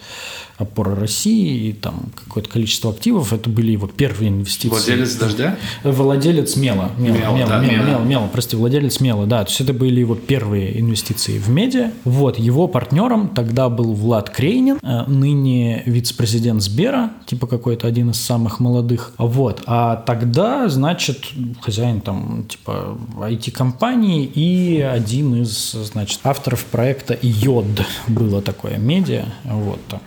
опора 0.58 0.96
России 0.96 1.70
и 1.70 1.74
там 1.74 2.10
какое-то 2.15 2.50
количество 2.50 2.91
активов. 2.91 3.32
Это 3.32 3.50
были 3.50 3.72
его 3.72 3.88
первые 3.88 4.30
инвестиции. 4.30 4.70
Владелец 4.70 5.15
«Дождя»? 5.15 5.58
Владелец 5.84 6.56
«Мела». 6.56 6.91
Мела, 6.98 7.15
Мела, 7.15 7.36
Мела, 7.36 7.50
да, 7.50 7.60
Мела, 7.60 7.72
Мела. 7.72 7.86
Мела, 7.86 8.04
Мела, 8.04 8.30
прости, 8.32 8.56
владелец 8.56 9.00
«Мела», 9.00 9.28
да. 9.28 9.43
То 9.43 9.50
есть 9.50 9.62
это 9.62 9.74
были 9.74 10.00
его 10.00 10.15
первые 10.15 10.80
инвестиции 10.80 11.38
в 11.38 11.50
медиа. 11.50 11.91
Вот, 12.04 12.39
его 12.39 12.67
партнером 12.67 13.30
тогда 13.30 13.70
был 13.70 13.93
Влад 13.93 14.30
Крейнин, 14.32 14.80
э, 14.82 15.04
ныне 15.08 15.84
вице-президент 15.86 16.62
Сбера, 16.62 17.12
типа 17.28 17.46
какой-то 17.46 17.88
один 17.88 18.10
из 18.10 18.20
самых 18.20 18.60
молодых. 18.60 19.13
Вот, 19.17 19.62
а 19.67 19.96
тогда, 19.96 20.67
значит, 20.70 21.26
хозяин 21.62 22.02
там, 22.02 22.46
типа, 22.50 22.98
IT-компании 23.20 24.26
и 24.26 24.82
один 24.82 25.43
из, 25.43 25.72
значит, 25.72 26.20
авторов 26.24 26.65
проекта 26.65 27.17
«Йод» 27.22 27.65
было 28.08 28.41
такое 28.41 28.78
медиа, 28.78 29.26
вот 29.43 29.80
там. 29.88 30.02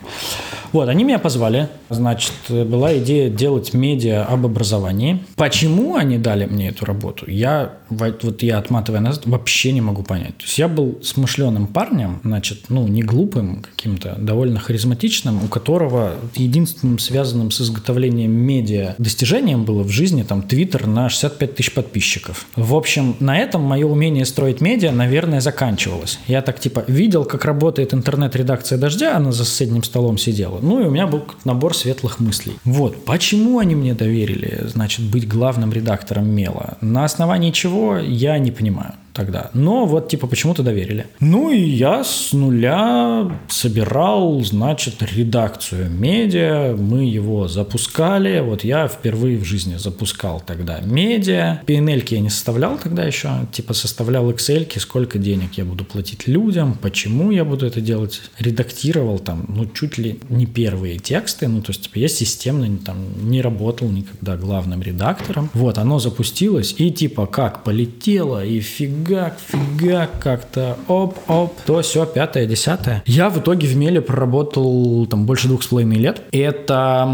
Вот, 0.71 0.87
они 0.89 1.03
меня 1.03 1.19
позвали, 1.19 1.69
значит, 1.89 2.33
была 2.49 2.97
идея 2.97 3.29
делать 3.29 3.73
медиа 3.73 4.25
об 4.25 4.45
образовании. 4.45 5.23
Почему 5.35 5.95
они 5.95 6.17
дали 6.17 6.45
мне 6.45 6.69
эту 6.69 6.85
работу, 6.85 7.29
я, 7.29 7.73
вот 7.89 8.43
я 8.43 8.57
отматывая 8.57 9.01
назад, 9.01 9.23
вообще 9.25 9.71
не 9.71 9.81
могу 9.81 10.03
понять. 10.03 10.37
То 10.37 10.43
есть 10.43 10.57
я 10.57 10.67
был 10.67 10.99
смышленым 11.03 11.67
парнем, 11.67 12.19
значит, 12.23 12.65
ну, 12.69 12.87
не 12.87 13.03
глупым 13.03 13.61
каким-то, 13.61 14.15
довольно 14.17 14.59
харизматичным, 14.59 15.43
у 15.43 15.47
которого 15.47 16.13
единственным 16.35 16.99
связанным 16.99 17.51
с 17.51 17.61
изготовлением 17.61 18.31
медиа 18.31 18.95
достижением 18.97 19.65
было 19.65 19.83
в 19.83 19.89
жизни 19.89 20.23
там 20.23 20.41
Твиттер 20.41 20.87
на 20.87 21.09
65 21.09 21.55
тысяч 21.55 21.73
подписчиков. 21.73 22.45
В 22.55 22.75
общем, 22.75 23.15
на 23.19 23.37
этом 23.37 23.61
мое 23.61 23.85
умение 23.85 24.25
строить 24.25 24.61
медиа, 24.61 24.91
наверное, 24.91 25.41
заканчивалось. 25.41 26.19
Я 26.27 26.41
так 26.41 26.59
типа 26.59 26.83
видел, 26.87 27.25
как 27.25 27.45
работает 27.45 27.93
интернет-редакция 27.93 28.77
«Дождя», 28.77 29.15
она 29.17 29.31
за 29.31 29.45
соседним 29.45 29.83
столом 29.83 30.17
сидела. 30.31 30.59
Ну 30.61 30.81
и 30.81 30.85
у 30.85 30.91
меня 30.91 31.07
был 31.07 31.23
набор 31.45 31.75
светлых 31.75 32.19
мыслей. 32.19 32.53
Вот, 32.63 33.05
почему 33.05 33.59
они 33.59 33.75
мне 33.75 33.93
доверили, 33.93 34.65
значит, 34.67 35.05
быть 35.05 35.27
главным 35.27 35.71
редактором 35.71 36.29
«Мела»? 36.29 36.77
На 36.81 37.05
основании 37.05 37.51
чего, 37.51 37.97
я 37.97 38.37
не 38.39 38.51
понимаю 38.51 38.93
тогда. 39.13 39.49
Но 39.53 39.85
вот 39.85 40.09
типа 40.09 40.27
почему-то 40.27 40.63
доверили. 40.63 41.07
Ну 41.19 41.51
и 41.51 41.59
я 41.59 42.03
с 42.03 42.33
нуля 42.33 43.31
собирал, 43.49 44.41
значит, 44.41 45.01
редакцию 45.01 45.89
медиа. 45.89 46.75
Мы 46.77 47.05
его 47.05 47.47
запускали. 47.47 48.39
Вот 48.39 48.63
я 48.63 48.87
впервые 48.87 49.37
в 49.37 49.43
жизни 49.43 49.75
запускал 49.75 50.41
тогда 50.45 50.79
медиа. 50.81 51.61
PNL 51.65 52.05
я 52.09 52.19
не 52.19 52.29
составлял 52.29 52.77
тогда 52.77 53.03
еще. 53.03 53.29
Типа 53.51 53.73
составлял 53.73 54.29
Excel, 54.31 54.67
сколько 54.79 55.19
денег 55.19 55.53
я 55.53 55.65
буду 55.65 55.85
платить 55.85 56.27
людям, 56.27 56.77
почему 56.81 57.31
я 57.31 57.45
буду 57.45 57.65
это 57.65 57.81
делать. 57.81 58.21
Редактировал 58.39 59.19
там, 59.19 59.45
ну, 59.47 59.65
чуть 59.65 59.97
ли 59.97 60.19
не 60.29 60.45
первые 60.45 60.99
тексты. 60.99 61.47
Ну, 61.47 61.61
то 61.61 61.71
есть, 61.71 61.83
типа, 61.83 61.99
я 61.99 62.07
системно 62.07 62.77
там 62.77 63.29
не 63.29 63.41
работал 63.41 63.89
никогда 63.89 64.37
главным 64.37 64.81
редактором. 64.81 65.49
Вот, 65.53 65.77
оно 65.77 65.99
запустилось 65.99 66.75
и 66.77 66.91
типа 66.91 67.25
как 67.25 67.63
полетело 67.63 68.45
и 68.45 68.59
фиг 68.59 69.00
фигак, 69.01 69.37
фигак 69.39 70.19
как-то, 70.19 70.77
оп-оп, 70.87 71.53
то 71.65 71.81
все, 71.81 72.05
пятое, 72.05 72.45
десятое. 72.45 73.03
Я 73.05 73.29
в 73.29 73.39
итоге 73.39 73.67
в 73.67 73.75
Меле 73.75 74.01
проработал 74.01 75.05
там 75.07 75.25
больше 75.25 75.47
двух 75.47 75.63
с 75.63 75.67
половиной 75.67 75.97
лет. 75.97 76.21
Это, 76.31 77.09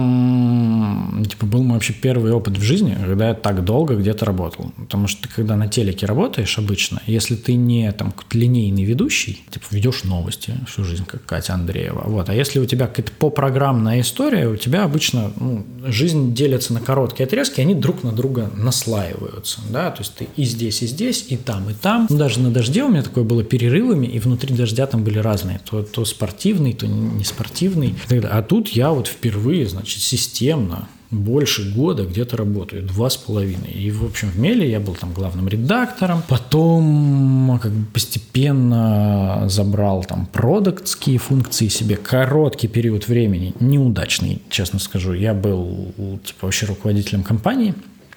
типа, 1.30 1.46
был 1.46 1.64
мой 1.64 1.76
вообще 1.76 1.94
первый 1.94 2.32
опыт 2.32 2.58
в 2.58 2.62
жизни, 2.62 2.98
когда 3.06 3.30
я 3.30 3.34
так 3.34 3.64
долго 3.64 3.96
где-то 3.96 4.26
работал. 4.26 4.72
Потому 4.78 5.08
что 5.08 5.24
ты, 5.24 5.30
когда 5.34 5.56
на 5.56 5.68
телеке 5.68 6.06
работаешь 6.06 6.58
обычно, 6.58 7.02
если 7.06 7.36
ты 7.36 7.56
не 7.56 7.92
там 7.92 8.14
линейный 8.32 8.84
ведущий, 8.84 9.44
типа, 9.50 9.66
ведешь 9.72 10.04
новости 10.04 10.54
всю 10.68 10.84
жизнь, 10.84 11.06
как 11.06 11.26
Катя 11.26 11.54
Андреева, 11.54 12.04
вот, 12.06 12.30
а 12.30 12.34
если 12.34 12.60
у 12.60 12.66
тебя 12.66 12.88
какая-то 12.88 13.12
попрограммная 13.18 14.02
история, 14.02 14.48
у 14.48 14.56
тебя 14.56 14.84
обычно 14.84 15.32
ну, 15.40 15.66
жизнь 15.86 16.34
делится 16.34 16.74
на 16.74 16.82
короткие 16.82 17.26
отрезки, 17.26 17.62
они 17.62 17.76
друг 17.76 18.04
на 18.04 18.12
друга 18.12 18.50
наслаиваются, 18.56 19.62
да, 19.70 19.92
то 19.92 20.02
есть 20.02 20.16
ты 20.16 20.28
и 20.36 20.44
здесь, 20.44 20.82
и 20.82 20.88
здесь, 20.88 21.26
и 21.30 21.38
там, 21.38 21.70
и 21.70 21.74
там. 21.78 22.08
Ну, 22.10 22.18
даже 22.18 22.40
на 22.40 22.52
дожде 22.52 22.84
у 22.84 22.90
меня 22.90 23.04
такое 23.04 23.24
было 23.24 23.44
перерывами, 23.44 24.08
и 24.08 24.20
внутри 24.20 24.56
дождя 24.56 24.86
там 24.88 25.04
были 25.04 25.20
разные. 25.20 25.60
То, 25.70 25.84
то 25.84 26.06
спортивный, 26.06 26.74
то 26.74 26.88
не 26.88 27.24
спортивный. 27.24 27.96
А 28.10 28.42
тут 28.42 28.70
я 28.70 28.92
вот 28.92 29.08
впервые, 29.08 29.68
значит, 29.68 30.02
системно 30.02 30.88
больше 31.10 31.74
года 31.74 32.04
где-то 32.04 32.38
работаю, 32.38 32.84
два 32.84 33.10
с 33.10 33.18
половиной. 33.18 33.72
И, 33.72 33.92
в 33.92 34.06
общем, 34.06 34.30
в 34.30 34.40
Меле 34.40 34.70
я 34.70 34.80
был 34.80 34.94
там 34.94 35.14
главным 35.14 35.48
редактором. 35.48 36.22
Потом 36.28 37.60
как 37.62 37.72
бы 37.72 37.86
постепенно 37.94 39.46
забрал 39.48 40.04
там 40.04 40.26
продуктские 40.26 41.18
функции 41.18 41.70
себе. 41.70 41.96
Короткий 41.96 42.68
период 42.68 43.08
времени, 43.08 43.54
неудачный, 43.60 44.42
честно 44.50 44.80
скажу. 44.80 45.14
Я 45.14 45.34
был 45.34 45.94
типа 46.26 46.48
вообще 46.48 46.66
руководителем 46.66 47.24
компании. 47.24 47.74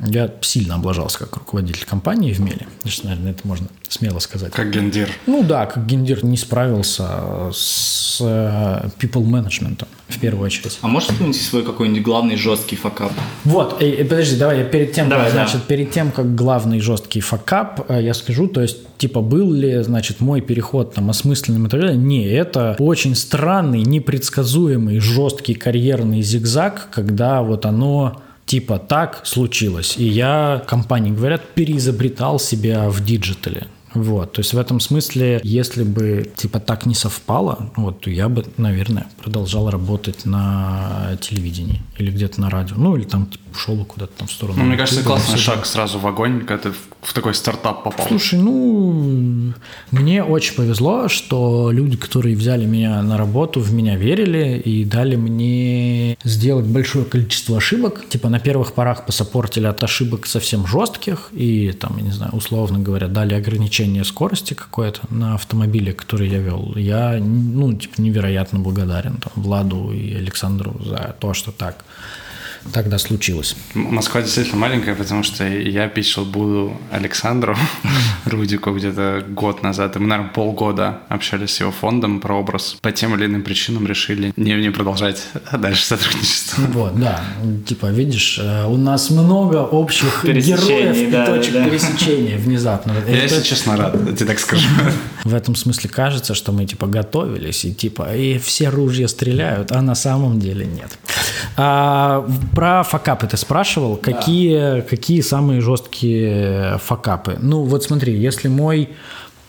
Я 0.07 0.31
сильно 0.41 0.77
облажался 0.77 1.19
как 1.19 1.37
руководитель 1.37 1.85
компании 1.85 2.33
в 2.33 2.41
Меле. 2.41 2.67
Значит, 2.83 3.05
наверное, 3.05 3.33
это 3.33 3.47
можно 3.47 3.67
смело 3.89 4.19
сказать. 4.19 4.53
Как 4.53 4.71
гендир. 4.71 5.11
Ну 5.27 5.43
да, 5.43 5.67
как 5.67 5.87
гендир 5.87 6.25
не 6.25 6.37
справился 6.37 7.51
с 7.53 8.19
э, 8.21 8.89
people 8.99 9.25
management 9.25 9.87
в 10.09 10.19
первую 10.19 10.47
очередь. 10.47 10.79
А 10.81 10.89
можешь 10.89 11.11
вспомнить 11.11 11.41
свой 11.41 11.65
какой-нибудь 11.65 12.03
главный 12.03 12.37
жесткий 12.37 12.77
факап? 12.77 13.13
Вот, 13.45 13.83
эй, 13.83 14.05
подожди, 14.05 14.37
давай 14.37 14.59
я 14.59 14.65
перед 14.65 14.93
тем, 14.93 15.09
давай, 15.09 15.31
значит, 15.31 15.57
да. 15.57 15.67
перед 15.67 15.91
тем, 15.91 16.11
как 16.13 16.35
главный 16.35 16.81
жесткий 16.81 17.21
факап, 17.21 17.91
э, 17.91 18.03
я 18.03 18.15
скажу, 18.15 18.49
то 18.49 18.63
есть, 18.63 18.79
типа, 18.97 19.21
был 19.21 19.53
ли, 19.53 19.83
значит, 19.83 20.21
мой 20.21 20.41
переход 20.41 20.95
там 20.95 21.11
осмысленным 21.11 21.67
и 21.67 21.69
так 21.69 21.81
далее? 21.81 21.97
Не, 21.97 22.27
это 22.27 22.77
очень 22.79 23.15
странный, 23.15 23.83
непредсказуемый, 23.83 24.99
жесткий 24.99 25.55
карьерный 25.55 26.23
зигзаг, 26.23 26.89
когда 26.91 27.43
вот 27.43 27.67
оно 27.67 28.23
типа 28.51 28.79
так 28.79 29.21
случилось. 29.25 29.95
И 29.99 30.05
я, 30.05 30.63
как 30.67 30.90
они 30.90 31.13
говорят, 31.13 31.41
переизобретал 31.55 32.41
себя 32.41 32.89
в 32.89 33.01
диджитале. 33.01 33.67
Вот, 33.95 34.33
то 34.33 34.41
есть 34.41 34.55
в 34.55 34.59
этом 34.59 34.79
смысле, 34.79 35.41
если 35.43 35.83
бы 35.83 36.31
типа 36.37 36.61
так 36.61 36.87
не 36.87 36.95
совпало, 36.95 37.71
вот, 37.77 38.01
то 38.01 38.11
я 38.11 38.29
бы, 38.29 38.45
наверное, 38.57 39.09
продолжал 39.21 39.69
работать 39.69 40.25
на 40.25 41.17
телевидении 41.21 41.83
или 41.99 42.11
где-то 42.11 42.41
на 42.41 42.51
радио, 42.51 42.77
ну 42.77 42.97
или 42.97 43.05
там 43.05 43.27
типа, 43.27 43.43
ушел 43.53 43.85
куда-то 43.85 44.13
там 44.19 44.29
в 44.29 44.33
сторону. 44.33 44.59
Ну, 44.61 44.65
мне 44.65 44.77
кажется, 44.77 45.03
классный 45.03 45.39
шаг 45.39 45.67
сразу 45.67 45.99
в 45.99 46.07
огонь, 46.07 46.41
когда 46.45 46.71
ты 46.71 46.73
в 47.03 47.13
такой 47.13 47.35
стартап 47.35 47.83
попал. 47.83 48.07
Слушай, 48.07 48.39
ну, 48.39 49.53
мне 49.91 50.23
очень 50.23 50.55
повезло, 50.55 51.09
что 51.09 51.71
люди, 51.73 51.97
которые 51.97 52.37
взяли 52.37 52.67
меня 52.67 53.03
на 53.03 53.17
работу, 53.17 53.61
в 53.61 53.73
меня 53.73 53.97
верили 53.97 54.59
и 54.59 54.85
дали 54.85 55.17
мне 55.17 56.17
сделать 56.23 56.67
большое 56.67 57.05
количество 57.05 57.57
ошибок. 57.57 58.09
Типа 58.09 58.29
на 58.29 58.39
первых 58.39 58.73
порах 58.73 59.05
посопортили 59.05 59.67
от 59.67 59.83
ошибок 59.83 60.27
совсем 60.27 60.67
жестких 60.67 61.31
и 61.33 61.73
там, 61.73 61.97
я 61.97 62.05
не 62.05 62.13
знаю, 62.13 62.33
условно 62.35 62.79
говоря, 62.79 63.09
дали 63.09 63.35
ограничения 63.35 63.80
увеличение 63.81 64.05
скорости 64.05 64.55
какое-то 64.55 65.01
на 65.11 65.35
автомобиле, 65.35 65.93
который 65.93 66.29
я 66.29 66.39
вел, 66.39 66.75
я, 66.77 67.19
ну, 67.21 67.73
типа, 67.73 68.01
невероятно 68.01 68.59
благодарен 68.59 69.17
там, 69.17 69.33
Владу 69.37 69.93
и 69.93 70.15
Александру 70.15 70.77
за 70.85 71.17
то, 71.19 71.35
что 71.35 71.51
так 71.51 71.85
тогда 72.73 72.99
случилось. 72.99 73.57
Москва 73.75 74.23
действительно 74.23 74.59
маленькая, 74.59 74.95
потому 74.95 75.23
что 75.23 75.47
я 75.47 75.89
пичил 75.89 76.25
буду 76.25 76.77
Александру 76.91 77.57
Рудику 78.25 78.73
где-то 78.73 79.25
год 79.29 79.63
назад, 79.63 79.97
и 79.97 79.99
мы, 79.99 80.07
наверное, 80.07 80.33
полгода 80.33 81.01
общались 81.09 81.55
с 81.55 81.61
его 81.61 81.71
фондом 81.71 82.21
про 82.21 82.35
образ. 82.35 82.77
По 82.81 82.93
тем 82.93 83.15
или 83.15 83.27
иным 83.27 83.43
причинам 83.43 83.87
решили 83.87 84.33
не, 84.37 84.55
не 84.55 84.71
продолжать 84.71 85.27
дальше 85.53 85.85
сотрудничество. 85.85 86.63
Вот, 86.81 86.99
да. 86.99 87.23
Типа, 87.67 87.87
видишь, 87.87 88.39
э, 88.41 88.65
у 88.67 88.77
нас 88.77 89.11
много 89.11 89.57
общих 89.57 90.25
героев 90.25 91.11
да, 91.11 91.25
и 91.25 91.27
точек 91.27 91.53
да. 91.55 91.65
пересечения 91.65 92.39
внезапно. 92.39 92.93
Я, 92.93 92.99
это... 93.01 93.35
если 93.35 93.43
честно, 93.43 93.77
рад, 93.77 93.97
я 94.07 94.15
тебе 94.15 94.27
так 94.27 94.39
скажу. 94.39 94.69
В 95.25 95.35
этом 95.35 95.57
смысле 95.57 95.91
кажется, 95.91 96.35
что 96.35 96.53
мы, 96.53 96.65
типа, 96.65 96.87
готовились, 96.87 97.65
и, 97.65 97.75
типа, 97.75 98.15
и 98.15 98.39
все 98.39 98.69
ружья 98.69 99.09
стреляют, 99.09 99.73
а 99.73 99.83
на 99.83 99.95
самом 99.95 100.39
деле 100.39 100.67
нет. 100.67 100.99
А, 101.57 102.27
про 102.55 102.83
факапы 102.83 103.27
ты 103.27 103.37
спрашивал. 103.37 104.01
Да. 104.03 104.13
Какие, 104.13 104.81
какие 104.83 105.21
самые 105.21 105.61
жесткие 105.61 106.79
факапы? 106.79 107.37
Ну, 107.41 107.65
вот 107.65 107.85
смотри, 107.85 108.19
если 108.19 108.49
мой, 108.49 108.91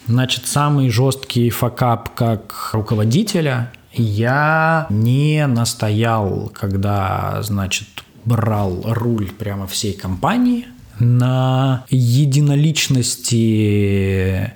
значит, 0.08 0.48
самый 0.48 0.90
жесткий 0.90 1.50
факап 1.50 2.14
как 2.16 2.70
руководителя, 2.74 3.72
я 3.94 4.88
не 4.90 5.48
настоял, 5.48 6.52
когда, 6.54 7.40
значит, 7.42 7.88
брал 8.26 8.82
руль 8.86 9.32
прямо 9.32 9.68
всей 9.68 9.94
компании 9.94 10.66
на 11.00 11.86
единоличности 11.90 14.38
э, 14.38 14.52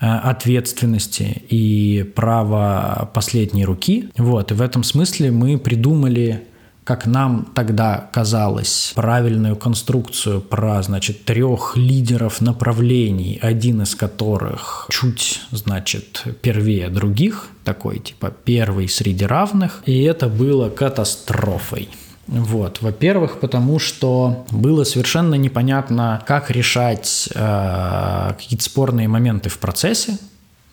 ответственности 0.00 1.42
и 1.48 2.10
права 2.14 3.10
последней 3.14 3.64
руки. 3.64 4.10
Вот, 4.16 4.50
и 4.50 4.54
в 4.54 4.60
этом 4.60 4.82
смысле 4.82 5.30
мы 5.30 5.56
придумали 5.58 6.42
как 6.84 7.06
нам 7.06 7.46
тогда 7.54 8.08
казалось, 8.12 8.92
правильную 8.94 9.56
конструкцию 9.56 10.42
про, 10.42 10.82
значит, 10.82 11.24
трех 11.24 11.76
лидеров 11.76 12.42
направлений, 12.42 13.38
один 13.40 13.82
из 13.82 13.94
которых 13.94 14.86
чуть, 14.90 15.40
значит, 15.50 16.24
первее 16.42 16.90
других, 16.90 17.48
такой, 17.64 17.98
типа, 18.00 18.32
первый 18.44 18.88
среди 18.88 19.24
равных, 19.24 19.82
и 19.86 20.02
это 20.02 20.28
было 20.28 20.68
катастрофой. 20.68 21.88
Вот, 22.26 22.80
во-первых, 22.80 23.40
потому 23.40 23.78
что 23.78 24.46
было 24.50 24.84
совершенно 24.84 25.34
непонятно, 25.34 26.22
как 26.26 26.50
решать 26.50 27.28
э, 27.34 28.32
какие-то 28.38 28.64
спорные 28.64 29.08
моменты 29.08 29.50
в 29.50 29.58
процессе, 29.58 30.18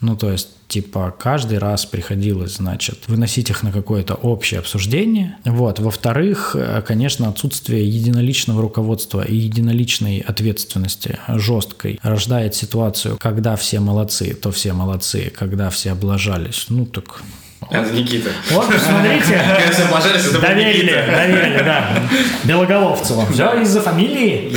ну, 0.02 0.16
то 0.16 0.32
есть, 0.32 0.50
типа, 0.68 1.16
каждый 1.18 1.60
раз 1.60 1.86
приходилось, 1.86 2.56
значит, 2.56 3.08
выносить 3.08 3.52
их 3.52 3.62
на 3.62 3.72
какое-то 3.72 4.16
общее 4.16 4.60
обсуждение. 4.60 5.38
Вот. 5.46 5.80
Во-вторых, 5.80 6.56
э, 6.56 6.82
конечно, 6.82 7.30
отсутствие 7.30 7.88
единоличного 7.88 8.62
руководства 8.62 9.22
и 9.22 9.36
единоличной 9.36 10.20
ответственности 10.20 11.20
жесткой 11.28 12.00
рождает 12.02 12.56
ситуацию, 12.56 13.18
когда 13.20 13.56
все 13.56 13.80
молодцы, 13.80 14.34
то 14.34 14.52
все 14.52 14.74
молодцы, 14.74 15.32
когда 15.36 15.70
все 15.70 15.92
облажались, 15.92 16.66
ну, 16.70 16.86
так 16.88 17.22
Это 17.72 17.90
Никита. 17.94 18.30
Вот, 18.52 18.66
смотрите. 18.66 19.40
Все 19.72 19.84
пожалуйста, 19.90 20.30
это 20.30 20.34
был 20.34 20.42
Доверили, 20.42 20.84
Никита. 20.84 21.06
доверили, 21.16 21.58
да. 21.64 21.90
Белоголовцеву. 22.44 23.26
Все 23.32 23.62
из-за 23.62 23.80
фамилии. 23.82 24.54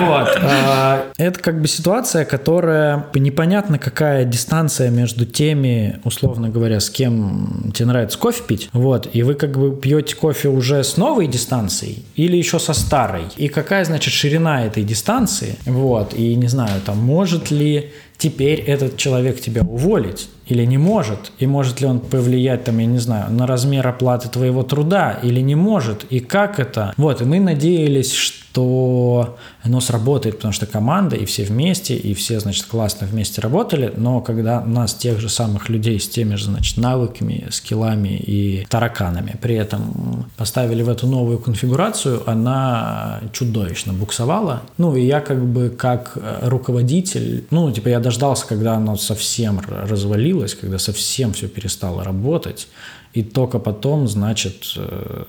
Вот. 0.00 0.28
А, 0.42 1.06
Это 1.16 1.38
как 1.38 1.60
бы 1.60 1.68
ситуация, 1.68 2.24
которая 2.24 3.06
непонятно 3.14 3.78
какая 3.78 4.24
дистанция 4.24 4.90
между 4.90 5.24
теми, 5.26 6.00
условно 6.04 6.48
говоря, 6.48 6.80
с 6.80 6.90
кем 6.90 7.70
тебе 7.74 7.86
нравится 7.86 8.18
кофе 8.18 8.42
пить. 8.46 8.68
Вот. 8.72 9.08
И 9.12 9.22
вы 9.22 9.34
как 9.34 9.56
бы 9.56 9.74
пьете 9.76 10.16
кофе 10.16 10.48
уже 10.48 10.82
с 10.82 10.96
новой 10.96 11.28
дистанцией 11.28 12.04
или 12.16 12.36
еще 12.36 12.58
со 12.58 12.72
старой. 12.74 13.24
И 13.36 13.48
какая, 13.48 13.84
значит, 13.84 14.12
ширина 14.12 14.64
этой 14.66 14.82
дистанции. 14.82 15.56
Вот. 15.66 16.14
И 16.14 16.34
не 16.34 16.48
знаю, 16.48 16.80
там, 16.84 16.98
может 16.98 17.50
ли 17.50 17.92
теперь 18.18 18.60
этот 18.60 18.96
человек 18.96 19.40
тебя 19.40 19.62
уволить 19.62 20.28
или 20.46 20.64
не 20.64 20.78
может, 20.78 21.32
и 21.38 21.46
может 21.46 21.80
ли 21.80 21.86
он 21.86 22.00
повлиять, 22.00 22.64
там, 22.64 22.78
я 22.78 22.86
не 22.86 22.98
знаю, 22.98 23.32
на 23.32 23.46
размер 23.46 23.86
оплаты 23.86 24.28
твоего 24.28 24.62
труда 24.62 25.18
или 25.22 25.40
не 25.40 25.54
может, 25.54 26.04
и 26.10 26.20
как 26.20 26.58
это. 26.58 26.92
Вот, 26.96 27.22
и 27.22 27.24
мы 27.24 27.40
надеялись, 27.40 28.12
что 28.12 29.36
оно 29.62 29.80
сработает, 29.80 30.36
потому 30.36 30.52
что 30.52 30.66
команда, 30.66 31.16
и 31.16 31.24
все 31.24 31.44
вместе, 31.44 31.96
и 31.96 32.14
все, 32.14 32.38
значит, 32.38 32.66
классно 32.66 33.06
вместе 33.06 33.40
работали, 33.40 33.92
но 33.96 34.20
когда 34.20 34.60
нас 34.60 34.94
тех 34.94 35.18
же 35.18 35.28
самых 35.28 35.68
людей 35.68 35.98
с 35.98 36.08
теми 36.08 36.36
же, 36.36 36.44
значит, 36.44 36.76
навыками, 36.76 37.48
скиллами 37.50 38.16
и 38.16 38.66
тараканами 38.68 39.36
при 39.40 39.56
этом 39.56 40.26
поставили 40.36 40.82
в 40.82 40.88
эту 40.88 41.06
новую 41.06 41.38
конфигурацию, 41.38 42.22
она 42.30 43.20
чудовищно 43.32 43.92
буксовала. 43.92 44.62
Ну, 44.78 44.94
и 44.94 45.04
я 45.04 45.20
как 45.20 45.44
бы 45.44 45.70
как 45.70 46.12
э, 46.16 46.48
руководитель, 46.48 47.44
ну, 47.50 47.72
типа 47.72 47.88
я 47.88 47.98
дождался, 48.04 48.46
когда 48.46 48.74
оно 48.74 48.96
совсем 48.96 49.60
развалилось, 49.60 50.54
когда 50.54 50.78
совсем 50.78 51.32
все 51.32 51.48
перестало 51.48 52.04
работать, 52.04 52.68
и 53.14 53.22
только 53.22 53.58
потом, 53.58 54.06
значит, 54.06 54.74
э, 54.76 55.24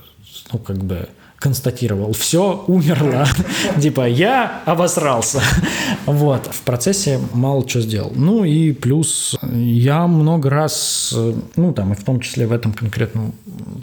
ну, 0.52 0.60
как 0.60 0.78
бы 0.78 1.10
констатировал, 1.46 2.12
все, 2.14 2.64
умерло. 2.66 3.28
Типа, 3.80 4.10
я 4.10 4.64
обосрался. 4.66 5.44
Вот. 6.08 6.48
В 6.48 6.62
процессе 6.62 7.20
мало 7.34 7.70
что 7.70 7.82
сделал. 7.82 8.12
Ну 8.16 8.44
и 8.44 8.72
плюс 8.72 9.38
я 9.54 10.08
много 10.08 10.50
раз, 10.50 11.16
ну 11.56 11.72
там 11.72 11.94
и 11.94 11.96
в 11.96 12.04
том 12.04 12.20
числе 12.20 12.48
в 12.48 12.52
этом 12.52 12.74
конкретном 12.74 13.36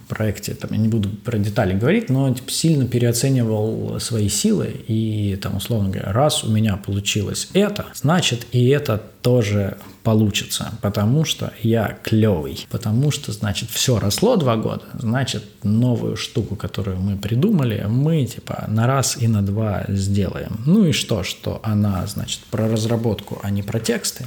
проекте, 0.08 0.54
там 0.54 0.72
я 0.72 0.78
не 0.78 0.88
буду 0.88 1.08
про 1.08 1.38
детали 1.38 1.78
говорить, 1.78 2.10
но 2.10 2.34
типа, 2.34 2.50
сильно 2.50 2.84
переоценивал 2.84 4.00
свои 4.00 4.28
силы 4.28 4.74
и 4.88 5.38
там 5.40 5.58
условно 5.58 5.90
говоря, 5.90 6.12
раз 6.12 6.42
у 6.42 6.50
меня 6.50 6.76
получилось 6.76 7.48
это, 7.54 7.86
значит 7.94 8.44
и 8.50 8.66
это 8.70 9.02
тоже 9.22 9.78
получится, 10.02 10.72
потому 10.82 11.24
что 11.24 11.52
я 11.62 11.96
клевый, 12.02 12.66
потому 12.70 13.10
что, 13.10 13.32
значит, 13.32 13.70
все 13.70 13.98
росло 13.98 14.36
два 14.36 14.56
года, 14.56 14.84
значит, 14.94 15.44
новую 15.62 16.16
штуку, 16.16 16.56
которую 16.56 16.98
мы 16.98 17.16
придумали, 17.16 17.86
мы, 17.88 18.26
типа, 18.26 18.64
на 18.68 18.86
раз 18.86 19.16
и 19.16 19.28
на 19.28 19.42
два 19.42 19.84
сделаем. 19.88 20.60
Ну 20.66 20.86
и 20.86 20.92
что, 20.92 21.22
что 21.22 21.60
она, 21.62 22.04
значит, 22.06 22.40
про 22.50 22.68
разработку, 22.68 23.40
а 23.42 23.50
не 23.50 23.62
про 23.62 23.78
тексты, 23.78 24.26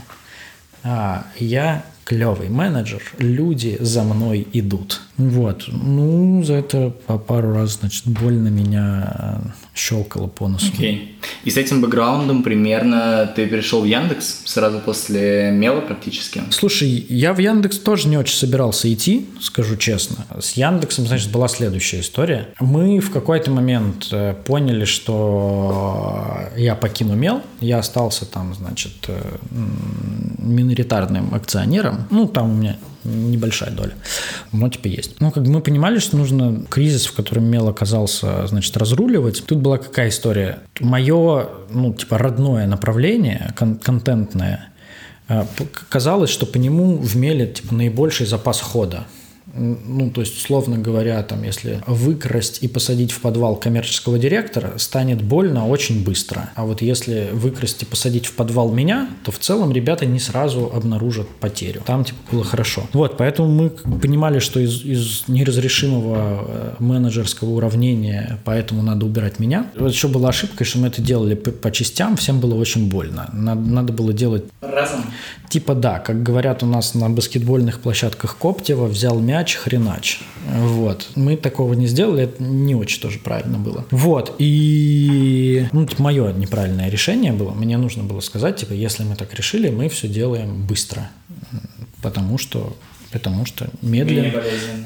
а 0.84 1.26
я 1.38 1.84
клевый 2.06 2.50
менеджер, 2.50 3.02
люди 3.18 3.78
за 3.80 4.04
мной 4.04 4.48
идут. 4.54 5.02
Вот. 5.18 5.66
Ну, 5.68 6.44
за 6.44 6.54
это 6.54 6.94
по 7.08 7.18
пару 7.18 7.54
раз, 7.54 7.80
значит, 7.80 8.06
больно 8.06 8.50
меня 8.50 9.42
щелкало 9.74 10.28
по 10.28 10.48
носу. 10.48 10.72
Окей. 10.74 11.18
И 11.44 11.50
с 11.50 11.58
этим 11.58 11.82
бэкграундом 11.82 12.44
примерно 12.44 13.32
ты 13.36 13.48
перешел 13.48 13.82
в 13.82 13.86
Яндекс 13.86 14.42
сразу 14.46 14.80
после 14.80 15.52
Мела 15.52 15.82
практически. 15.82 16.44
Слушай, 16.52 16.90
я 17.10 17.34
в 17.34 17.40
Яндекс 17.40 17.80
тоже 17.80 18.08
не 18.08 18.18
очень 18.18 18.36
собирался 18.36 18.94
идти, 18.94 19.26
скажу 19.42 19.76
честно. 19.76 20.26
С 20.40 20.54
Яндексом, 20.54 21.08
значит, 21.08 21.32
была 21.32 21.48
следующая 21.48 22.02
история. 22.02 22.50
Мы 22.60 23.00
в 23.00 23.12
какой-то 23.12 23.52
момент 23.52 24.10
э, 24.12 24.36
поняли, 24.46 24.86
что 24.86 26.50
я 26.56 26.76
покину 26.76 27.16
Мел, 27.16 27.42
я 27.62 27.80
остался 27.80 28.26
там, 28.26 28.54
значит, 28.54 28.94
э, 29.08 29.38
миноритарным 30.38 31.34
акционером. 31.34 31.95
Ну, 32.10 32.28
там 32.28 32.52
у 32.52 32.54
меня 32.56 32.78
небольшая 33.04 33.72
доля, 33.72 33.94
но 34.52 34.68
типа 34.70 34.88
есть. 34.88 35.22
Ну, 35.22 35.32
как 35.32 35.44
бы 35.44 35.52
мы 35.52 35.62
понимали, 35.62 36.00
что 36.00 36.18
нужно 36.18 36.64
кризис, 36.70 37.06
в 37.06 37.14
котором 37.16 37.46
Мел 37.46 37.68
оказался, 37.68 38.48
значит, 38.48 38.76
разруливать. 38.78 39.44
Тут 39.46 39.60
была 39.60 39.78
какая 39.78 40.10
история? 40.10 40.60
Мое, 40.80 41.50
ну, 41.70 41.94
типа, 41.94 42.18
родное 42.18 42.66
направление, 42.68 43.54
кон- 43.56 43.78
контентное, 43.78 44.70
э, 45.28 45.46
казалось, 45.90 46.30
что 46.32 46.46
по 46.46 46.58
нему 46.58 46.98
в 46.98 47.16
Меле, 47.16 47.48
типа, 47.48 47.76
наибольший 47.76 48.26
запас 48.26 48.60
хода. 48.60 49.06
Ну, 49.58 50.10
то 50.12 50.22
есть, 50.22 50.38
условно 50.38 50.78
говоря, 50.78 51.22
там, 51.24 51.44
если 51.44 51.82
выкрасть 51.88 52.60
и 52.62 52.68
посадить 52.68 53.12
в 53.12 53.22
подвал 53.22 53.56
коммерческого 53.56 54.20
директора, 54.20 54.74
станет 54.78 55.22
больно 55.22 55.68
очень 55.68 56.04
быстро. 56.04 56.50
А 56.56 56.66
вот 56.66 56.82
если 56.82 57.30
выкрасть 57.32 57.84
и 57.84 57.86
посадить 57.86 58.26
в 58.26 58.34
подвал 58.34 58.72
меня, 58.72 59.10
то 59.24 59.32
в 59.32 59.40
целом 59.40 59.72
ребята 59.72 60.06
не 60.06 60.20
сразу 60.20 60.72
обнаружат 60.74 61.28
потерю. 61.28 61.82
Там, 61.86 62.04
типа, 62.04 62.18
было 62.32 62.44
хорошо. 62.44 62.84
Вот, 62.94 63.18
поэтому 63.18 63.48
мы 63.50 63.70
понимали, 63.70 64.40
что 64.40 64.60
из, 64.60 64.84
из 64.84 65.24
неразрешимого 65.28 66.46
э, 66.48 66.74
менеджерского 66.80 67.52
уравнения, 67.52 68.40
поэтому 68.44 68.82
надо 68.82 69.06
убирать 69.06 69.40
меня. 69.40 69.68
Вот 69.78 69.92
еще 69.92 70.08
была 70.08 70.30
ошибка, 70.30 70.66
что 70.66 70.80
мы 70.80 70.88
это 70.88 71.02
делали 71.02 71.36
по, 71.36 71.52
по 71.52 71.72
частям, 71.72 72.18
всем 72.18 72.40
было 72.40 72.56
очень 72.56 72.90
больно. 72.90 73.30
Надо, 73.34 73.62
надо 73.62 73.94
было 73.94 74.12
делать 74.12 74.46
Разом? 74.76 75.06
Типа 75.50 75.74
да, 75.74 76.00
как 76.00 76.22
говорят 76.24 76.64
у 76.64 76.66
нас 76.66 76.96
на 76.96 77.10
баскетбольных 77.10 77.80
площадках 77.80 78.38
Коптева, 78.38 78.88
взял 78.88 79.20
мяч, 79.20 79.45
хренач. 79.54 80.20
Вот. 80.48 81.10
Мы 81.16 81.38
такого 81.38 81.74
не 81.74 81.88
сделали, 81.88 82.24
это 82.24 82.42
не 82.44 82.76
очень 82.76 83.02
тоже 83.02 83.20
правильно 83.20 83.58
было. 83.58 83.86
Вот. 83.92 84.36
И 84.40 85.68
ну, 85.72 85.84
это 85.84 86.02
мое 86.02 86.34
неправильное 86.34 86.90
решение 86.90 87.32
было. 87.32 87.52
Мне 87.52 87.78
нужно 87.78 88.04
было 88.04 88.20
сказать, 88.20 88.58
типа, 88.58 88.74
если 88.74 89.04
мы 89.04 89.16
так 89.16 89.34
решили, 89.34 89.70
мы 89.70 89.90
все 89.90 90.08
делаем 90.08 90.66
быстро. 90.66 91.10
Потому 92.02 92.38
что 92.38 92.76
потому 93.12 93.46
что 93.46 93.70
медленно. 93.82 94.30
Болезненно. 94.32 94.86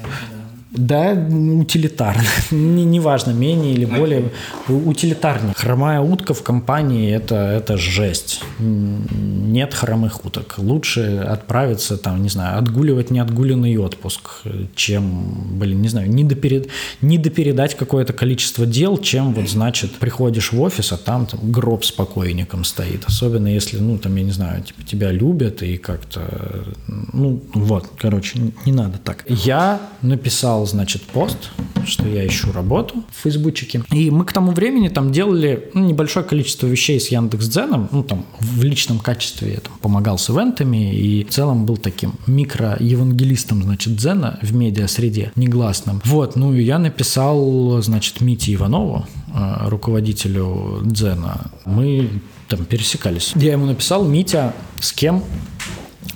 Да, 0.72 1.12
утилитарно. 1.12 2.22
Не- 2.50 2.84
Неважно, 2.84 3.32
менее 3.32 3.72
или 3.74 3.84
более 3.84 4.30
у- 4.68 4.88
утилитарнее. 4.90 5.54
Хромая 5.56 6.00
утка 6.00 6.32
в 6.34 6.42
компании 6.42 7.12
это, 7.12 7.34
это 7.34 7.76
жесть. 7.76 8.42
Нет 8.58 9.74
хромых 9.74 10.24
уток. 10.24 10.54
Лучше 10.58 11.18
отправиться, 11.28 11.96
там, 11.96 12.22
не 12.22 12.28
знаю, 12.28 12.58
отгуливать 12.58 13.10
неотгуленный 13.10 13.76
отпуск, 13.78 14.42
чем, 14.76 15.58
блин, 15.58 15.82
не 15.82 15.88
знаю, 15.88 16.08
не, 16.10 16.24
доперед, 16.24 16.68
не 17.00 17.18
допередать 17.18 17.76
какое-то 17.76 18.12
количество 18.12 18.64
дел, 18.66 18.96
чем 18.98 19.34
вот, 19.34 19.48
значит, 19.48 19.92
приходишь 19.92 20.52
в 20.52 20.60
офис, 20.60 20.92
а 20.92 20.96
там, 20.96 21.26
там 21.26 21.40
гроб 21.50 21.84
с 21.84 21.90
покойником 21.90 22.64
стоит. 22.64 23.04
Особенно 23.06 23.48
если, 23.48 23.78
ну, 23.78 23.98
там, 23.98 24.14
я 24.16 24.22
не 24.22 24.30
знаю, 24.32 24.62
типа, 24.62 24.82
тебя 24.84 25.10
любят 25.10 25.62
и 25.62 25.76
как-то, 25.78 26.64
ну, 27.12 27.42
вот, 27.54 27.88
короче, 27.98 28.38
не 28.64 28.72
надо 28.72 28.98
так. 28.98 29.24
Я 29.28 29.80
написал, 30.02 30.59
значит, 30.66 31.02
пост, 31.02 31.50
что 31.86 32.06
я 32.08 32.26
ищу 32.26 32.52
работу 32.52 33.04
в 33.10 33.22
фейсбучике. 33.22 33.82
И 33.92 34.10
мы 34.10 34.24
к 34.24 34.32
тому 34.32 34.52
времени 34.52 34.88
там 34.88 35.12
делали 35.12 35.70
ну, 35.74 35.84
небольшое 35.84 36.24
количество 36.24 36.66
вещей 36.66 37.00
с 37.00 37.08
Яндекс.Дзеном, 37.08 37.88
ну, 37.92 38.02
там, 38.02 38.24
в 38.38 38.62
личном 38.62 38.98
качестве 38.98 39.54
я 39.54 39.60
там 39.60 39.72
помогал 39.80 40.18
с 40.18 40.30
ивентами 40.30 40.94
и 40.94 41.24
в 41.24 41.30
целом 41.30 41.66
был 41.66 41.76
таким 41.76 42.14
микро-евангелистом, 42.26 43.62
значит, 43.62 43.96
Дзена 43.96 44.38
в 44.42 44.54
медиа-среде 44.54 45.32
негласным. 45.36 46.00
Вот, 46.04 46.36
ну, 46.36 46.54
и 46.54 46.62
я 46.62 46.78
написал, 46.78 47.80
значит, 47.82 48.20
Мите 48.20 48.54
Иванову, 48.54 49.06
э, 49.34 49.68
руководителю 49.68 50.80
Дзена. 50.84 51.50
Мы 51.64 52.10
там 52.48 52.64
пересекались. 52.64 53.32
Я 53.36 53.52
ему 53.52 53.66
написал, 53.66 54.04
Митя, 54.04 54.52
с 54.80 54.92
кем 54.92 55.22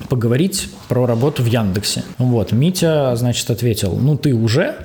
поговорить 0.09 0.69
про 0.87 1.05
работу 1.05 1.43
в 1.43 1.45
Яндексе. 1.45 2.03
Вот, 2.17 2.51
Митя, 2.51 3.15
значит, 3.15 3.49
ответил, 3.49 3.97
ну 3.99 4.17
ты 4.17 4.33
уже, 4.33 4.75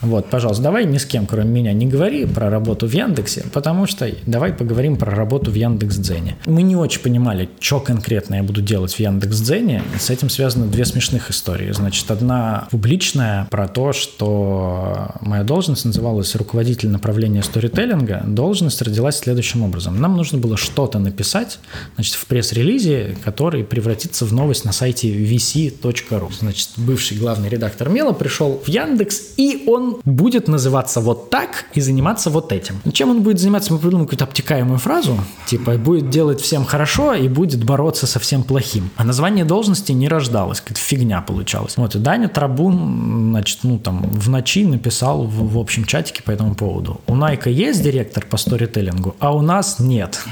вот, 0.00 0.30
пожалуйста, 0.30 0.62
давай 0.62 0.84
ни 0.84 0.98
с 0.98 1.04
кем, 1.04 1.26
кроме 1.26 1.50
меня, 1.50 1.72
не 1.72 1.86
говори 1.86 2.24
про 2.24 2.50
работу 2.50 2.86
в 2.86 2.92
Яндексе, 2.92 3.44
потому 3.52 3.86
что 3.86 4.08
давай 4.26 4.52
поговорим 4.52 4.96
про 4.96 5.14
работу 5.14 5.50
в 5.50 5.54
Яндекс.Дзене. 5.54 6.36
Мы 6.46 6.62
не 6.62 6.76
очень 6.76 7.00
понимали, 7.00 7.48
что 7.58 7.80
конкретно 7.80 8.36
я 8.36 8.42
буду 8.42 8.62
делать 8.62 8.94
в 8.94 9.00
Яндекс.Дзене. 9.00 9.82
С 9.98 10.10
этим 10.10 10.30
связаны 10.30 10.66
две 10.66 10.84
смешных 10.84 11.30
истории. 11.30 11.72
Значит, 11.72 12.08
одна 12.10 12.68
публичная 12.70 13.46
про 13.50 13.66
то, 13.66 13.92
что 13.92 15.16
моя 15.20 15.42
должность 15.42 15.84
называлась 15.84 16.34
руководитель 16.36 16.90
направления 16.90 17.42
сторителлинга. 17.42 18.22
Должность 18.24 18.80
родилась 18.82 19.18
следующим 19.18 19.62
образом. 19.62 20.00
Нам 20.00 20.16
нужно 20.16 20.38
было 20.38 20.56
что-то 20.56 21.00
написать, 21.00 21.58
значит, 21.96 22.14
в 22.14 22.26
пресс-релизе, 22.26 23.16
который 23.24 23.64
превратится 23.64 24.24
в 24.24 24.32
новость 24.32 24.64
на 24.64 24.72
сайте 24.72 25.12
vc.ru. 25.12 26.30
Значит, 26.38 26.70
бывший 26.76 27.16
главный 27.16 27.48
редактор 27.48 27.88
Мела 27.88 28.12
пришел 28.12 28.62
в 28.64 28.68
Яндекс, 28.68 29.20
и 29.36 29.64
он 29.66 29.87
будет 30.04 30.48
называться 30.48 31.00
вот 31.00 31.30
так 31.30 31.66
и 31.74 31.80
заниматься 31.80 32.30
вот 32.30 32.52
этим. 32.52 32.76
Чем 32.92 33.10
он 33.10 33.22
будет 33.22 33.38
заниматься, 33.38 33.72
мы 33.72 33.78
придумаем 33.78 34.06
какую-то 34.06 34.24
обтекаемую 34.24 34.78
фразу, 34.78 35.18
типа 35.46 35.72
будет 35.76 36.10
делать 36.10 36.40
всем 36.40 36.64
хорошо 36.64 37.14
и 37.14 37.28
будет 37.28 37.64
бороться 37.64 38.06
со 38.06 38.18
всем 38.18 38.42
плохим. 38.42 38.90
А 38.96 39.04
название 39.04 39.44
должности 39.44 39.92
не 39.92 40.08
рождалось, 40.08 40.60
какая-то 40.60 40.80
фигня 40.80 41.20
получалась. 41.20 41.76
Вот, 41.76 41.94
и 41.94 41.98
Даня 41.98 42.28
Трабун, 42.28 43.30
значит, 43.30 43.60
ну 43.62 43.78
там 43.78 44.02
в 44.02 44.28
ночи 44.28 44.64
написал 44.64 45.24
в, 45.24 45.52
в 45.52 45.58
общем 45.58 45.84
чатике 45.84 46.22
по 46.22 46.30
этому 46.30 46.54
поводу. 46.54 47.00
У 47.06 47.14
Найка 47.14 47.50
есть 47.50 47.82
директор 47.82 48.24
по 48.26 48.36
сторителлингу, 48.36 49.16
а 49.18 49.34
у 49.34 49.40
нас 49.40 49.78
нет. 49.78 50.18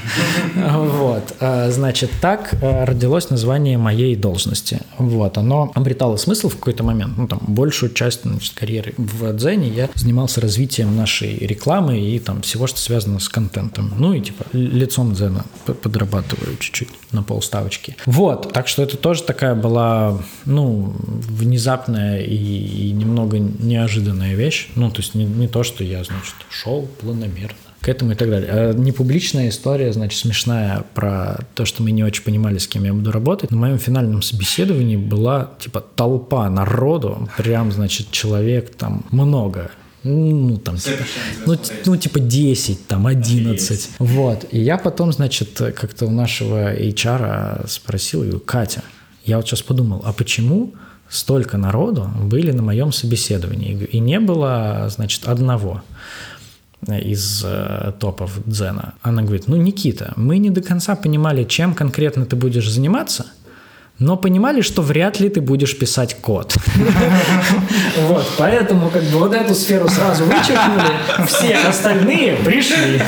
Вот, 0.96 1.34
а, 1.40 1.70
значит, 1.70 2.10
так 2.20 2.54
а, 2.62 2.84
родилось 2.86 3.30
название 3.30 3.78
моей 3.78 4.16
должности. 4.16 4.80
Вот, 4.98 5.38
оно 5.38 5.70
обретало 5.74 6.16
смысл 6.16 6.48
в 6.48 6.56
какой-то 6.56 6.82
момент, 6.84 7.16
ну 7.16 7.28
там 7.28 7.40
большую 7.46 7.92
часть 7.92 8.22
значит, 8.22 8.54
карьеры 8.54 8.94
в 8.96 9.32
Дзене 9.46 9.68
я 9.68 9.88
занимался 9.94 10.40
развитием 10.40 10.96
нашей 10.96 11.36
рекламы 11.38 12.00
и 12.00 12.18
там 12.18 12.42
всего, 12.42 12.66
что 12.66 12.80
связано 12.80 13.20
с 13.20 13.28
контентом. 13.28 13.92
Ну 13.96 14.12
и 14.12 14.20
типа 14.20 14.44
лицом 14.52 15.14
Дзена 15.14 15.44
подрабатываю 15.82 16.56
чуть-чуть 16.58 16.88
на 17.12 17.22
полставочки. 17.22 17.96
Вот, 18.06 18.52
так 18.52 18.66
что 18.66 18.82
это 18.82 18.96
тоже 18.96 19.22
такая 19.22 19.54
была, 19.54 20.18
ну, 20.46 20.94
внезапная 20.98 22.22
и, 22.22 22.34
и 22.34 22.90
немного 22.90 23.38
неожиданная 23.38 24.34
вещь. 24.34 24.68
Ну, 24.74 24.90
то 24.90 24.98
есть 24.98 25.14
не, 25.14 25.24
не 25.24 25.46
то, 25.46 25.62
что 25.62 25.84
я, 25.84 26.02
значит, 26.02 26.34
шел 26.50 26.88
планомерно 27.00 27.56
к 27.86 27.88
этому 27.88 28.12
и 28.12 28.14
так 28.16 28.28
далее. 28.28 28.50
А 28.50 28.72
непубличная 28.72 29.48
история, 29.48 29.92
значит, 29.92 30.18
смешная 30.18 30.84
про 30.94 31.38
то, 31.54 31.64
что 31.64 31.84
мы 31.84 31.92
не 31.92 32.02
очень 32.02 32.24
понимали, 32.24 32.58
с 32.58 32.66
кем 32.66 32.82
я 32.82 32.92
буду 32.92 33.12
работать. 33.12 33.52
На 33.52 33.58
моем 33.58 33.78
финальном 33.78 34.22
собеседовании 34.22 34.96
была, 34.96 35.52
типа, 35.60 35.84
толпа 35.94 36.50
народу, 36.50 37.28
прям, 37.36 37.70
значит, 37.70 38.10
человек 38.10 38.74
там 38.74 39.04
много 39.12 39.70
ну, 40.02 40.56
там, 40.58 40.76
типа, 40.76 41.04
ну, 41.46 41.56
ну, 41.84 41.96
типа 41.96 42.20
10, 42.20 42.86
там, 42.86 43.06
11. 43.06 43.90
Вот. 43.98 44.46
И 44.50 44.60
я 44.60 44.78
потом, 44.78 45.12
значит, 45.12 45.50
как-то 45.56 46.06
у 46.06 46.10
нашего 46.10 46.74
HR 46.74 47.68
спросил, 47.68 48.24
ее, 48.24 48.40
Катя, 48.40 48.82
я 49.24 49.36
вот 49.36 49.46
сейчас 49.46 49.62
подумал, 49.62 50.02
а 50.04 50.12
почему 50.12 50.74
столько 51.08 51.56
народу 51.56 52.10
были 52.20 52.50
на 52.50 52.62
моем 52.62 52.92
собеседовании? 52.92 53.74
И 53.84 54.00
не 54.00 54.18
было, 54.20 54.88
значит, 54.90 55.26
одного 55.26 55.82
из 56.94 57.42
э, 57.44 57.92
топов 57.98 58.32
Дзена. 58.46 58.94
Она 59.02 59.22
говорит, 59.22 59.48
ну, 59.48 59.56
Никита, 59.56 60.12
мы 60.16 60.38
не 60.38 60.50
до 60.50 60.62
конца 60.62 60.94
понимали, 60.96 61.44
чем 61.44 61.74
конкретно 61.74 62.26
ты 62.26 62.36
будешь 62.36 62.68
заниматься, 62.70 63.26
но 63.98 64.16
понимали, 64.16 64.60
что 64.60 64.82
вряд 64.82 65.20
ли 65.20 65.28
ты 65.28 65.40
будешь 65.40 65.78
писать 65.78 66.16
код. 66.20 66.56
Вот, 67.98 68.26
поэтому 68.36 68.90
как 68.90 69.02
бы 69.04 69.18
вот 69.18 69.32
эту 69.32 69.54
сферу 69.54 69.88
сразу 69.88 70.24
вычеркнули, 70.24 71.26
все 71.26 71.56
остальные 71.56 72.36
пришли. 72.36 73.00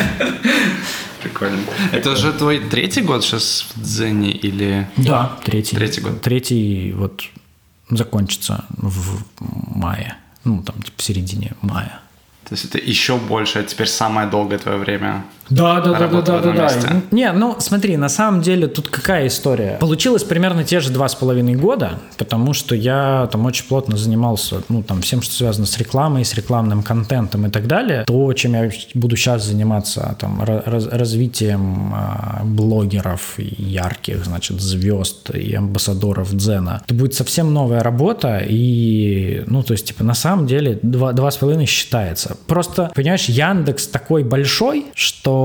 Прикольно. 1.23 1.59
Это 1.93 2.13
уже 2.13 2.33
твой 2.33 2.61
третий 2.61 3.03
год 3.03 3.23
сейчас 3.23 3.67
в 3.75 3.83
Дзене 3.83 4.31
или... 4.31 4.89
Да, 4.97 5.33
третий. 5.45 5.77
Третий 5.77 6.01
год. 6.01 6.21
Третий 6.23 6.93
вот 6.93 7.23
закончится 7.91 8.65
в 8.71 9.23
мае. 9.39 10.17
Ну, 10.45 10.63
там, 10.63 10.81
типа, 10.83 10.97
в 10.97 11.03
середине 11.03 11.53
мая. 11.61 12.01
То 12.49 12.55
есть 12.55 12.65
это 12.65 12.79
еще 12.79 13.17
больше, 13.17 13.59
это 13.59 13.69
теперь 13.69 13.89
самое 13.89 14.27
долгое 14.27 14.59
твое 14.59 14.79
время 14.79 15.25
да, 15.51 15.81
да, 15.81 15.93
да, 15.93 16.09
да, 16.09 16.21
да, 16.21 16.41
да, 16.41 16.53
да. 16.53 17.03
Не, 17.11 17.33
ну 17.33 17.57
смотри, 17.59 17.97
на 17.97 18.09
самом 18.09 18.43
деле 18.43 18.67
тут 18.67 18.89
какая 18.89 19.27
история? 19.27 19.79
Получилось 19.81 20.25
примерно 20.25 20.65
те 20.65 20.81
же 20.81 20.91
два 20.91 21.09
с 21.09 21.15
половиной 21.15 21.55
года, 21.55 21.99
потому 22.17 22.53
что 22.53 22.75
я 22.75 23.29
там 23.33 23.47
очень 23.47 23.67
плотно 23.67 23.97
занимался, 23.97 24.63
ну 24.69 24.83
там 24.83 25.01
всем, 25.01 25.23
что 25.23 25.35
связано 25.35 25.67
с 25.67 25.79
рекламой, 25.79 26.25
с 26.25 26.35
рекламным 26.35 26.83
контентом 26.83 27.47
и 27.47 27.51
так 27.51 27.67
далее. 27.67 28.05
То, 28.05 28.33
чем 28.35 28.55
я 28.55 28.71
буду 28.95 29.17
сейчас 29.17 29.45
заниматься, 29.45 30.17
там 30.21 30.43
раз, 30.43 30.87
развитием 30.87 31.95
э, 31.95 32.45
блогеров 32.45 33.35
ярких, 33.39 34.25
значит, 34.25 34.61
звезд 34.61 35.31
и 35.31 35.55
амбассадоров 35.55 36.35
Дзена. 36.35 36.83
Это 36.85 36.95
будет 36.95 37.15
совсем 37.15 37.53
новая 37.55 37.81
работа 37.81 38.43
и, 38.47 39.45
ну 39.47 39.63
то 39.63 39.73
есть 39.73 39.87
типа 39.87 40.05
на 40.05 40.15
самом 40.15 40.47
деле 40.47 40.79
два, 40.83 41.13
два 41.13 41.31
с 41.31 41.37
половиной 41.37 41.67
считается. 41.67 42.37
Просто, 42.47 42.91
понимаешь, 42.95 43.27
Яндекс 43.27 43.87
такой 43.87 44.25
большой, 44.25 44.87
что 44.95 45.38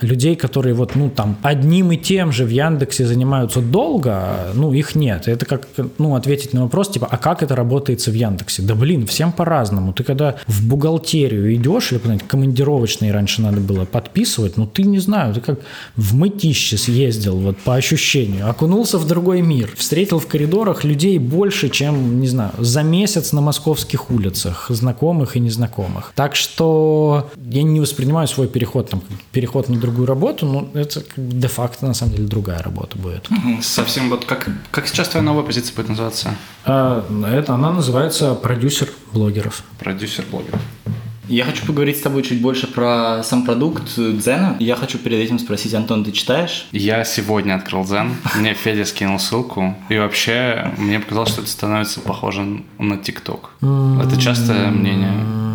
людей, 0.00 0.36
которые 0.36 0.74
вот, 0.74 0.96
ну, 0.96 1.10
там, 1.10 1.36
одним 1.42 1.92
и 1.92 1.96
тем 1.96 2.32
же 2.32 2.44
в 2.44 2.50
Яндексе 2.50 3.06
занимаются 3.06 3.60
долго, 3.60 4.52
ну, 4.54 4.72
их 4.72 4.94
нет. 4.94 5.28
Это 5.28 5.46
как, 5.46 5.68
ну, 5.98 6.14
ответить 6.14 6.52
на 6.52 6.62
вопрос, 6.62 6.88
типа, 6.88 7.08
а 7.10 7.16
как 7.16 7.42
это 7.42 7.56
работается 7.56 8.10
в 8.10 8.14
Яндексе? 8.14 8.62
Да, 8.62 8.74
блин, 8.74 9.06
всем 9.06 9.32
по-разному. 9.32 9.92
Ты 9.92 10.04
когда 10.04 10.36
в 10.46 10.66
бухгалтерию 10.66 11.54
идешь, 11.54 11.92
или 11.92 11.98
куда-нибудь 11.98 12.26
командировочные 12.28 13.12
раньше 13.12 13.42
надо 13.42 13.60
было 13.60 13.84
подписывать, 13.84 14.56
ну, 14.56 14.66
ты 14.66 14.82
не 14.82 14.98
знаю, 14.98 15.34
ты 15.34 15.40
как 15.40 15.60
в 15.96 16.14
мытище 16.14 16.76
съездил, 16.76 17.36
вот, 17.36 17.58
по 17.58 17.74
ощущению, 17.74 18.48
окунулся 18.50 18.98
в 18.98 19.06
другой 19.06 19.42
мир, 19.42 19.70
встретил 19.76 20.18
в 20.18 20.26
коридорах 20.26 20.84
людей 20.84 21.18
больше, 21.18 21.68
чем, 21.68 22.20
не 22.20 22.28
знаю, 22.28 22.52
за 22.58 22.82
месяц 22.82 23.32
на 23.32 23.40
московских 23.40 24.10
улицах, 24.10 24.66
знакомых 24.68 25.36
и 25.36 25.40
незнакомых. 25.40 26.12
Так 26.14 26.36
что 26.36 27.30
я 27.50 27.62
не 27.62 27.80
воспринимаю 27.80 28.28
свой 28.28 28.48
переход 28.48 28.90
там 28.90 29.02
переход 29.34 29.68
на 29.68 29.76
другую 29.76 30.06
работу, 30.06 30.46
ну, 30.46 30.70
это 30.80 31.02
де-факто, 31.16 31.86
на 31.86 31.94
самом 31.94 32.14
деле, 32.14 32.28
другая 32.28 32.62
работа 32.62 32.96
будет. 32.96 33.28
Совсем 33.62 34.08
вот 34.08 34.24
как, 34.24 34.48
как 34.70 34.86
сейчас 34.86 35.08
твоя 35.08 35.24
новая 35.24 35.42
позиция 35.42 35.74
будет 35.74 35.88
называться? 35.88 36.34
А, 36.64 37.04
это 37.26 37.54
она 37.54 37.72
называется 37.72 38.34
продюсер 38.34 38.88
блогеров. 39.12 39.64
Продюсер 39.80 40.24
блогеров. 40.30 40.60
Я 41.28 41.44
хочу 41.44 41.64
поговорить 41.64 41.98
с 41.98 42.02
тобой 42.02 42.22
чуть 42.22 42.40
больше 42.40 42.66
про 42.66 43.22
сам 43.22 43.44
продукт 43.44 43.96
Дзена. 43.96 44.56
Я 44.60 44.76
хочу 44.76 44.98
перед 44.98 45.18
этим 45.20 45.38
спросить, 45.38 45.72
Антон, 45.74 46.04
ты 46.04 46.12
читаешь? 46.12 46.66
Я 46.72 47.04
сегодня 47.04 47.54
открыл 47.54 47.84
Дзен, 47.84 48.16
мне 48.36 48.54
Федя 48.64 48.84
скинул 48.84 49.18
ссылку, 49.18 49.74
и 49.88 49.98
вообще 49.98 50.70
мне 50.76 51.00
показалось, 51.00 51.30
что 51.30 51.40
это 51.40 51.50
становится 51.50 52.00
похожим 52.00 52.64
на 52.78 52.98
ТикТок. 52.98 53.50
Это 53.60 54.20
частое 54.20 54.70
мнение? 54.70 55.12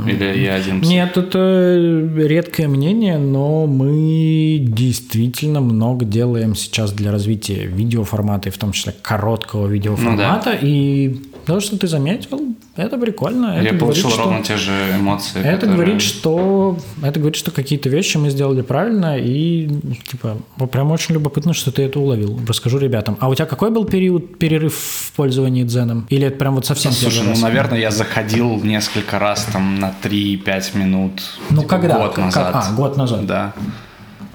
Или 0.07 0.43
я 0.43 0.55
один? 0.55 0.82
Нет, 0.82 1.17
это 1.17 2.09
редкое 2.15 2.67
мнение, 2.67 3.17
но 3.17 3.67
мы 3.67 4.57
действительно 4.59 5.61
много 5.61 6.05
делаем 6.05 6.55
сейчас 6.55 6.91
для 6.91 7.11
развития 7.11 7.65
видеоформата, 7.65 8.49
и 8.49 8.51
в 8.51 8.57
том 8.57 8.72
числе 8.72 8.95
короткого 9.01 9.67
видеоформата, 9.67 10.51
ну, 10.51 10.57
да. 10.61 10.67
и 10.67 11.22
то, 11.50 11.60
что 11.60 11.80
ты 11.80 11.88
заметил, 11.88 12.56
это 12.76 12.95
прикольно. 13.00 13.56
Я 13.56 13.70
это 13.70 13.80
получил 13.80 14.10
говорит, 14.10 14.20
ровно 14.20 14.43
что... 14.43 14.54
те 14.54 14.58
же 14.60 14.72
эмоции. 15.00 15.39
Это 15.39 15.62
которые... 15.62 15.76
говорит, 15.76 16.02
что 16.04 16.78
это 17.02 17.20
говорит, 17.20 17.36
что 17.38 17.50
какие-то 17.50 17.89
вещи 17.89 18.18
мы 18.18 18.30
сделали 18.30 18.62
правильно, 18.62 19.18
и 19.18 19.68
типа 20.12 20.38
прям 20.72 20.91
очень 20.91 21.16
любопытно, 21.16 21.54
что 21.54 21.72
ты 21.72 21.82
это 21.82 22.00
уловил. 22.00 22.39
Расскажу 22.47 22.78
ребятам. 22.78 23.18
А 23.20 23.28
у 23.30 23.34
тебя 23.34 23.47
какой 23.47 23.72
был 23.72 23.86
период 23.86 24.38
перерыв 24.38 24.76
в 24.76 25.12
пользовании 25.14 25.64
дзеном? 25.64 26.06
Или 26.10 26.28
это 26.28 26.38
прям 26.38 26.54
вот 26.54 26.68
совсем 26.68 26.91
Слушай, 26.91 27.24
ну, 27.24 27.32
раз? 27.32 27.41
наверное, 27.41 27.80
я 27.80 27.89
заходил 27.89 28.64
несколько 28.64 29.18
раз 29.18 29.47
там 29.52 29.80
на 29.80 29.91
3-5 30.04 30.78
минут. 30.78 31.14
Ну, 31.50 31.64
типа, 31.64 31.68
когда? 31.68 31.97
Год 31.97 32.18
назад. 32.18 32.52
А, 32.54 32.74
год 32.76 32.95
назад. 32.95 33.26
Да. 33.26 33.54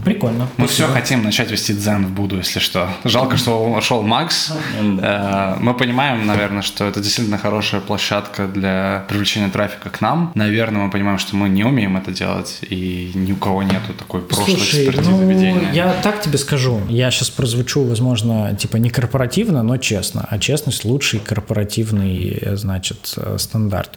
Прикольно. 0.05 0.48
Мы 0.59 0.66
все 0.66 0.86
хотим 0.86 1.22
начать 1.22 1.50
вести 1.50 1.72
дзен 1.72 2.07
в 2.07 2.11
Буду, 2.11 2.36
если 2.36 2.61
что. 2.61 2.88
Жалко, 3.05 3.36
что 3.36 3.72
ушел 3.72 4.02
Макс. 4.02 4.52
Э, 5.00 5.57
мы 5.59 5.74
понимаем, 5.74 6.26
наверное, 6.26 6.62
что 6.62 6.84
это 6.84 7.00
действительно 7.00 7.38
хорошая 7.38 7.80
площадка 7.80 8.46
для 8.46 9.05
привлечения 9.09 9.48
трафика 9.48 9.88
к 9.88 10.00
нам. 10.00 10.32
Наверное, 10.34 10.82
мы 10.82 10.90
понимаем, 10.90 11.18
что 11.18 11.36
мы 11.36 11.48
не 11.48 11.64
умеем 11.64 11.96
это 11.96 12.12
делать, 12.12 12.59
и 12.62 13.12
ни 13.14 13.32
у 13.32 13.36
кого 13.36 13.62
нету 13.62 13.94
такой 13.98 14.20
прошлой 14.20 14.57
Слушай, 14.57 14.86
экспертизы 14.86 15.11
ну, 15.11 15.28
ведения. 15.28 15.70
Я 15.72 15.94
так 16.02 16.20
тебе 16.20 16.38
скажу. 16.38 16.80
Я 16.88 17.11
сейчас 17.11 17.30
прозвучу, 17.30 17.84
возможно, 17.84 18.55
типа 18.55 18.76
не 18.76 18.90
корпоративно, 18.90 19.62
но 19.62 19.78
честно. 19.78 20.26
А 20.28 20.38
честность 20.38 20.84
лучший 20.84 21.20
корпоративный, 21.20 22.42
значит, 22.52 23.14
э, 23.16 23.36
стандарт. 23.38 23.90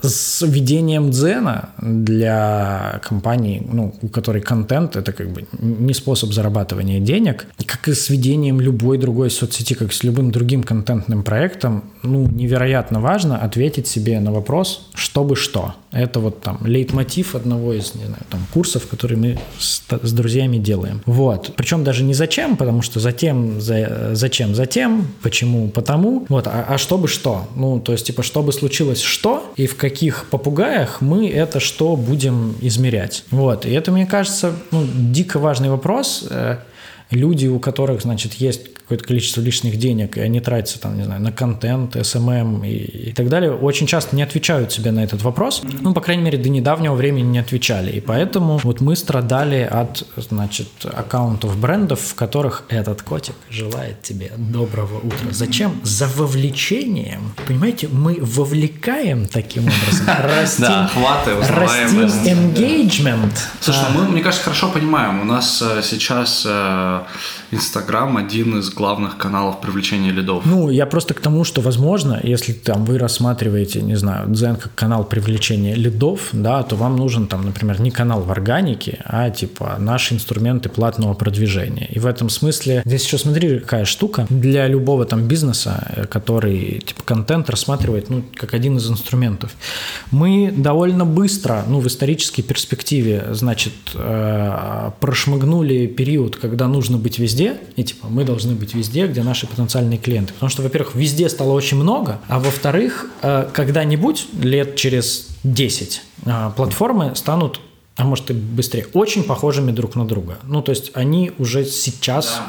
С 0.00 0.42
ведением 0.46 1.10
дзена 1.10 1.70
для 1.78 3.00
компании, 3.02 3.66
ну, 3.72 3.94
у 4.00 4.08
которой 4.08 4.40
контент, 4.40 4.96
это 4.96 5.23
как 5.24 5.32
бы 5.32 5.46
не 5.58 5.94
способ 5.94 6.32
зарабатывания 6.32 7.00
денег, 7.00 7.46
как 7.66 7.88
и 7.88 7.94
с 7.94 8.10
ведением 8.10 8.60
любой 8.60 8.98
другой 8.98 9.30
соцсети, 9.30 9.74
как 9.74 9.92
с 9.92 10.04
любым 10.04 10.30
другим 10.30 10.62
контентным 10.62 11.22
проектом, 11.22 11.84
ну, 12.04 12.28
невероятно 12.28 13.00
важно 13.00 13.38
ответить 13.38 13.86
себе 13.86 14.20
на 14.20 14.32
вопрос, 14.32 14.88
чтобы 14.94 15.36
что. 15.36 15.74
Это 15.92 16.20
вот 16.20 16.40
там 16.40 16.58
лейтмотив 16.64 17.34
одного 17.34 17.72
из, 17.72 17.94
не 17.94 18.04
знаю, 18.04 18.22
там 18.28 18.40
курсов, 18.52 18.86
которые 18.88 19.18
мы 19.18 19.38
с, 19.58 19.82
с 20.02 20.12
друзьями 20.12 20.58
делаем. 20.58 21.02
Вот. 21.06 21.52
Причем 21.56 21.84
даже 21.84 22.02
не 22.04 22.14
зачем, 22.14 22.56
потому 22.56 22.82
что 22.82 23.00
затем, 23.00 23.60
за, 23.60 24.10
зачем, 24.14 24.54
затем, 24.54 25.06
почему, 25.22 25.68
потому. 25.68 26.26
Вот. 26.28 26.46
А, 26.46 26.66
а 26.68 26.78
чтобы 26.78 27.08
что? 27.08 27.48
Ну, 27.56 27.80
то 27.80 27.92
есть, 27.92 28.06
типа, 28.06 28.22
чтобы 28.22 28.52
случилось 28.52 29.00
что, 29.00 29.52
и 29.56 29.66
в 29.66 29.76
каких 29.76 30.26
попугаях 30.30 31.00
мы 31.00 31.28
это 31.28 31.60
что 31.60 31.96
будем 31.96 32.56
измерять. 32.60 33.24
Вот. 33.30 33.66
И 33.66 33.70
это, 33.70 33.92
мне 33.92 34.06
кажется, 34.06 34.52
ну, 34.70 34.84
дико 34.84 35.38
важный 35.38 35.70
вопрос. 35.70 36.28
Люди, 37.10 37.46
у 37.46 37.58
которых, 37.58 38.02
значит, 38.02 38.34
есть 38.34 38.74
какое-то 38.84 39.04
количество 39.04 39.40
лишних 39.40 39.78
денег, 39.78 40.18
и 40.18 40.20
они 40.20 40.40
тратятся, 40.40 40.78
там, 40.78 40.98
не 40.98 41.04
знаю, 41.04 41.22
на 41.22 41.32
контент, 41.32 41.96
SMM 41.96 42.68
и, 42.68 43.08
и 43.08 43.12
так 43.12 43.30
далее, 43.30 43.52
очень 43.52 43.86
часто 43.86 44.14
не 44.14 44.22
отвечают 44.22 44.72
себе 44.72 44.90
на 44.90 45.02
этот 45.02 45.22
вопрос. 45.22 45.62
Ну, 45.80 45.94
по 45.94 46.02
крайней 46.02 46.22
мере, 46.22 46.36
до 46.36 46.50
недавнего 46.50 46.94
времени 46.94 47.24
не 47.24 47.38
отвечали. 47.38 47.92
И 47.92 48.00
поэтому 48.00 48.58
вот 48.58 48.82
мы 48.82 48.94
страдали 48.94 49.62
от, 49.62 50.06
значит, 50.16 50.68
аккаунтов 50.84 51.56
брендов, 51.58 52.00
в 52.00 52.14
которых 52.14 52.64
этот 52.68 53.00
котик 53.00 53.34
желает 53.48 54.02
тебе 54.02 54.32
доброго 54.36 54.98
утра. 54.98 55.28
Зачем? 55.30 55.80
За 55.82 56.06
вовлечением. 56.06 57.32
Понимаете, 57.46 57.88
мы 57.88 58.18
вовлекаем 58.20 59.26
таким 59.26 59.62
образом. 59.62 60.06
Растим, 60.22 60.66
Да, 60.66 60.84
охваты, 60.84 61.30
растим 61.36 62.50
engagement. 62.52 63.32
Слушай, 63.60 63.84
ну 63.94 64.00
мы, 64.00 64.08
мне 64.10 64.22
кажется, 64.22 64.44
хорошо 64.44 64.68
понимаем. 64.68 65.22
У 65.22 65.24
нас 65.24 65.62
э, 65.62 65.80
сейчас 65.82 66.44
э, 66.46 66.93
Инстаграм 67.50 68.16
один 68.16 68.58
из 68.58 68.70
главных 68.70 69.16
каналов 69.16 69.60
привлечения 69.60 70.10
лидов. 70.10 70.44
Ну, 70.46 70.70
я 70.70 70.86
просто 70.86 71.14
к 71.14 71.20
тому, 71.20 71.44
что, 71.44 71.60
возможно, 71.60 72.20
если 72.22 72.52
там 72.52 72.84
вы 72.84 72.98
рассматриваете, 72.98 73.82
не 73.82 73.96
знаю, 73.96 74.28
Дзен 74.28 74.56
как 74.56 74.74
канал 74.74 75.04
привлечения 75.04 75.74
лидов, 75.74 76.28
да, 76.32 76.62
то 76.62 76.76
вам 76.76 76.96
нужен 76.96 77.26
там, 77.26 77.44
например, 77.44 77.80
не 77.80 77.90
канал 77.90 78.22
в 78.22 78.30
органике, 78.30 78.98
а 79.04 79.30
типа 79.30 79.76
наши 79.78 80.14
инструменты 80.14 80.68
платного 80.68 81.14
продвижения. 81.14 81.88
И 81.90 81.98
в 81.98 82.06
этом 82.06 82.28
смысле 82.28 82.82
здесь 82.84 83.04
еще 83.04 83.18
смотри, 83.18 83.60
какая 83.60 83.84
штука 83.84 84.26
для 84.30 84.68
любого 84.68 85.04
там 85.04 85.26
бизнеса, 85.26 85.92
э, 85.96 86.06
который 86.06 86.82
типа 86.84 87.02
контент 87.04 87.50
рассматривает, 87.50 88.10
ну, 88.10 88.24
как 88.34 88.54
один 88.54 88.76
из 88.76 88.90
инструментов. 88.90 89.50
Мы 90.10 90.52
довольно 90.56 91.04
быстро, 91.04 91.64
ну, 91.68 91.80
в 91.80 91.86
исторической 91.86 92.42
перспективе, 92.42 93.24
значит, 93.30 93.72
э, 93.94 94.90
прошмыгнули 95.00 95.86
период, 95.86 96.36
когда 96.36 96.68
нужно 96.68 96.83
быть 96.98 97.18
везде, 97.18 97.58
и 97.76 97.84
типа 97.84 98.08
мы 98.08 98.24
должны 98.24 98.54
быть 98.54 98.74
везде, 98.74 99.06
где 99.06 99.22
наши 99.22 99.46
потенциальные 99.46 99.98
клиенты. 99.98 100.32
Потому 100.34 100.50
что, 100.50 100.62
во-первых, 100.62 100.94
везде 100.94 101.28
стало 101.28 101.52
очень 101.52 101.76
много, 101.76 102.20
а 102.28 102.38
во-вторых, 102.38 103.06
э, 103.22 103.48
когда-нибудь, 103.52 104.26
лет 104.40 104.76
через 104.76 105.28
10, 105.44 106.02
э, 106.26 106.50
платформы 106.56 107.14
станут 107.14 107.60
а 107.96 108.04
может 108.04 108.28
и 108.30 108.34
быстрее, 108.34 108.88
очень 108.92 109.22
похожими 109.22 109.70
друг 109.70 109.94
на 109.94 110.04
друга. 110.04 110.38
Ну, 110.42 110.62
то 110.62 110.70
есть 110.70 110.90
они 110.94 111.30
уже 111.38 111.64
сейчас... 111.64 112.42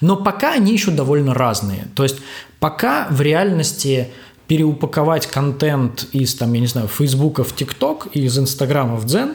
Но 0.00 0.16
пока 0.16 0.54
они 0.54 0.72
еще 0.72 0.90
довольно 0.90 1.34
разные. 1.34 1.86
То 1.94 2.02
есть 2.02 2.16
пока 2.58 3.06
в 3.08 3.20
реальности 3.20 4.08
переупаковать 4.48 5.26
контент 5.28 6.08
из, 6.12 6.34
там, 6.34 6.52
я 6.54 6.60
не 6.60 6.66
знаю, 6.66 6.88
Фейсбука 6.88 7.44
в 7.44 7.54
ТикТок 7.54 8.08
и 8.12 8.22
из 8.22 8.36
Инстаграма 8.38 8.96
в 8.96 9.04
Дзен 9.04 9.34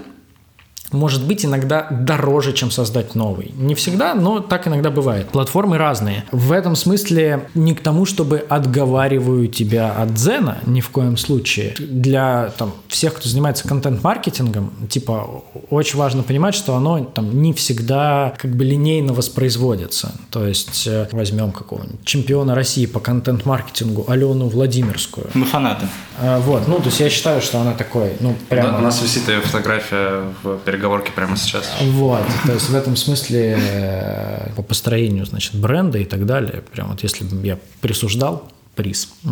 может 0.94 1.26
быть 1.26 1.46
иногда 1.46 1.88
дороже, 1.90 2.54
чем 2.54 2.72
создать 2.72 3.16
новый. 3.16 3.52
Не 3.56 3.76
всегда, 3.76 4.14
но 4.16 4.40
так 4.40 4.68
иногда 4.68 4.90
бывает. 4.90 5.30
Платформы 5.30 5.78
разные. 5.78 6.26
В 6.32 6.52
этом 6.52 6.76
смысле 6.76 7.48
не 7.54 7.76
к 7.76 7.82
тому, 7.82 8.06
чтобы 8.06 8.38
отговариваю 8.48 9.48
тебя 9.48 9.92
от 9.92 10.14
Дзена, 10.14 10.60
ни 10.66 10.82
в 10.82 10.90
коем 10.90 11.18
случае. 11.18 11.76
Для 11.80 12.52
там, 12.58 12.74
всех, 12.88 13.16
кто 13.16 13.28
занимается 13.28 13.68
контент-маркетингом, 13.68 14.72
типа, 14.90 15.44
очень 15.70 15.98
важно 16.00 16.24
понимать, 16.24 16.56
что 16.56 16.76
оно 16.76 17.04
там 17.04 17.42
не 17.42 17.54
всегда 17.54 18.34
как 18.38 18.56
бы 18.56 18.64
линейно 18.64 19.14
воспроизводится. 19.14 20.14
То 20.30 20.48
есть 20.48 20.88
э, 20.88 21.08
возьмем 21.12 21.52
какого-нибудь 21.52 22.06
чемпиона 22.06 22.56
России 22.56 22.86
по 22.86 23.00
контент-маркетингу 23.00 24.06
Алену 24.08 24.48
Владимирскую. 24.48 25.28
Мы 25.34 25.46
фанаты. 25.46 25.88
А, 26.20 26.40
Вот, 26.40 26.68
ну, 26.68 26.78
то 26.78 26.86
есть 26.86 27.00
я 27.00 27.10
считаю, 27.10 27.42
что 27.42 27.60
она 27.60 27.74
такой, 27.74 28.14
ну, 28.20 28.36
прямо... 28.50 28.78
У 28.78 28.82
нас 28.82 29.02
висит 29.02 29.28
ее 29.28 29.42
фотография 29.42 30.24
в 30.44 30.58
переговорке 30.84 31.12
прямо 31.14 31.38
сейчас. 31.38 31.72
Вот, 31.82 32.26
то 32.46 32.52
есть 32.52 32.70
в 32.70 32.76
этом 32.76 32.98
смысле 32.98 33.58
э, 33.58 34.50
по 34.56 34.62
построению, 34.64 35.26
значит, 35.26 35.56
бренда 35.56 35.98
и 36.00 36.04
так 36.04 36.26
далее, 36.26 36.62
прям 36.74 36.90
вот 36.90 37.04
если 37.04 37.24
бы 37.24 37.46
я 37.46 37.58
присуждал 37.80 38.52
приз 38.76 39.08
э, 39.24 39.30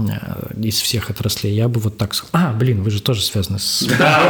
из 0.63 0.79
всех 0.79 1.09
отраслей, 1.09 1.53
я 1.53 1.67
бы 1.67 1.81
вот 1.81 1.97
так 1.97 2.13
сказал. 2.13 2.29
А, 2.33 2.53
блин, 2.53 2.83
вы 2.83 2.91
же 2.91 3.01
тоже 3.01 3.21
связаны 3.21 3.59
с... 3.59 3.83
Да, 3.99 4.21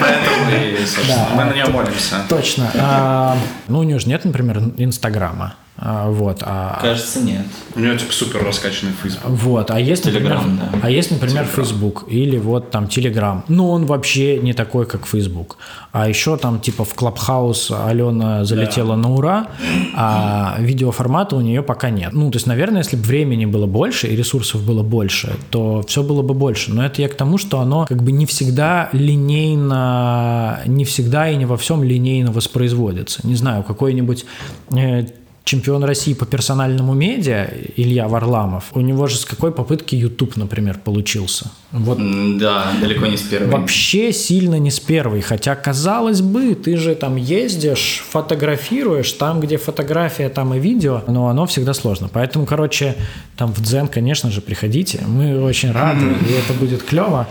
поэтому 0.00 1.34
мы 1.34 1.44
на 1.44 1.54
нее 1.54 1.66
молимся. 1.66 2.24
Точно. 2.28 2.70
А, 2.74 3.36
ну, 3.66 3.80
у 3.80 3.82
нее 3.82 3.98
же 3.98 4.06
нет, 4.08 4.24
например, 4.24 4.62
Инстаграма. 4.76 5.56
А, 5.82 6.10
Вот, 6.10 6.42
а, 6.42 6.78
Кажется, 6.82 7.20
нет. 7.20 7.46
У 7.74 7.80
нее 7.80 7.96
типа 7.96 8.12
супер 8.12 8.44
раскачанный 8.44 8.92
фейсбук. 8.92 9.24
Вот, 9.24 9.70
а 9.70 9.80
есть, 9.80 10.04
например, 10.04 10.32
Telegram, 10.32 10.58
да. 10.58 10.78
а 10.82 10.90
есть, 10.90 11.10
например, 11.10 11.46
Facebook 11.46 12.04
или 12.08 12.36
вот 12.36 12.70
там 12.70 12.84
Telegram. 12.84 13.42
Но 13.48 13.70
он 13.70 13.86
вообще 13.86 14.38
не 14.38 14.52
такой, 14.52 14.84
как 14.84 15.06
Facebook. 15.06 15.56
А 15.92 16.06
еще 16.06 16.36
там 16.36 16.60
типа 16.60 16.84
в 16.84 16.94
Clubhouse 16.94 17.72
Алена 17.88 18.44
залетела 18.44 18.94
на 18.94 19.14
ура, 19.14 19.46
а 19.96 20.56
видеоформата 20.58 21.36
у 21.36 21.40
нее 21.40 21.62
пока 21.62 21.88
нет. 21.88 22.12
Ну, 22.12 22.30
то 22.30 22.36
есть, 22.36 22.46
наверное, 22.46 22.82
если 22.82 22.96
бы 22.96 23.02
времени 23.02 23.46
было 23.46 23.66
больше 23.66 24.06
и 24.06 24.14
ресурсов 24.14 24.62
было 24.62 24.82
больше, 24.82 25.32
то 25.48 25.82
все 25.88 26.02
было 26.02 26.20
бы 26.20 26.34
больше. 26.34 26.72
Но 26.72 26.84
это 26.84 27.00
я 27.00 27.08
к 27.08 27.14
тому, 27.14 27.38
что 27.38 27.58
оно 27.58 27.86
как 27.86 28.02
бы 28.02 28.12
не 28.12 28.26
всегда 28.26 28.90
линейно, 28.92 30.60
не 30.66 30.84
всегда 30.84 31.30
и 31.30 31.36
не 31.36 31.46
во 31.46 31.56
всем 31.56 31.82
линейно 31.82 32.32
воспроизводится. 32.32 33.26
Не 33.26 33.34
знаю, 33.34 33.62
какой-нибудь 33.62 34.26
э, 34.72 35.06
чемпион 35.44 35.84
России 35.84 36.14
по 36.14 36.26
персональному 36.26 36.94
медиа 36.94 37.48
Илья 37.76 38.08
Варламов, 38.08 38.64
у 38.72 38.80
него 38.80 39.06
же 39.06 39.16
с 39.16 39.24
какой 39.24 39.50
попытки 39.52 39.94
YouTube, 39.96 40.36
например, 40.36 40.78
получился? 40.84 41.50
Вот 41.72 41.98
Да, 42.38 42.72
далеко 42.80 43.06
не 43.06 43.16
с 43.16 43.22
первой. 43.22 43.48
вообще 43.50 44.12
сильно 44.12 44.56
не 44.56 44.70
с 44.70 44.80
первой. 44.80 45.20
Хотя, 45.20 45.54
казалось 45.54 46.20
бы, 46.20 46.54
ты 46.54 46.76
же 46.76 46.94
там 46.94 47.16
ездишь, 47.16 48.04
фотографируешь, 48.10 49.12
там, 49.12 49.40
где 49.40 49.56
фотография, 49.56 50.28
там 50.28 50.54
и 50.54 50.58
видео, 50.58 51.02
но 51.06 51.28
оно 51.28 51.46
всегда 51.46 51.74
сложно. 51.74 52.08
Поэтому, 52.12 52.46
короче, 52.46 52.96
там 53.36 53.52
в 53.52 53.60
Дзен, 53.62 53.88
конечно 53.88 54.30
же, 54.30 54.40
приходите. 54.40 55.00
Мы 55.06 55.40
очень 55.42 55.72
рады, 55.72 56.06
и 56.28 56.32
это 56.32 56.52
будет 56.58 56.82
клево. 56.82 57.26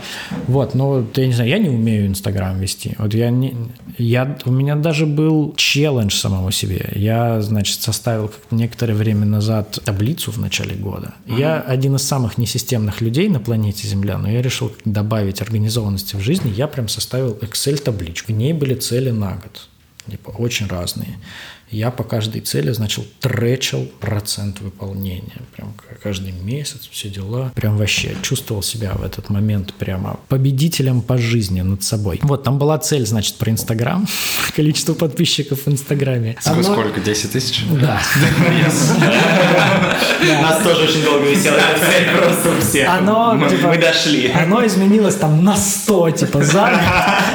Вот, 0.46 0.74
но 0.74 1.04
я 1.14 1.26
не 1.26 1.32
знаю, 1.32 1.50
я 1.50 1.58
не 1.58 1.68
умею 1.68 2.06
Инстаграм 2.06 2.58
вести. 2.58 2.94
Вот 2.98 3.14
я 3.14 3.30
не... 3.30 3.54
Я, 3.98 4.38
у 4.46 4.50
меня 4.50 4.76
даже 4.76 5.06
был 5.06 5.54
челлендж 5.56 6.14
самому 6.14 6.50
себе. 6.50 6.88
Я, 6.94 7.42
значит, 7.42 7.80
составил 8.00 8.30
некоторое 8.50 8.94
время 8.94 9.26
назад 9.26 9.78
таблицу 9.84 10.32
в 10.32 10.38
начале 10.38 10.74
года. 10.74 11.12
Я 11.26 11.60
один 11.60 11.96
из 11.96 12.02
самых 12.02 12.38
несистемных 12.38 13.02
людей 13.02 13.28
на 13.28 13.40
планете 13.40 13.86
Земля, 13.86 14.16
но 14.16 14.30
я 14.30 14.40
решил 14.40 14.72
добавить 14.86 15.42
организованности 15.42 16.16
в 16.16 16.20
жизни. 16.20 16.50
Я 16.50 16.66
прям 16.66 16.88
составил 16.88 17.32
Excel-табличку. 17.42 18.32
В 18.32 18.36
ней 18.36 18.54
были 18.54 18.74
цели 18.74 19.10
на 19.10 19.32
год. 19.32 19.68
Типа, 20.10 20.30
очень 20.30 20.66
разные. 20.66 21.18
Я 21.70 21.92
по 21.92 22.02
каждой 22.02 22.40
цели, 22.40 22.72
значит, 22.72 23.04
тречил 23.20 23.88
процент 24.00 24.60
выполнения. 24.60 25.36
Прям 25.56 25.72
каждый 26.02 26.32
месяц, 26.32 26.88
все 26.90 27.08
дела. 27.08 27.52
Прям 27.54 27.76
вообще 27.76 28.16
чувствовал 28.22 28.62
себя 28.62 28.92
в 28.94 29.04
этот 29.04 29.30
момент 29.30 29.72
прямо 29.74 30.18
победителем 30.28 31.00
по 31.00 31.16
жизни 31.16 31.60
над 31.60 31.84
собой. 31.84 32.18
Вот, 32.22 32.42
там 32.42 32.58
была 32.58 32.76
цель, 32.78 33.06
значит, 33.06 33.36
про 33.36 33.52
Инстаграм. 33.52 34.06
Количество 34.56 34.94
подписчиков 34.94 35.66
в 35.66 35.68
Инстаграме. 35.68 36.36
Сколько, 36.40 36.60
Оно- 36.60 36.72
сколько? 36.72 37.00
10 37.00 37.32
тысяч? 37.32 37.64
Да. 37.80 38.00
Нас 40.42 40.62
тоже 40.62 40.84
очень 40.84 41.04
долго 41.04 41.26
висела 41.26 41.56
цель 41.78 42.08
просто 42.16 42.50
у 42.50 42.60
всех. 42.60 42.88
Оно, 42.88 43.34
мы, 43.34 43.48
типа, 43.48 43.68
мы 43.68 43.78
дошли. 43.78 44.30
Оно 44.32 44.66
изменилось 44.66 45.14
там 45.14 45.44
на 45.44 45.56
100, 45.56 46.10
типа, 46.10 46.42
за. 46.42 46.70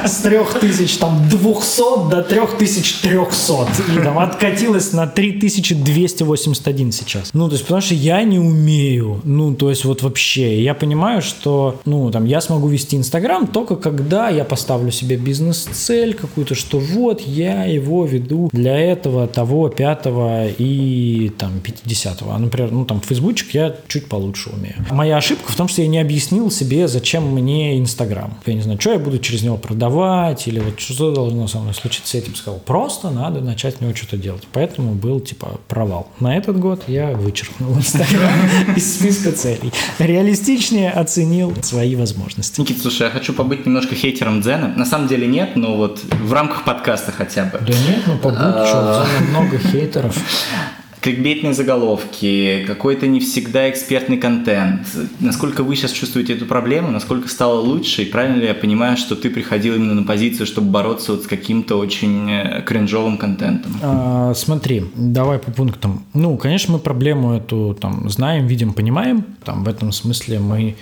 С 0.05 0.17
3000 0.17 0.97
там 0.97 1.27
200 1.29 2.09
до 2.09 2.21
3300. 2.21 3.67
И 3.95 4.03
там 4.03 4.19
откатилось 4.25 4.93
на 4.93 5.07
3281 5.07 6.91
сейчас. 6.91 7.33
Ну, 7.33 7.47
то 7.47 7.53
есть, 7.53 7.63
потому 7.63 7.81
что 7.81 7.95
я 7.95 8.23
не 8.23 8.39
умею. 8.39 9.21
Ну, 9.23 9.55
то 9.55 9.69
есть, 9.69 9.85
вот 9.85 10.01
вообще. 10.01 10.61
Я 10.63 10.73
понимаю, 10.73 11.21
что, 11.21 11.79
ну, 11.85 12.11
там, 12.11 12.25
я 12.25 12.41
смогу 12.41 12.67
вести 12.67 12.97
Инстаграм 12.97 13.47
только 13.47 13.75
когда 13.75 14.29
я 14.29 14.43
поставлю 14.43 14.91
себе 14.91 15.15
бизнес-цель 15.15 16.13
какую-то, 16.13 16.55
что 16.55 16.79
вот 16.79 17.21
я 17.21 17.65
его 17.65 18.05
веду 18.05 18.49
для 18.51 18.77
этого, 18.77 19.27
того, 19.27 19.69
пятого 19.69 20.47
и 20.47 21.31
там 21.37 21.61
50-го. 21.63 22.31
А, 22.31 22.39
например, 22.39 22.71
ну, 22.71 22.85
там, 22.85 23.01
фейсбучик 23.01 23.53
я 23.53 23.75
чуть 23.87 24.07
получше 24.07 24.49
умею. 24.49 24.75
Моя 24.91 25.17
ошибка 25.17 25.51
в 25.51 25.55
том, 25.55 25.67
что 25.67 25.81
я 25.81 25.87
не 25.87 25.99
объяснил 25.99 26.51
себе, 26.51 26.87
зачем 26.87 27.31
мне 27.31 27.77
Инстаграм. 27.77 28.37
Я 28.45 28.53
не 28.53 28.61
знаю, 28.61 28.79
что 28.81 28.91
я 28.91 28.99
буду 28.99 29.19
через 29.19 29.43
него 29.43 29.57
продавать, 29.57 30.47
или 30.47 30.59
вот 30.59 30.79
что 30.79 31.11
должно 31.11 31.47
со 31.47 31.59
мной 31.59 31.73
случиться 31.73 32.09
с 32.09 32.15
этим. 32.15 32.35
Сказал, 32.35 32.59
просто 32.59 33.09
надо 33.09 33.41
начать 33.41 33.77
в 33.77 33.81
него 33.81 33.93
что-то 33.95 34.14
делать. 34.17 34.47
Поэтому 34.51 34.93
был, 34.93 35.19
типа, 35.19 35.59
провал. 35.67 36.11
На 36.19 36.37
этот 36.37 36.59
год 36.59 36.83
я 36.87 37.11
вычеркнул 37.11 37.75
Инстаграм 37.75 38.33
из 38.75 38.95
списка 38.95 39.31
целей. 39.31 39.71
Реалистичнее 39.99 40.91
оценил 40.91 41.53
свои 41.61 41.95
возможности. 41.95 42.61
Никита, 42.61 42.81
слушай, 42.81 43.03
я 43.03 43.09
хочу 43.09 43.33
побыть 43.33 43.65
немножко 43.65 43.95
хейтером 43.95 44.41
Дзена. 44.41 44.73
На 44.75 44.85
самом 44.85 45.07
деле 45.07 45.27
нет, 45.27 45.55
но 45.55 45.75
вот 45.75 46.01
в 46.03 46.33
рамках 46.33 46.63
подкаста 46.63 47.11
хотя 47.11 47.45
бы. 47.45 47.59
Да 47.59 47.73
нет, 47.73 48.03
ну 48.05 48.17
побудь, 48.17 48.67
что, 48.67 49.05
много 49.31 49.57
хейтеров. 49.57 50.15
кликбейтные 51.05 51.53
заголовки, 51.53 52.63
какой-то 52.65 53.05
не 53.05 53.19
всегда 53.19 53.69
экспертный 53.69 54.17
контент. 54.17 54.87
Насколько 55.19 55.61
вы 55.61 55.75
сейчас 55.75 55.91
чувствуете 55.91 56.33
эту 56.33 56.47
проблему, 56.47 56.89
насколько 56.89 57.27
стало 57.29 57.59
лучше, 57.61 58.01
и 58.01 58.05
правильно 58.05 58.37
ли 58.37 58.47
я 58.47 58.55
понимаю, 58.55 58.97
что 58.97 59.15
ты 59.15 59.29
приходил 59.29 59.75
именно 59.75 59.93
на 59.93 60.01
позицию, 60.01 60.47
чтобы 60.47 60.71
бороться 60.71 61.11
вот 61.11 61.25
с 61.25 61.27
каким-то 61.27 61.75
очень 61.75 62.31
э, 62.31 62.63
кринжовым 62.65 63.19
контентом? 63.19 63.71
А, 63.83 64.33
смотри, 64.33 64.85
давай 64.95 65.37
по 65.37 65.51
пунктам. 65.51 66.03
Ну, 66.15 66.35
конечно, 66.37 66.73
мы 66.73 66.79
проблему 66.79 67.33
эту 67.33 67.77
там 67.79 68.09
знаем, 68.09 68.47
видим, 68.47 68.73
понимаем. 68.73 69.25
Там 69.43 69.63
в 69.63 69.67
этом 69.67 69.91
смысле 69.91 70.39
мы 70.39 70.75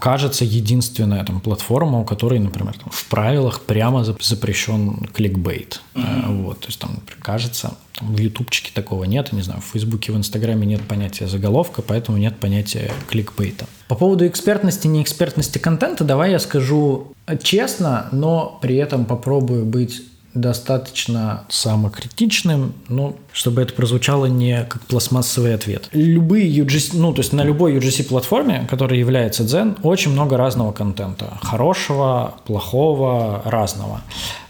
кажется, 0.00 0.44
единственная 0.44 1.24
там, 1.24 1.40
платформа, 1.40 2.00
у 2.00 2.04
которой, 2.04 2.38
например, 2.38 2.76
там, 2.78 2.90
в 2.90 3.06
правилах 3.06 3.62
прямо 3.62 4.04
запрещен 4.04 5.08
кликбейт. 5.12 5.80
Mm-hmm. 5.94 6.42
Вот, 6.42 6.60
то 6.60 6.66
есть 6.68 6.78
там, 6.78 7.00
кажется, 7.20 7.74
там, 7.98 8.14
в 8.14 8.18
ютубчике 8.18 8.70
такого 8.72 9.04
нет, 9.04 9.32
не 9.32 9.42
знаю, 9.42 9.60
в 9.60 9.64
фейсбуке, 9.64 10.12
в 10.12 10.16
инстаграме 10.16 10.66
нет 10.66 10.82
понятия 10.86 11.26
заголовка, 11.26 11.82
поэтому 11.82 12.18
нет 12.18 12.36
понятия 12.38 12.92
кликбейта. 13.08 13.66
По 13.88 13.94
поводу 13.94 14.26
экспертности, 14.26 14.86
неэкспертности 14.86 15.58
контента, 15.58 16.04
давай 16.04 16.30
я 16.32 16.38
скажу 16.38 17.12
честно, 17.42 18.08
но 18.12 18.58
при 18.62 18.76
этом 18.76 19.04
попробую 19.04 19.64
быть 19.64 20.02
достаточно 20.40 21.44
самокритичным, 21.48 22.74
но 22.88 23.16
чтобы 23.32 23.62
это 23.62 23.74
прозвучало 23.74 24.26
не 24.26 24.64
как 24.64 24.82
пластмассовый 24.82 25.54
ответ. 25.54 25.88
Любые 25.92 26.48
UGC, 26.48 26.90
ну, 26.94 27.12
то 27.12 27.20
есть 27.20 27.32
на 27.32 27.42
любой 27.42 27.76
UGC-платформе, 27.76 28.66
которая 28.68 28.98
является 28.98 29.42
Zen, 29.44 29.78
очень 29.82 30.12
много 30.12 30.36
разного 30.36 30.72
контента. 30.72 31.38
Хорошего, 31.42 32.34
плохого, 32.46 33.42
разного. 33.44 34.02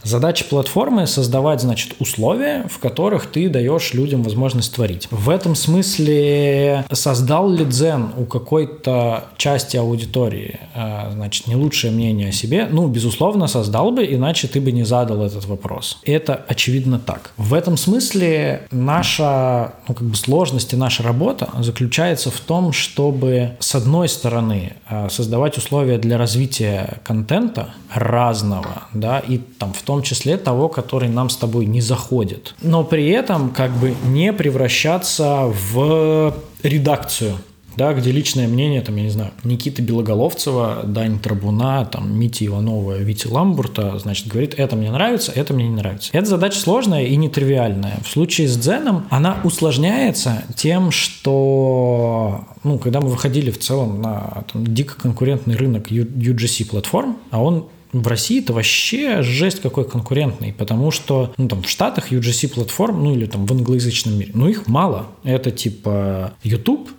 Задача 0.06 0.44
платформы– 0.44 1.06
создавать, 1.08 1.60
значит, 1.60 1.96
условия, 1.98 2.64
в 2.70 2.78
которых 2.78 3.26
ты 3.26 3.48
даешь 3.48 3.92
людям 3.92 4.22
возможность 4.22 4.72
творить. 4.72 5.08
В 5.10 5.28
этом 5.28 5.56
смысле 5.56 6.84
создал 6.92 7.50
ли 7.50 7.64
Дзен 7.64 8.10
у 8.16 8.24
какой-то 8.24 9.24
части 9.36 9.76
аудитории, 9.76 10.60
э, 10.74 11.10
значит, 11.12 11.48
не 11.48 11.56
лучшее 11.56 11.92
мнение 11.92 12.28
о 12.28 12.32
себе? 12.32 12.68
Ну, 12.70 12.86
безусловно, 12.86 13.48
создал 13.48 13.90
бы, 13.90 14.04
иначе 14.04 14.46
ты 14.46 14.60
бы 14.60 14.70
не 14.70 14.84
задал 14.84 15.24
этот 15.24 15.44
вопрос. 15.46 15.98
Это 16.04 16.40
очевидно 16.46 17.00
так. 17.00 17.32
В 17.36 17.52
этом 17.52 17.76
смысле 17.76 18.62
наша, 18.70 19.72
ну, 19.88 19.94
как 19.94 20.06
бы 20.06 20.14
сложность 20.14 20.72
и 20.72 20.76
наша 20.76 21.02
работа 21.02 21.48
заключается 21.58 22.30
в 22.30 22.38
том, 22.38 22.72
чтобы, 22.72 23.56
с 23.58 23.74
одной 23.74 24.08
стороны, 24.08 24.74
э, 24.88 25.08
создавать 25.10 25.58
условия 25.58 25.98
для 25.98 26.16
развития 26.16 27.00
контента 27.02 27.74
разного, 27.92 28.84
да, 28.92 29.18
и 29.18 29.38
там 29.38 29.72
в 29.72 29.82
том 29.82 29.95
том 29.96 30.02
числе 30.02 30.36
того, 30.36 30.68
который 30.68 31.08
нам 31.08 31.30
с 31.30 31.36
тобой 31.36 31.64
не 31.64 31.80
заходит. 31.80 32.54
Но 32.60 32.84
при 32.84 33.08
этом 33.08 33.50
как 33.50 33.70
бы 33.72 33.94
не 34.04 34.32
превращаться 34.32 35.50
в 35.72 36.34
редакцию 36.62 37.36
да, 37.76 37.92
где 37.92 38.10
личное 38.10 38.48
мнение, 38.48 38.80
там, 38.80 38.96
я 38.96 39.02
не 39.02 39.10
знаю, 39.10 39.32
Никиты 39.44 39.82
Белоголовцева, 39.82 40.84
Дани 40.84 41.18
Трабуна, 41.18 41.84
там, 41.84 42.18
Мити 42.18 42.46
Иванова, 42.46 42.96
Вити 42.96 43.26
Ламбурта, 43.26 43.98
значит, 43.98 44.28
говорит, 44.28 44.54
это 44.56 44.76
мне 44.76 44.90
нравится, 44.90 45.30
это 45.34 45.52
мне 45.52 45.68
не 45.68 45.76
нравится. 45.76 46.08
Эта 46.14 46.24
задача 46.24 46.58
сложная 46.58 47.04
и 47.04 47.14
нетривиальная. 47.16 47.98
В 48.02 48.08
случае 48.08 48.48
с 48.48 48.56
Дзеном 48.56 49.06
она 49.10 49.40
усложняется 49.44 50.44
тем, 50.56 50.90
что, 50.90 52.46
ну, 52.64 52.78
когда 52.78 53.02
мы 53.02 53.08
выходили 53.08 53.50
в 53.50 53.58
целом 53.58 54.00
на 54.00 54.44
там, 54.50 54.66
дико 54.66 54.94
конкурентный 54.96 55.56
рынок 55.56 55.90
UGC 55.90 56.70
платформ, 56.70 57.18
а 57.30 57.42
он 57.42 57.66
в 58.00 58.06
России 58.08 58.42
это 58.42 58.52
вообще 58.52 59.22
жесть 59.22 59.60
какой 59.60 59.88
конкурентный, 59.88 60.52
потому 60.52 60.90
что 60.90 61.32
ну, 61.36 61.48
там 61.48 61.62
в 61.62 61.68
Штатах 61.68 62.12
UGC 62.12 62.54
платформ, 62.54 63.02
ну 63.04 63.14
или 63.14 63.26
там 63.26 63.46
в 63.46 63.52
англоязычном 63.52 64.18
мире, 64.18 64.32
ну 64.34 64.48
их 64.48 64.66
мало. 64.66 65.08
Это 65.24 65.50
типа 65.50 66.34
YouTube, 66.42 66.90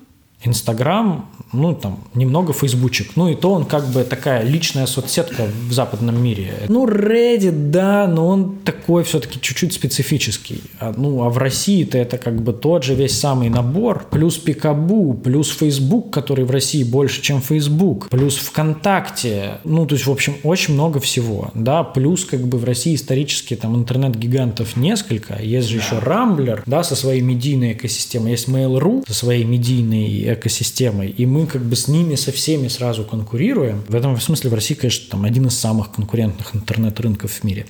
Инстаграм, 0.43 1.29
ну, 1.53 1.73
там, 1.73 1.99
немного 2.13 2.53
фейсбучек. 2.53 3.11
Ну, 3.15 3.29
и 3.29 3.35
то 3.35 3.51
он 3.51 3.65
как 3.65 3.87
бы 3.87 4.03
такая 4.03 4.43
личная 4.43 4.85
соцсетка 4.85 5.47
в 5.69 5.71
западном 5.71 6.21
мире. 6.21 6.53
Ну, 6.67 6.87
Reddit, 6.87 7.71
да, 7.71 8.07
но 8.07 8.27
он 8.27 8.57
такой 8.63 9.03
все-таки 9.03 9.39
чуть-чуть 9.39 9.73
специфический. 9.73 10.61
А, 10.79 10.93
ну, 10.95 11.23
а 11.23 11.29
в 11.29 11.37
России-то 11.37 11.97
это 11.97 12.17
как 12.17 12.41
бы 12.41 12.53
тот 12.53 12.83
же 12.83 12.95
весь 12.95 13.17
самый 13.17 13.49
набор. 13.49 14.07
Плюс 14.11 14.37
Пикабу, 14.37 15.13
плюс 15.13 15.49
Facebook, 15.49 16.11
который 16.11 16.45
в 16.45 16.51
России 16.51 16.83
больше, 16.83 17.21
чем 17.21 17.41
Facebook. 17.41 18.09
Плюс 18.09 18.35
ВКонтакте. 18.35 19.59
Ну, 19.63 19.85
то 19.85 19.95
есть, 19.95 20.05
в 20.05 20.11
общем, 20.11 20.35
очень 20.43 20.73
много 20.73 20.99
всего, 20.99 21.51
да. 21.53 21.83
Плюс 21.83 22.25
как 22.25 22.41
бы 22.41 22.57
в 22.57 22.65
России 22.65 22.95
исторически 22.95 23.55
там 23.55 23.75
интернет-гигантов 23.75 24.75
несколько. 24.75 25.41
Есть 25.41 25.69
же 25.69 25.77
еще 25.77 25.99
Рамблер, 25.99 26.63
да, 26.65 26.83
со 26.83 26.95
своей 26.95 27.21
медийной 27.21 27.73
экосистемой. 27.73 28.31
Есть 28.31 28.49
Mail.ru 28.49 29.03
со 29.07 29.13
своей 29.13 29.45
медийной 29.45 30.33
экосистемой. 30.33 31.09
И 31.09 31.25
мы 31.25 31.37
мы 31.37 31.46
как 31.47 31.63
бы 31.63 31.75
с 31.75 31.87
ними 31.87 32.15
со 32.15 32.31
всеми 32.31 32.67
сразу 32.67 33.03
конкурируем. 33.03 33.83
В 33.87 33.95
этом 33.95 34.19
смысле 34.19 34.49
в 34.49 34.53
России, 34.53 34.75
конечно, 34.75 35.09
там 35.11 35.25
один 35.25 35.47
из 35.47 35.57
самых 35.57 35.91
конкурентных 35.91 36.55
интернет-рынков 36.55 37.31
в 37.31 37.43
мире. 37.43 37.65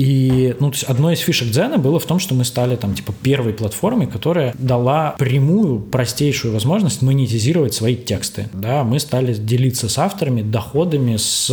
И 0.00 0.56
ну, 0.60 0.70
то 0.70 0.76
есть 0.76 0.84
одной 0.84 1.12
из 1.12 1.18
фишек 1.18 1.50
Дзена 1.50 1.76
было 1.76 2.00
в 2.00 2.06
том, 2.06 2.20
что 2.20 2.34
мы 2.34 2.46
стали 2.46 2.74
там 2.74 2.94
типа 2.94 3.12
первой 3.12 3.52
платформой, 3.52 4.06
которая 4.06 4.54
дала 4.58 5.14
прямую, 5.18 5.78
простейшую 5.78 6.54
возможность 6.54 7.02
монетизировать 7.02 7.74
свои 7.74 7.96
тексты. 7.96 8.48
Да, 8.54 8.82
мы 8.82 8.98
стали 8.98 9.34
делиться 9.34 9.90
с 9.90 9.98
авторами 9.98 10.40
доходами 10.40 11.18
с 11.18 11.50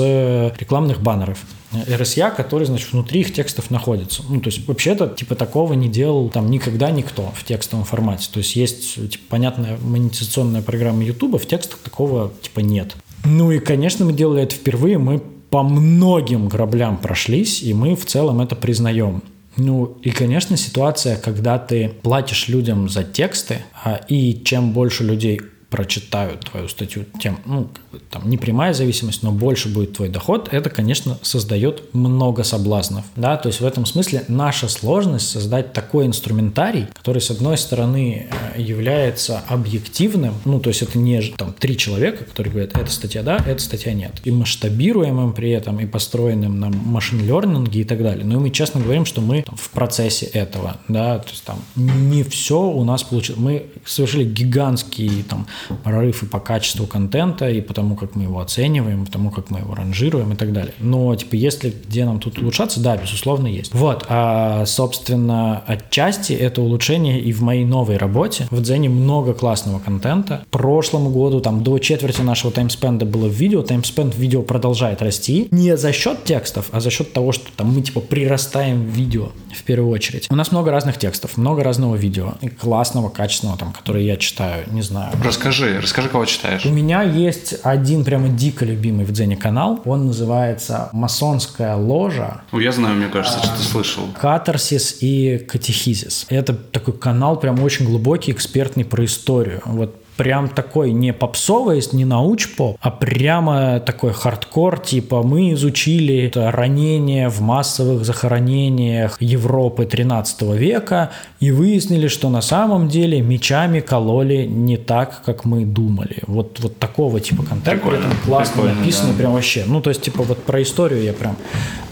рекламных 0.57 1.01
баннеров. 1.01 1.39
RSA, 1.73 2.33
который, 2.33 2.63
значит, 2.63 2.93
внутри 2.93 3.19
их 3.19 3.33
текстов 3.33 3.69
находится. 3.69 4.23
Ну, 4.29 4.39
то 4.39 4.47
есть, 4.47 4.65
вообще-то, 4.65 5.07
типа, 5.09 5.35
такого 5.35 5.73
не 5.73 5.89
делал 5.89 6.29
там 6.29 6.49
никогда 6.49 6.89
никто 6.91 7.33
в 7.35 7.43
текстовом 7.43 7.83
формате. 7.83 8.29
То 8.31 8.37
есть, 8.37 8.55
есть, 8.55 8.93
типа, 8.93 9.23
понятная 9.27 9.77
монетизационная 9.81 10.61
программа 10.61 11.03
YouTube, 11.03 11.41
в 11.41 11.45
текстах 11.45 11.79
такого, 11.79 12.31
типа, 12.41 12.61
нет. 12.61 12.95
Ну 13.25 13.51
и, 13.51 13.59
конечно, 13.59 14.05
мы 14.05 14.13
делали 14.13 14.43
это 14.43 14.55
впервые, 14.55 14.97
мы 14.97 15.21
по 15.49 15.63
многим 15.63 16.47
граблям 16.47 16.97
прошлись, 16.97 17.61
и 17.63 17.73
мы 17.73 17.95
в 17.95 18.05
целом 18.05 18.41
это 18.41 18.55
признаем. 18.55 19.23
Ну 19.55 19.97
и, 20.03 20.11
конечно, 20.11 20.55
ситуация, 20.55 21.17
когда 21.17 21.57
ты 21.57 21.91
платишь 22.03 22.47
людям 22.47 22.89
за 22.89 23.03
тексты, 23.03 23.63
а, 23.83 23.99
и 24.07 24.43
чем 24.43 24.71
больше 24.71 25.03
людей 25.03 25.41
прочитают 25.70 26.49
твою 26.49 26.70
статью, 26.70 27.05
тем, 27.20 27.39
ну, 27.45 27.68
там 28.09 28.30
не 28.30 28.38
прямая 28.38 28.74
зависимость, 28.74 29.22
но 29.22 29.34
больше 29.34 29.68
будет 29.68 29.93
твой 29.93 30.07
доход, 30.07 30.47
это, 30.51 30.70
конечно, 30.70 31.18
создает 31.22 31.93
много 31.93 32.43
соблазнов, 32.43 33.03
да, 33.18 33.36
то 33.36 33.47
есть 33.47 33.59
в 33.59 33.65
этом 33.65 33.86
смысле 33.86 34.24
наша 34.30 34.70
сложность 34.70 35.30
создать 35.30 35.74
такой 35.74 36.05
инструментарий, 36.05 36.88
который, 36.93 37.22
с 37.22 37.32
одной 37.32 37.57
стороны, 37.57 38.28
э, 38.55 38.61
является 38.61 39.41
объективным, 39.49 40.36
ну, 40.45 40.61
то 40.61 40.70
есть 40.70 40.84
это 40.84 40.97
не 40.97 41.22
там 41.22 41.53
три 41.53 41.78
человека, 41.78 42.24
которые 42.24 42.51
говорят, 42.51 42.78
эта 42.78 42.91
статья 42.91 43.22
да, 43.22 43.38
эта 43.45 43.61
статья 43.61 43.93
нет, 43.93 44.13
и 44.24 44.32
масштабируемым 44.32 45.34
при 45.34 45.49
этом, 45.51 45.82
и 45.82 45.86
построенным 45.86 46.61
на 46.61 46.70
машин-лернинге 46.70 47.82
и 47.82 47.84
так 47.84 48.01
далее, 48.01 48.24
но 48.24 48.39
мы 48.39 48.51
честно 48.51 48.80
говорим, 48.80 49.05
что 49.05 49.20
мы 49.20 49.41
там, 49.41 49.57
в 49.57 49.70
процессе 49.72 50.28
этого, 50.28 50.78
да, 50.88 51.20
то 51.20 51.30
есть 51.30 51.43
там 51.43 51.59
не 51.76 52.24
все 52.24 52.61
у 52.61 52.86
нас 52.86 53.03
получилось, 53.03 53.41
мы 53.41 53.65
совершили 53.86 54.24
гигантский 54.24 55.24
там 55.24 55.45
прорыв 55.84 56.24
и 56.24 56.26
по 56.26 56.39
качеству 56.39 56.86
контента, 56.88 57.49
и 57.49 57.62
по 57.62 57.74
тому, 57.74 57.95
как 57.95 58.16
мы 58.16 58.24
его 58.24 58.39
оцениваем, 58.39 59.05
по 59.05 59.12
тому, 59.12 59.32
как 59.32 59.49
мы 59.49 59.60
его 59.60 59.76
ранжируем 59.76 60.34
и 60.34 60.36
так 60.36 60.53
далее. 60.53 60.74
Но, 60.80 61.16
типа, 61.16 61.36
если 61.36 61.74
где 61.88 62.05
нам 62.05 62.20
тут 62.20 62.39
улучшаться, 62.39 62.80
да, 62.80 62.97
безусловно, 62.97 63.47
есть. 63.47 63.74
Вот, 63.74 64.05
а, 64.10 64.66
собственно, 64.66 65.64
отчасти 65.66 66.34
это 66.34 66.62
улучшение 66.62 67.20
и 67.20 67.32
в 67.34 67.41
моей 67.41 67.66
новой 67.66 67.97
работе. 67.97 68.47
В 68.51 68.62
Дзене 68.62 68.89
много 68.89 69.34
классного 69.34 69.80
контента. 69.80 70.43
Прошлому 70.51 71.10
году, 71.10 71.39
там, 71.39 71.64
до 71.64 71.80
четверти 71.80 72.22
нашего 72.22 72.51
таймспенда 72.51 73.05
было 73.05 73.28
в 73.28 73.34
видео, 73.34 73.62
таймспенд 73.62 74.16
в 74.16 74.20
видео 74.20 74.41
продолжает 74.41 75.01
расти. 75.01 75.47
Не 75.51 75.78
за 75.78 75.91
счет 75.91 76.24
текстов, 76.24 76.70
а 76.72 76.80
за 76.80 76.89
счет 76.89 77.14
того, 77.14 77.32
что 77.32 77.45
там 77.55 77.74
мы, 77.74 77.82
типа, 77.82 78.01
прирастаем 78.01 78.84
в 78.84 78.89
видео 78.89 79.30
в 79.53 79.64
первую 79.64 79.91
очередь. 79.91 80.28
У 80.30 80.36
нас 80.36 80.51
много 80.51 80.72
разных 80.72 80.97
текстов, 80.97 81.38
много 81.38 81.64
разного 81.64 81.95
видео. 81.95 82.34
И 82.41 82.49
классного, 82.49 83.10
качественного, 83.10 83.58
там, 83.58 83.74
которые 83.74 84.05
я 84.05 84.18
читаю, 84.18 84.66
не 84.72 84.82
знаю. 84.82 85.14
Расскажи, 85.24 85.46
расскажи, 85.47 86.09
кого 86.09 86.25
читаешь. 86.25 86.65
У 86.65 86.69
меня 86.69 87.01
есть 87.03 87.55
один 87.63 88.03
прямо 88.03 88.29
дико 88.29 88.65
любимый 88.65 89.05
в 89.05 89.11
Дзене 89.11 89.37
канал. 89.37 89.81
Он 89.85 90.07
называется 90.07 90.89
«Масонская 90.93 91.75
ложа». 91.75 92.41
Ну, 92.51 92.59
я 92.59 92.71
знаю, 92.71 92.95
мне 92.95 93.07
кажется, 93.07 93.39
что 93.39 93.55
ты 93.55 93.63
слышал. 93.63 94.03
Катарсис 94.19 94.97
и 95.01 95.37
катехизис. 95.37 96.25
Это 96.29 96.53
такой 96.53 96.93
канал 96.93 97.39
прям 97.39 97.61
очень 97.61 97.85
глубокий, 97.85 98.31
экспертный 98.31 98.85
про 98.85 99.05
историю. 99.05 99.61
Вот 99.65 99.95
прям 100.18 100.49
такой 100.49 100.91
не 100.91 101.13
попсовый, 101.13 101.82
не 101.91 102.05
науч-поп, 102.05 102.78
а 102.82 102.91
прямо 102.91 103.80
такой 103.80 104.11
хардкор, 104.13 104.80
типа 104.80 105.24
мы 105.24 105.53
изучили 105.53 106.32
ранения 106.34 107.30
в 107.30 107.41
массовых 107.41 108.03
захоронениях 108.03 109.18
Европы 109.22 109.86
13 109.86 110.41
века 110.55 111.11
и 111.39 111.51
выяснили, 111.51 112.07
что 112.07 112.30
на 112.30 112.41
самом 112.41 112.89
деле 112.89 113.22
мечами 113.22 113.80
кололи 113.80 114.45
не 114.45 114.78
так, 114.78 115.22
как 115.26 115.45
мы 115.45 115.65
думали. 115.65 116.24
Вот, 116.26 116.59
вот 116.59 116.78
такого 116.78 117.20
типа 117.20 117.43
контента, 117.43 117.88
при 117.88 117.97
этом 117.97 118.11
классно 118.26 118.63
написано, 118.63 119.11
да. 119.11 119.18
прям 119.20 119.34
вообще. 119.34 119.63
Ну, 119.68 119.82
то 119.82 119.89
есть, 119.89 120.01
типа, 120.01 120.24
вот 120.24 120.43
про 120.43 120.61
историю 120.61 121.03
я 121.03 121.13
прям 121.13 121.36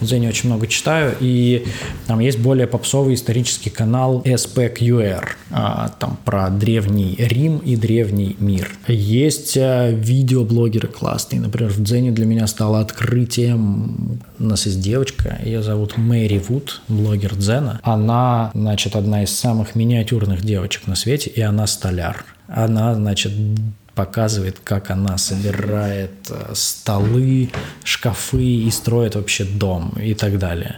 в 0.01 0.05
Зене 0.05 0.29
очень 0.29 0.49
много 0.49 0.67
читаю, 0.67 1.15
и 1.19 1.65
там 2.07 2.19
есть 2.19 2.39
более 2.39 2.67
попсовый 2.67 3.13
исторический 3.13 3.69
канал 3.69 4.21
SPQR, 4.25 5.23
а, 5.51 5.89
там 5.99 6.17
про 6.25 6.49
древний 6.49 7.15
Рим 7.17 7.59
и 7.59 7.75
древний 7.75 8.14
мир. 8.15 8.71
Есть 8.87 9.57
а, 9.57 9.89
видеоблогеры 9.89 10.87
классные, 10.87 11.41
например, 11.41 11.71
в 11.71 11.81
Дзене 11.81 12.11
для 12.11 12.25
меня 12.25 12.47
стало 12.47 12.79
открытием, 12.79 14.21
у 14.39 14.43
нас 14.43 14.65
есть 14.65 14.81
девочка, 14.81 15.39
ее 15.43 15.61
зовут 15.61 15.97
Мэри 15.97 16.39
Вуд, 16.39 16.81
блогер 16.87 17.35
Дзена. 17.35 17.79
Она, 17.83 18.51
значит, 18.53 18.95
одна 18.95 19.23
из 19.23 19.37
самых 19.37 19.75
миниатюрных 19.75 20.43
девочек 20.43 20.87
на 20.87 20.95
свете, 20.95 21.29
и 21.29 21.41
она 21.41 21.67
столяр. 21.67 22.25
Она, 22.47 22.93
значит, 22.95 23.31
показывает, 23.95 24.59
как 24.63 24.91
она 24.91 25.17
собирает 25.17 26.11
э, 26.29 26.53
столы, 26.53 27.49
шкафы 27.83 28.43
и 28.43 28.69
строит 28.69 29.15
вообще 29.15 29.45
дом 29.45 29.93
и 30.01 30.13
так 30.13 30.37
далее. 30.37 30.77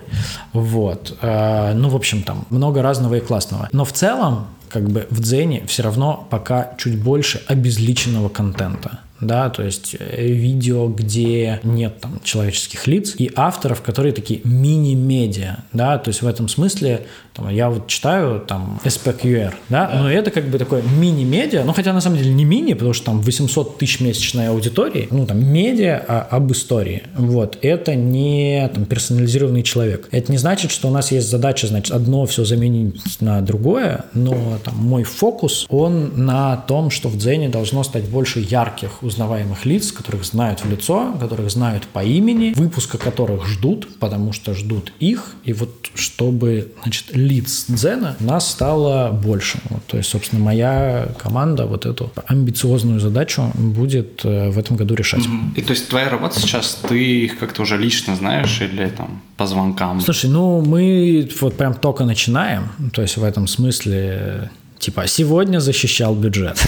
Вот. 0.54 1.18
Э, 1.22 1.74
ну, 1.74 1.90
в 1.90 1.96
общем, 1.96 2.22
там 2.24 2.46
много 2.50 2.82
разного 2.82 3.16
и 3.16 3.20
классного. 3.20 3.68
Но 3.72 3.84
в 3.86 3.92
целом, 3.92 4.48
как 4.70 4.90
бы 4.90 5.08
в 5.10 5.22
Дзене 5.22 5.64
все 5.68 5.84
равно 5.84 6.28
пока 6.30 6.76
чуть 6.78 6.98
больше 6.98 7.42
обезличенного 7.48 8.30
контента 8.30 9.00
да, 9.20 9.50
то 9.50 9.64
есть 9.64 9.96
э, 10.00 10.28
видео, 10.28 10.90
где 10.90 11.60
нет 11.64 12.00
там 12.02 12.20
человеческих 12.24 12.86
лиц, 12.88 13.16
и 13.18 13.32
авторов, 13.36 13.82
которые 13.82 14.14
такие 14.14 14.42
мини-медиа, 14.44 15.58
да, 15.74 15.98
то 15.98 16.10
есть 16.10 16.22
в 16.22 16.28
этом 16.28 16.48
смысле 16.48 17.08
я 17.50 17.70
вот 17.70 17.88
читаю 17.88 18.40
там 18.40 18.80
SPQR, 18.84 19.54
да, 19.70 19.88
да, 19.88 20.00
но 20.00 20.12
это 20.12 20.32
как 20.32 20.46
бы 20.50 20.58
такое 20.58 20.82
мини-медиа, 20.82 21.64
ну 21.64 21.74
хотя 21.74 21.94
на 21.94 22.02
самом 22.02 22.18
деле 22.18 22.34
не 22.34 22.46
мини, 22.46 22.74
потому 22.74 22.94
что 22.94 23.06
там 23.06 23.22
800 23.22 23.78
тысяч 23.78 24.00
месячной 24.00 24.50
аудитории, 24.50 25.08
ну 25.12 25.26
там 25.26 25.44
медиа 25.44 26.04
а, 26.08 26.28
об 26.32 26.52
истории, 26.52 27.04
вот, 27.16 27.58
это 27.62 27.96
не 27.96 28.70
там 28.74 28.86
персонализированный 28.86 29.64
человек. 29.64 30.08
Это 30.12 30.32
не 30.32 30.38
значит, 30.38 30.72
что 30.72 30.88
у 30.88 30.92
нас 30.92 31.12
есть 31.12 31.30
задача, 31.30 31.68
значит, 31.68 31.94
одно 31.94 32.26
все 32.26 32.46
заменить 32.46 33.22
на 33.22 33.42
другое, 33.42 34.06
но 34.14 34.58
там 34.64 34.76
мой 34.76 35.04
фокус, 35.04 35.66
он 35.70 36.26
на 36.26 36.58
том, 36.58 36.90
что 36.90 37.10
в 37.10 37.18
Дзене 37.18 37.50
должно 37.50 37.84
стать 37.84 38.06
больше 38.06 38.40
ярких, 38.40 39.04
узнаваемых 39.04 39.66
лиц, 39.66 39.92
которых 39.92 40.26
знают 40.26 40.64
в 40.64 40.70
лицо, 40.70 41.14
которых 41.20 41.50
знают 41.52 41.86
по 41.88 42.04
имени, 42.04 42.54
выпуска 42.56 42.98
которых 42.98 43.48
ждут, 43.48 44.00
потому 44.00 44.34
что 44.34 44.54
ждут 44.54 44.92
их, 45.00 45.36
и 45.44 45.54
вот 45.54 45.70
чтобы, 45.94 46.72
значит, 46.84 47.16
лиц 47.28 47.66
Дзена 47.68 48.16
нас 48.20 48.50
стало 48.52 49.12
больше. 49.12 49.60
Вот, 49.70 49.86
то 49.86 49.98
есть, 49.98 50.10
собственно, 50.10 50.44
моя 50.44 51.10
команда 51.18 51.66
вот 51.66 51.86
эту 51.86 52.12
амбициозную 52.28 53.00
задачу 53.00 53.52
будет 53.56 54.22
э, 54.24 54.50
в 54.50 54.58
этом 54.58 54.78
году 54.78 54.96
решать. 54.96 55.24
И 55.56 55.62
то 55.62 55.72
есть 55.72 55.90
твоя 55.90 56.10
работа 56.10 56.40
сейчас, 56.40 56.80
ты 56.88 57.26
их 57.26 57.40
как-то 57.40 57.62
уже 57.62 57.78
лично 57.78 58.16
знаешь 58.16 58.62
или 58.62 58.88
там 58.90 59.22
по 59.36 59.46
звонкам? 59.46 60.02
Слушай, 60.02 60.30
ну 60.30 60.62
мы 60.62 61.30
вот 61.42 61.58
прям 61.58 61.74
только 61.74 62.06
начинаем, 62.06 62.70
то 62.94 63.02
есть 63.02 63.18
в 63.18 63.24
этом 63.24 63.48
смысле 63.48 64.50
Типа, 64.80 65.08
сегодня 65.08 65.60
защищал 65.60 66.16
бюджет. 66.16 66.58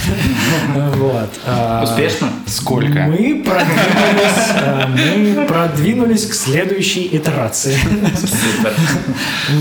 Вот. 0.96 1.28
А, 1.46 1.82
Успешно? 1.82 2.28
Сколько? 2.46 3.06
Мы 3.06 3.42
продвинулись, 3.44 4.50
а, 4.54 4.88
мы 4.88 5.46
продвинулись 5.46 6.26
к 6.26 6.34
следующей 6.34 7.08
итерации. 7.16 7.74
Супер. 8.14 8.72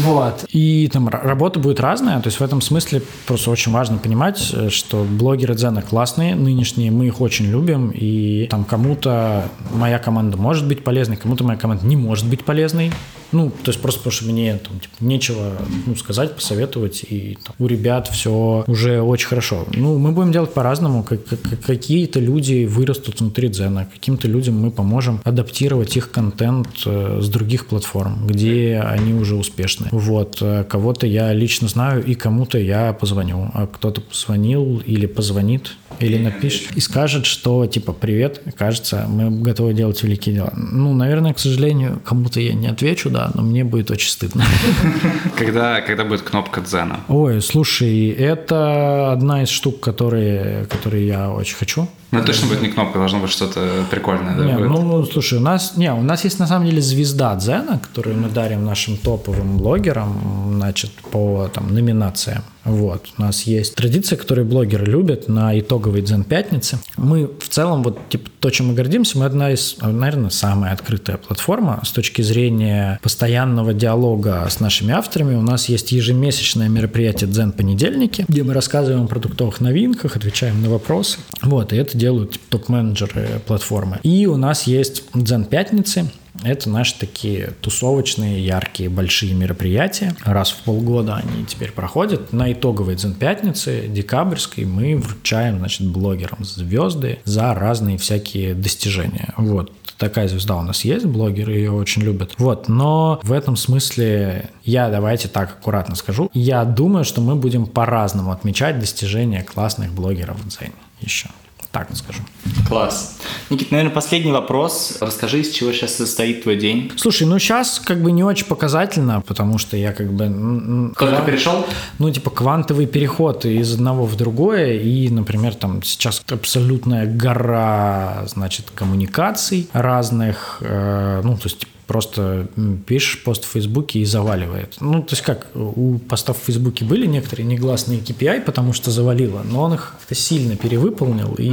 Вот. 0.03 0.45
И 0.49 0.89
там 0.91 1.07
работа 1.07 1.59
будет 1.59 1.79
разная. 1.79 2.19
То 2.19 2.27
есть 2.27 2.39
в 2.39 2.43
этом 2.43 2.61
смысле 2.61 3.01
просто 3.25 3.51
очень 3.51 3.71
важно 3.71 3.97
понимать, 3.97 4.53
что 4.69 5.03
блогеры 5.03 5.55
Дзена 5.55 5.81
классные, 5.81 6.35
нынешние, 6.35 6.91
мы 6.91 7.07
их 7.07 7.21
очень 7.21 7.45
любим. 7.45 7.91
И 7.91 8.47
там 8.49 8.65
кому-то 8.65 9.45
моя 9.71 9.99
команда 9.99 10.37
может 10.37 10.67
быть 10.67 10.83
полезной, 10.83 11.17
кому-то 11.17 11.43
моя 11.43 11.57
команда 11.57 11.85
не 11.85 11.95
может 11.95 12.25
быть 12.25 12.43
полезной. 12.43 12.91
Ну, 13.31 13.49
то 13.49 13.69
есть 13.69 13.81
просто 13.81 13.99
потому 13.99 14.11
что 14.11 14.25
мне 14.25 14.57
там, 14.57 14.79
типа, 14.79 14.95
нечего 14.99 15.53
ну, 15.85 15.95
сказать, 15.95 16.35
посоветовать, 16.35 17.03
и 17.07 17.37
там, 17.43 17.55
у 17.59 17.67
ребят 17.67 18.07
все 18.07 18.63
уже 18.67 19.01
очень 19.01 19.27
хорошо. 19.27 19.65
Ну, 19.73 19.97
мы 19.97 20.11
будем 20.11 20.31
делать 20.31 20.53
по-разному. 20.53 21.03
Как, 21.03 21.23
как, 21.25 21.39
какие-то 21.65 22.19
люди 22.19 22.65
вырастут 22.65 23.19
внутри 23.19 23.49
Дзена, 23.49 23.87
каким-то 23.91 24.27
людям 24.27 24.59
мы 24.59 24.71
поможем 24.71 25.21
адаптировать 25.23 25.95
их 25.97 26.11
контент 26.11 26.69
э, 26.85 27.19
с 27.21 27.29
других 27.29 27.67
платформ, 27.67 28.27
где 28.27 28.81
они 28.83 29.13
уже 29.13 29.35
успешны. 29.35 29.87
Вот. 29.91 30.39
Э, 30.41 30.63
кого-то 30.63 31.05
я 31.07 31.33
лично 31.33 31.67
знаю, 31.67 32.03
и 32.03 32.15
кому-то 32.15 32.57
я 32.57 32.93
позвоню. 32.93 33.51
А 33.53 33.67
кто-то 33.67 34.01
позвонил 34.01 34.81
или 34.85 35.05
позвонит, 35.05 35.75
или 35.99 36.17
напишет 36.17 36.71
и 36.75 36.79
скажет, 36.79 37.25
что 37.25 37.65
типа 37.65 37.93
«Привет, 37.93 38.41
кажется, 38.57 39.05
мы 39.07 39.29
готовы 39.29 39.73
делать 39.73 40.01
великие 40.03 40.35
дела». 40.35 40.53
Ну, 40.55 40.93
наверное, 40.93 41.33
к 41.33 41.39
сожалению, 41.39 42.01
кому-то 42.03 42.39
я 42.39 42.53
не 42.53 42.67
отвечу, 42.67 43.09
да, 43.09 43.31
но 43.33 43.41
мне 43.41 43.63
будет 43.63 43.91
очень 43.91 44.09
стыдно. 44.09 44.43
Когда, 45.37 45.81
когда 45.81 46.03
будет 46.03 46.21
кнопка 46.21 46.61
Дзена? 46.61 47.01
Ой, 47.07 47.41
слушай, 47.41 48.09
это 48.09 49.11
одна 49.11 49.43
из 49.43 49.49
штук, 49.49 49.79
которые, 49.79 50.65
которые 50.65 51.07
я 51.07 51.31
очень 51.31 51.55
хочу. 51.55 51.87
Ну, 52.11 52.23
точно 52.23 52.47
будет 52.47 52.61
не 52.61 52.69
кнопка, 52.69 52.97
должно 52.97 53.19
быть 53.19 53.29
что-то 53.29 53.85
прикольное, 53.91 54.35
да? 54.35 54.43
Не, 54.45 54.57
ну, 54.57 55.05
слушай, 55.05 55.37
у 55.37 55.41
нас, 55.41 55.77
не, 55.77 55.93
у 55.93 56.01
нас 56.01 56.23
есть 56.23 56.39
на 56.39 56.47
самом 56.47 56.65
деле 56.65 56.81
звезда 56.81 57.35
Дзена, 57.35 57.79
которую 57.79 58.17
мы 58.17 58.29
дарим 58.29 58.65
нашим 58.65 58.97
топовым 58.97 59.57
блогерам, 59.57 60.53
значит, 60.55 60.91
по 61.11 61.49
там 61.53 61.73
номинациям. 61.73 62.43
Вот. 62.65 63.07
У 63.17 63.21
нас 63.21 63.43
есть 63.43 63.75
традиция, 63.75 64.17
которую 64.17 64.45
блогеры 64.45 64.85
любят 64.85 65.27
на 65.27 65.57
итоговой 65.57 66.01
Дзен 66.01 66.23
пятнице. 66.23 66.77
Мы 66.97 67.27
в 67.27 67.47
целом, 67.49 67.83
вот 67.83 67.97
типа 68.09 68.29
то, 68.39 68.49
чем 68.49 68.67
мы 68.67 68.73
гордимся, 68.73 69.17
мы 69.17 69.25
одна 69.25 69.51
из, 69.51 69.77
наверное, 69.81 70.29
самая 70.29 70.73
открытая 70.73 71.17
платформа 71.17 71.81
с 71.83 71.91
точки 71.91 72.21
зрения 72.21 72.99
постоянного 73.01 73.73
диалога 73.73 74.45
с 74.49 74.59
нашими 74.59 74.93
авторами. 74.93 75.35
У 75.35 75.41
нас 75.41 75.69
есть 75.69 75.91
ежемесячное 75.91 76.69
мероприятие 76.69 77.29
Дзен 77.29 77.53
понедельники, 77.53 78.25
где 78.27 78.43
мы 78.43 78.53
рассказываем 78.53 79.05
о 79.05 79.07
продуктовых 79.07 79.61
новинках, 79.61 80.15
отвечаем 80.15 80.61
на 80.61 80.69
вопросы. 80.69 81.19
Вот, 81.41 81.73
и 81.73 81.77
это 81.77 81.97
делают 81.99 82.39
топ-менеджеры 82.49 83.41
платформы. 83.45 83.99
И 84.01 84.25
у 84.25 84.37
нас 84.37 84.63
есть 84.63 85.03
Дзен 85.13 85.45
пятницы, 85.45 86.09
это 86.43 86.69
наши 86.69 86.97
такие 86.97 87.53
тусовочные, 87.61 88.43
яркие, 88.43 88.89
большие 88.89 89.33
мероприятия. 89.33 90.15
Раз 90.23 90.51
в 90.51 90.57
полгода 90.63 91.15
они 91.15 91.45
теперь 91.45 91.71
проходят. 91.71 92.31
На 92.31 92.51
итоговой 92.51 92.95
Дзен 92.95 93.13
пятнице, 93.13 93.87
декабрьской, 93.87 94.65
мы 94.65 94.95
вручаем, 94.95 95.59
значит, 95.59 95.87
блогерам 95.87 96.43
звезды 96.45 97.19
за 97.25 97.53
разные 97.53 97.97
всякие 97.97 98.53
достижения. 98.53 99.33
Вот 99.37 99.73
такая 99.97 100.29
звезда 100.29 100.55
у 100.55 100.61
нас 100.61 100.85
есть, 100.85 101.05
блогеры 101.05 101.53
ее 101.53 101.71
очень 101.71 102.03
любят. 102.03 102.31
Вот, 102.37 102.69
но 102.69 103.19
в 103.23 103.33
этом 103.33 103.57
смысле 103.57 104.49
я, 104.63 104.89
давайте 104.89 105.27
так 105.27 105.51
аккуратно 105.51 105.95
скажу, 105.95 106.31
я 106.33 106.63
думаю, 106.63 107.03
что 107.03 107.19
мы 107.19 107.35
будем 107.35 107.65
по-разному 107.65 108.31
отмечать 108.31 108.79
достижения 108.79 109.43
классных 109.43 109.91
блогеров 109.91 110.37
в 110.39 110.47
Дзене 110.47 110.71
еще. 111.01 111.27
Так 111.71 111.87
скажу. 111.93 112.23
Класс. 112.67 113.19
Никит, 113.51 113.69
наверное, 113.69 113.93
последний 113.93 114.31
вопрос. 114.31 114.97
Расскажи, 115.01 115.41
из 115.41 115.51
чего 115.51 115.71
сейчас 115.71 115.95
состоит 115.95 116.41
твой 116.41 116.55
день? 116.55 116.91
Слушай, 116.95 117.27
ну 117.27 117.37
сейчас 117.37 117.79
как 117.79 118.01
бы 118.01 118.11
не 118.11 118.23
очень 118.23 118.47
показательно, 118.47 119.21
потому 119.21 119.59
что 119.59 119.77
я 119.77 119.91
как 119.91 120.11
бы... 120.11 120.91
Только 120.97 121.15
кван... 121.15 121.25
перешел? 121.25 121.65
Ну, 121.99 122.11
типа 122.11 122.31
квантовый 122.31 122.87
переход 122.87 123.45
из 123.45 123.73
одного 123.73 124.05
в 124.05 124.15
другое, 124.15 124.79
и, 124.79 125.09
например, 125.09 125.53
там 125.53 125.83
сейчас 125.83 126.23
абсолютная 126.27 127.05
гора, 127.05 128.23
значит, 128.25 128.65
коммуникаций 128.73 129.69
разных, 129.71 130.57
э, 130.61 131.21
ну, 131.23 131.35
то 131.37 131.43
есть 131.43 131.67
просто 131.89 132.47
пишешь 132.85 133.23
пост 133.23 133.45
в 133.45 133.47
Фейсбуке 133.47 133.97
и 133.97 134.05
заваливает. 134.05 134.75
Ну, 134.79 135.01
то 135.01 135.13
есть 135.13 135.23
как, 135.23 135.47
у 135.55 135.97
постов 135.97 136.37
в 136.37 136.45
Фейсбуке 136.45 136.85
были 136.85 137.07
некоторые 137.07 137.47
негласные 137.47 137.97
KPI, 137.99 138.41
потому 138.41 138.73
что 138.73 138.91
завалило, 138.91 139.41
но 139.43 139.63
он 139.63 139.73
их 139.73 139.95
как-то 139.97 140.13
сильно 140.13 140.55
перевыполнил, 140.55 141.33
и, 141.39 141.51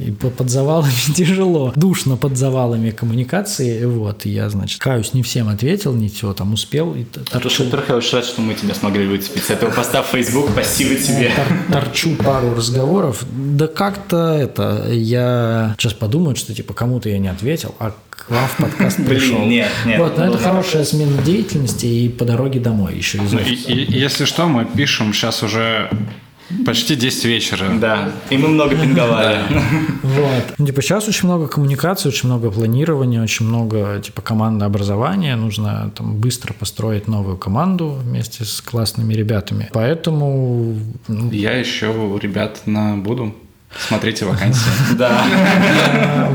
и 0.00 0.10
под 0.10 0.50
завалами 0.50 0.92
тяжело. 1.14 1.72
Душно 1.76 2.16
под 2.16 2.36
завалами 2.36 2.90
коммуникации, 2.90 3.84
вот, 3.84 4.26
и 4.26 4.30
я, 4.30 4.50
значит, 4.50 4.80
каюсь, 4.80 5.14
не 5.14 5.22
всем 5.22 5.48
ответил, 5.48 5.94
не 5.94 6.08
все 6.08 6.32
там 6.32 6.54
успел. 6.54 6.96
И 6.96 7.04
торчу. 7.04 7.62
Во-первых, 7.62 7.88
я 7.88 7.96
очень 7.96 8.16
рад, 8.16 8.24
что 8.24 8.40
мы 8.40 8.54
тебя 8.54 8.74
смогли 8.74 9.06
выцепить 9.06 9.44
с 9.44 9.50
этого 9.50 9.70
поста 9.70 10.02
в 10.02 10.08
Facebook, 10.08 10.50
спасибо 10.50 10.96
тебе. 10.96 11.30
торчу 11.70 12.16
пару 12.16 12.52
разговоров, 12.52 13.24
да 13.30 13.68
как-то 13.68 14.34
это, 14.34 14.88
я 14.90 15.76
сейчас 15.78 15.92
подумаю, 15.92 16.34
что 16.34 16.52
типа 16.52 16.74
кому-то 16.74 17.08
я 17.08 17.18
не 17.18 17.28
ответил, 17.28 17.76
а 17.78 17.94
к 18.16 18.30
вам 18.30 18.46
в 18.46 18.56
подкаст 18.56 18.96
пришел. 19.06 19.38
Блин, 19.38 19.48
нет, 19.48 19.70
нет. 19.86 19.98
Вот, 19.98 20.16
но 20.18 20.26
это 20.26 20.38
хорошая 20.38 20.84
смена 20.84 21.22
деятельности 21.22 21.86
и 21.86 22.08
по 22.08 22.24
дороге 22.24 22.60
домой 22.60 22.94
еще 22.96 23.18
из 23.18 23.32
ну, 23.32 23.40
Если 23.40 24.24
что, 24.24 24.46
мы 24.48 24.64
пишем 24.64 25.12
сейчас 25.12 25.42
уже 25.42 25.90
Почти 26.66 26.96
10 26.96 27.24
вечера. 27.24 27.70
Да, 27.80 28.12
и 28.30 28.36
мы 28.36 28.48
много 28.48 28.76
пинговали. 28.76 29.38
Вот. 30.02 30.54
Ну, 30.58 30.66
типа, 30.66 30.82
сейчас 30.82 31.08
очень 31.08 31.26
много 31.28 31.48
коммуникации, 31.48 32.08
очень 32.08 32.28
много 32.28 32.50
планирования, 32.50 33.22
очень 33.22 33.46
много, 33.46 34.00
типа, 34.04 34.20
командообразования. 34.20 35.36
Нужно 35.36 35.90
там 35.96 36.16
быстро 36.16 36.52
построить 36.52 37.08
новую 37.08 37.38
команду 37.38 37.98
вместе 38.02 38.44
с 38.44 38.60
классными 38.60 39.14
ребятами. 39.14 39.70
Поэтому... 39.72 40.76
ну, 41.08 41.30
Я 41.30 41.56
еще 41.56 42.18
ребят 42.20 42.62
на 42.66 42.96
буду. 42.96 43.34
Смотрите 43.78 44.24
вакансии. 44.24 44.70
Да. 44.96 45.24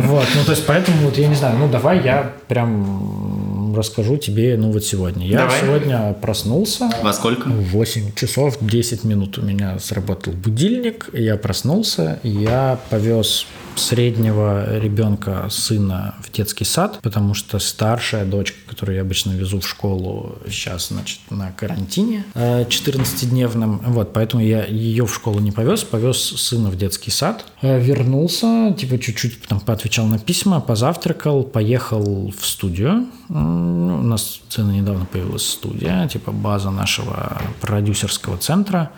Вот, 0.03 0.25
ну, 0.35 0.43
то 0.43 0.51
есть, 0.51 0.65
поэтому, 0.65 0.97
вот, 1.03 1.17
я 1.17 1.27
не 1.27 1.35
знаю, 1.35 1.57
ну, 1.57 1.67
давай 1.67 2.03
я 2.03 2.33
прям 2.47 3.75
расскажу 3.75 4.17
тебе, 4.17 4.57
ну, 4.57 4.71
вот 4.71 4.83
сегодня. 4.83 5.25
Я 5.27 5.39
Давай. 5.39 5.61
сегодня 5.61 6.13
проснулся, 6.13 6.89
Во 7.01 7.13
сколько? 7.13 7.47
В 7.47 7.71
8 7.71 8.13
часов 8.15 8.57
10 8.59 9.03
минут 9.03 9.38
у 9.38 9.41
меня 9.43 9.77
сработал 9.79 10.33
будильник, 10.33 11.09
я 11.13 11.38
проснулся, 11.38 12.19
я 12.23 12.79
повез 12.89 13.45
среднего 13.78 14.78
ребенка, 14.80 15.47
сына 15.49 16.15
в 16.21 16.32
детский 16.32 16.65
сад, 16.65 16.99
потому 17.01 17.34
что 17.34 17.59
старшая 17.59 18.25
дочка, 18.25 18.57
которую 18.67 18.95
я 18.95 19.01
обычно 19.01 19.32
везу 19.32 19.59
в 19.59 19.67
школу, 19.67 20.38
сейчас, 20.47 20.89
значит, 20.89 21.19
на 21.30 21.51
карантине 21.51 22.25
э, 22.34 22.63
14-дневном. 22.63 23.82
Вот, 23.88 24.13
поэтому 24.13 24.43
я 24.43 24.65
ее 24.65 25.05
в 25.05 25.13
школу 25.13 25.39
не 25.39 25.51
повез, 25.51 25.84
повез 25.84 26.17
сына 26.17 26.69
в 26.69 26.78
детский 26.78 27.11
сад. 27.11 27.45
Э, 27.61 27.80
Вернулся, 27.80 28.75
типа 28.78 28.99
чуть-чуть 28.99 29.41
там 29.43 29.59
поотвечал 29.59 30.05
на 30.05 30.19
письма, 30.19 30.59
позавтракал, 30.59 31.43
поехал 31.43 32.34
в 32.38 32.45
студию. 32.45 33.07
У 33.30 33.34
нас 33.34 34.41
Цены 34.49 34.71
недавно 34.71 35.05
появилась 35.05 35.47
студия, 35.47 36.07
типа 36.07 36.32
база 36.32 36.71
нашего 36.71 37.41
продюсерского 37.61 38.38
центра. 38.38 38.91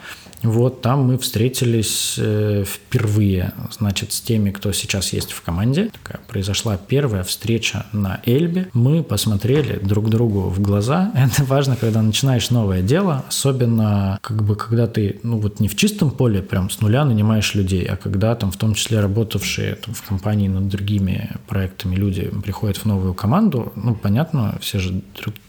Вот 0.44 0.82
там 0.82 1.04
мы 1.04 1.18
встретились 1.18 2.16
э, 2.18 2.64
впервые, 2.66 3.54
значит, 3.72 4.14
с 4.14 4.22
теми, 4.22 4.52
кто 4.52 4.72
сейчас 4.72 5.14
есть 5.14 5.32
в 5.32 5.42
команде. 5.42 5.90
Такая 6.04 6.22
произошла 6.28 6.78
первая 6.78 7.24
встреча 7.24 7.86
на 7.92 8.22
Эльбе. 8.26 8.70
Мы 8.74 9.04
посмотрели 9.04 9.80
друг 9.80 10.10
другу 10.10 10.42
в 10.50 10.62
глаза. 10.62 11.12
Это 11.16 11.44
важно, 11.44 11.76
когда 11.76 12.02
начинаешь 12.02 12.50
новое 12.50 12.82
дело, 12.82 13.26
особенно 13.28 14.20
как 14.22 14.44
бы 14.44 14.56
когда 14.56 14.88
ты, 14.88 15.20
ну 15.24 15.38
вот 15.40 15.60
не 15.60 15.68
в 15.68 15.76
чистом 15.76 16.12
поле 16.12 16.42
прям 16.42 16.70
с 16.70 16.80
нуля 16.82 17.06
нанимаешь 17.06 17.56
людей, 17.56 17.84
а 17.86 17.96
когда 17.96 18.36
там 18.36 18.52
в 18.52 18.58
том 18.58 18.74
числе 18.74 19.00
работавшие 19.00 19.76
там, 19.76 19.94
в 19.94 20.02
компании 20.04 20.48
над 20.48 20.68
другими 20.68 21.32
проектами 21.48 21.96
люди 21.96 22.32
приходят 22.44 22.78
в 22.78 22.86
новую 22.86 23.14
команду, 23.14 23.74
ну 23.76 23.96
понятно, 23.96 24.58
все 24.62 24.80
же 24.80 25.02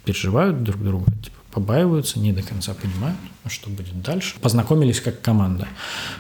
переживают 0.04 0.62
друг 0.62 0.82
друга, 0.82 1.06
типа 1.22 1.39
побаиваются, 1.52 2.18
не 2.20 2.32
до 2.32 2.42
конца 2.42 2.74
понимают, 2.74 3.18
а 3.44 3.48
что 3.48 3.70
будет 3.70 4.00
дальше. 4.02 4.34
Познакомились 4.40 5.00
как 5.00 5.20
команда. 5.20 5.66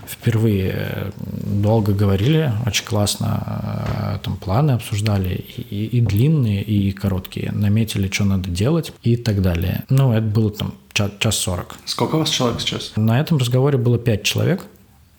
Впервые 0.06 0.72
э, 0.74 1.10
долго 1.16 1.92
говорили, 1.92 2.52
очень 2.66 2.84
классно, 2.84 4.16
э, 4.16 4.18
там 4.24 4.36
планы 4.36 4.72
обсуждали, 4.72 5.34
и, 5.34 5.60
и- 5.62 5.86
и 5.98 6.00
длинные, 6.00 6.62
и 6.62 6.92
короткие. 6.92 7.52
Наметили, 7.52 8.08
что 8.10 8.24
надо 8.24 8.50
делать 8.50 8.92
и 9.02 9.16
так 9.16 9.40
далее. 9.42 9.84
Ну, 9.88 10.12
это 10.12 10.26
было 10.26 10.50
там 10.50 10.74
ча- 10.92 11.10
час 11.18 11.36
сорок. 11.36 11.76
Сколько 11.84 12.16
у 12.16 12.18
вас 12.20 12.30
человек 12.30 12.60
сейчас? 12.60 12.92
На 12.96 13.20
этом 13.20 13.38
разговоре 13.38 13.78
было 13.78 13.98
пять 13.98 14.22
человек. 14.24 14.66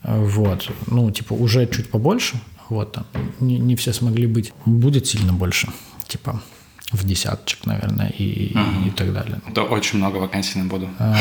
Вот. 0.04 0.68
Ну, 0.88 1.10
типа, 1.10 1.32
уже 1.34 1.66
чуть 1.68 1.88
побольше. 1.90 2.34
Вот 2.68 2.92
там. 2.92 3.06
Не, 3.40 3.58
не 3.58 3.76
все 3.76 3.92
смогли 3.92 4.26
быть. 4.26 4.52
Будет 4.66 5.06
сильно 5.06 5.32
больше. 5.32 5.68
Типа, 6.08 6.42
в 6.92 7.04
десяточек, 7.04 7.66
наверное, 7.66 8.08
и, 8.18 8.54
и 8.86 8.90
так 8.96 9.12
далее. 9.12 9.40
Да, 9.54 9.62
очень 9.62 9.98
много 9.98 10.18
вакансий 10.18 10.58
на 10.58 10.64
буду. 10.66 10.88
А, 10.98 11.16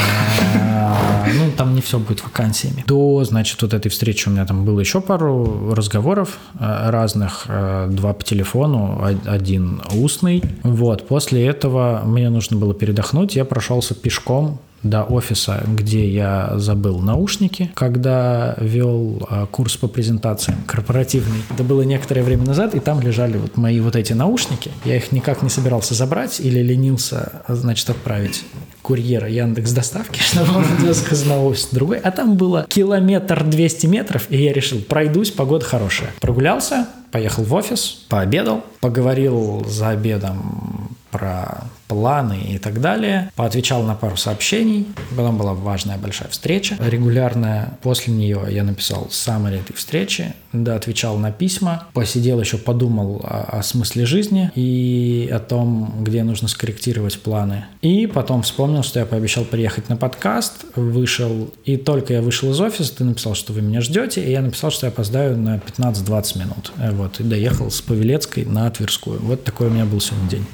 Ну, 1.34 1.52
там 1.52 1.74
не 1.76 1.82
все 1.82 1.98
будет 2.00 2.24
вакансиями. 2.24 2.84
До, 2.88 3.24
значит, 3.24 3.62
вот 3.62 3.74
этой 3.74 3.90
встречи 3.90 4.28
у 4.28 4.32
меня 4.32 4.46
там 4.46 4.66
было 4.66 4.80
еще 4.80 5.02
пару 5.02 5.74
разговоров 5.74 6.38
э, 6.60 6.90
разных. 6.90 7.46
э, 7.48 7.88
Два 7.92 8.14
по 8.14 8.24
телефону, 8.24 9.02
один 9.26 9.82
устный. 9.94 10.44
Вот. 10.64 11.08
После 11.08 11.46
этого 11.46 12.02
мне 12.06 12.30
нужно 12.30 12.58
было 12.58 12.74
передохнуть. 12.74 13.36
Я 13.36 13.46
прошелся 13.46 13.94
пешком 13.96 14.60
до 14.84 15.04
офиса, 15.04 15.64
где 15.68 16.10
я 16.10 16.54
забыл 16.56 17.00
наушники, 17.00 17.72
когда 17.76 18.56
вел 18.60 19.28
э, 19.30 19.46
курс 19.52 19.78
по 19.78 19.88
презентациям 19.88 20.60
корпоративный. 20.66 21.44
Это 21.50 21.64
было 21.64 21.84
некоторое 21.84 22.24
время 22.24 22.46
назад, 22.46 22.76
и 22.76 22.80
там 22.80 23.02
лежали 23.02 23.38
вот 23.38 23.58
мои 23.58 23.80
вот 23.80 23.96
эти 23.96 24.14
наушники. 24.14 24.72
Я 24.86 24.98
их 24.98 25.12
никак 25.12 25.44
не 25.44 25.50
собирался 25.50 25.94
забрать 25.94 26.40
или 26.40 26.62
ленился, 26.62 27.44
значит, 27.48 27.90
отправить 27.90 28.44
курьера 28.82 29.30
Яндекс 29.30 29.72
доставки, 29.72 30.20
чтобы 30.22 30.58
он 30.58 30.66
отвез 30.66 31.04
из 31.12 31.68
другой. 31.72 32.00
А 32.00 32.12
там 32.12 32.36
было 32.36 32.66
километр 32.68 33.44
200 33.44 33.86
метров, 33.86 34.28
и 34.30 34.38
я 34.44 34.54
решил, 34.54 34.80
пройдусь, 34.80 35.32
погода 35.32 35.66
хорошая. 35.66 36.12
Прогулялся, 36.20 36.88
поехал 37.12 37.44
в 37.44 37.54
офис, 37.54 38.06
пообедал, 38.10 38.64
поговорил 38.80 39.66
за 39.68 39.90
обедом 39.90 40.98
про 41.12 41.66
планы 41.92 42.40
и 42.54 42.58
так 42.58 42.80
далее, 42.80 43.34
поотвечал 43.36 43.84
на 43.84 43.96
пару 43.96 44.16
сообщений, 44.16 44.88
потом 45.10 45.38
была 45.38 45.54
важная 45.54 45.98
большая 45.98 46.30
встреча 46.30 46.78
регулярная, 46.80 47.74
после 47.82 48.14
нее 48.14 48.42
я 48.50 48.64
написал 48.64 49.10
summary 49.12 49.60
этой 49.60 49.74
встречи, 49.76 50.34
да, 50.54 50.76
отвечал 50.76 51.18
на 51.18 51.34
письма, 51.34 51.88
посидел 51.94 52.40
еще, 52.40 52.58
подумал 52.58 53.22
о, 53.26 53.60
о 53.60 53.64
смысле 53.64 54.06
жизни 54.06 54.52
и 54.56 55.30
о 55.34 55.40
том, 55.40 55.96
где 56.02 56.24
нужно 56.24 56.48
скорректировать 56.48 57.20
планы. 57.20 57.66
И 57.82 58.08
потом 58.08 58.44
вспомнил, 58.44 58.84
что 58.84 59.00
я 59.00 59.06
пообещал 59.06 59.44
приехать 59.44 59.90
на 59.90 59.98
подкаст, 59.98 60.66
вышел, 60.78 61.50
и 61.66 61.76
только 61.76 62.14
я 62.14 62.22
вышел 62.22 62.52
из 62.52 62.62
офиса, 62.62 62.96
ты 62.96 63.04
написал, 63.04 63.36
что 63.36 63.52
вы 63.52 63.62
меня 63.62 63.82
ждете, 63.82 64.24
и 64.24 64.32
я 64.32 64.42
написал, 64.42 64.72
что 64.72 64.86
я 64.86 64.92
опоздаю 64.92 65.38
на 65.38 65.58
15-20 65.58 66.40
минут. 66.40 66.72
Э, 66.78 66.92
Вот, 66.92 67.20
и 67.20 67.24
доехал 67.24 67.70
с 67.70 67.82
Павелецкой 67.82 68.46
на 68.46 68.70
Тверскую. 68.70 69.20
Вот 69.22 69.44
такой 69.44 69.68
у 69.68 69.70
меня 69.72 69.86
был 69.86 70.00
сегодня 70.00 70.30
день. 70.30 70.46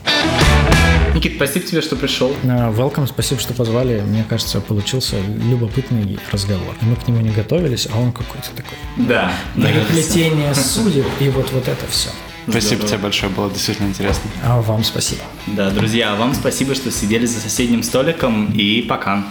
Никит, 1.27 1.37
спасибо 1.37 1.65
тебе, 1.65 1.81
что 1.81 1.95
пришел. 1.95 2.31
Э, 2.43 2.71
Welcome, 2.71 3.07
спасибо, 3.07 3.41
что 3.41 3.53
позвали. 3.53 4.01
Мне 4.01 4.25
кажется, 4.27 4.61
получился 4.61 5.17
любопытный 5.19 6.17
разговор. 6.31 6.75
Мы 6.81 6.95
к 6.95 7.07
нему 7.07 7.21
не 7.21 7.31
готовились, 7.31 7.87
а 7.91 7.99
он 7.99 8.11
какой-то 8.11 8.49
такой. 8.55 8.77
Да. 8.97 9.31
Переплетение 9.55 10.53
судеб 10.55 11.05
и 11.19 11.29
вот, 11.29 11.51
вот 11.51 11.67
это 11.67 11.85
все. 11.89 12.09
Спасибо 12.49 12.87
тебе 12.87 12.99
большое, 12.99 13.31
было 13.31 13.49
действительно 13.49 13.87
интересно. 13.87 14.29
А 14.43 14.61
вам 14.61 14.83
спасибо. 14.83 15.21
Да, 15.47 15.69
друзья, 15.69 16.15
вам 16.15 16.33
спасибо, 16.33 16.75
что 16.75 16.91
сидели 16.91 17.25
за 17.25 17.41
соседним 17.41 17.83
столиком, 17.83 18.53
и 18.53 18.81
пока. 18.83 19.25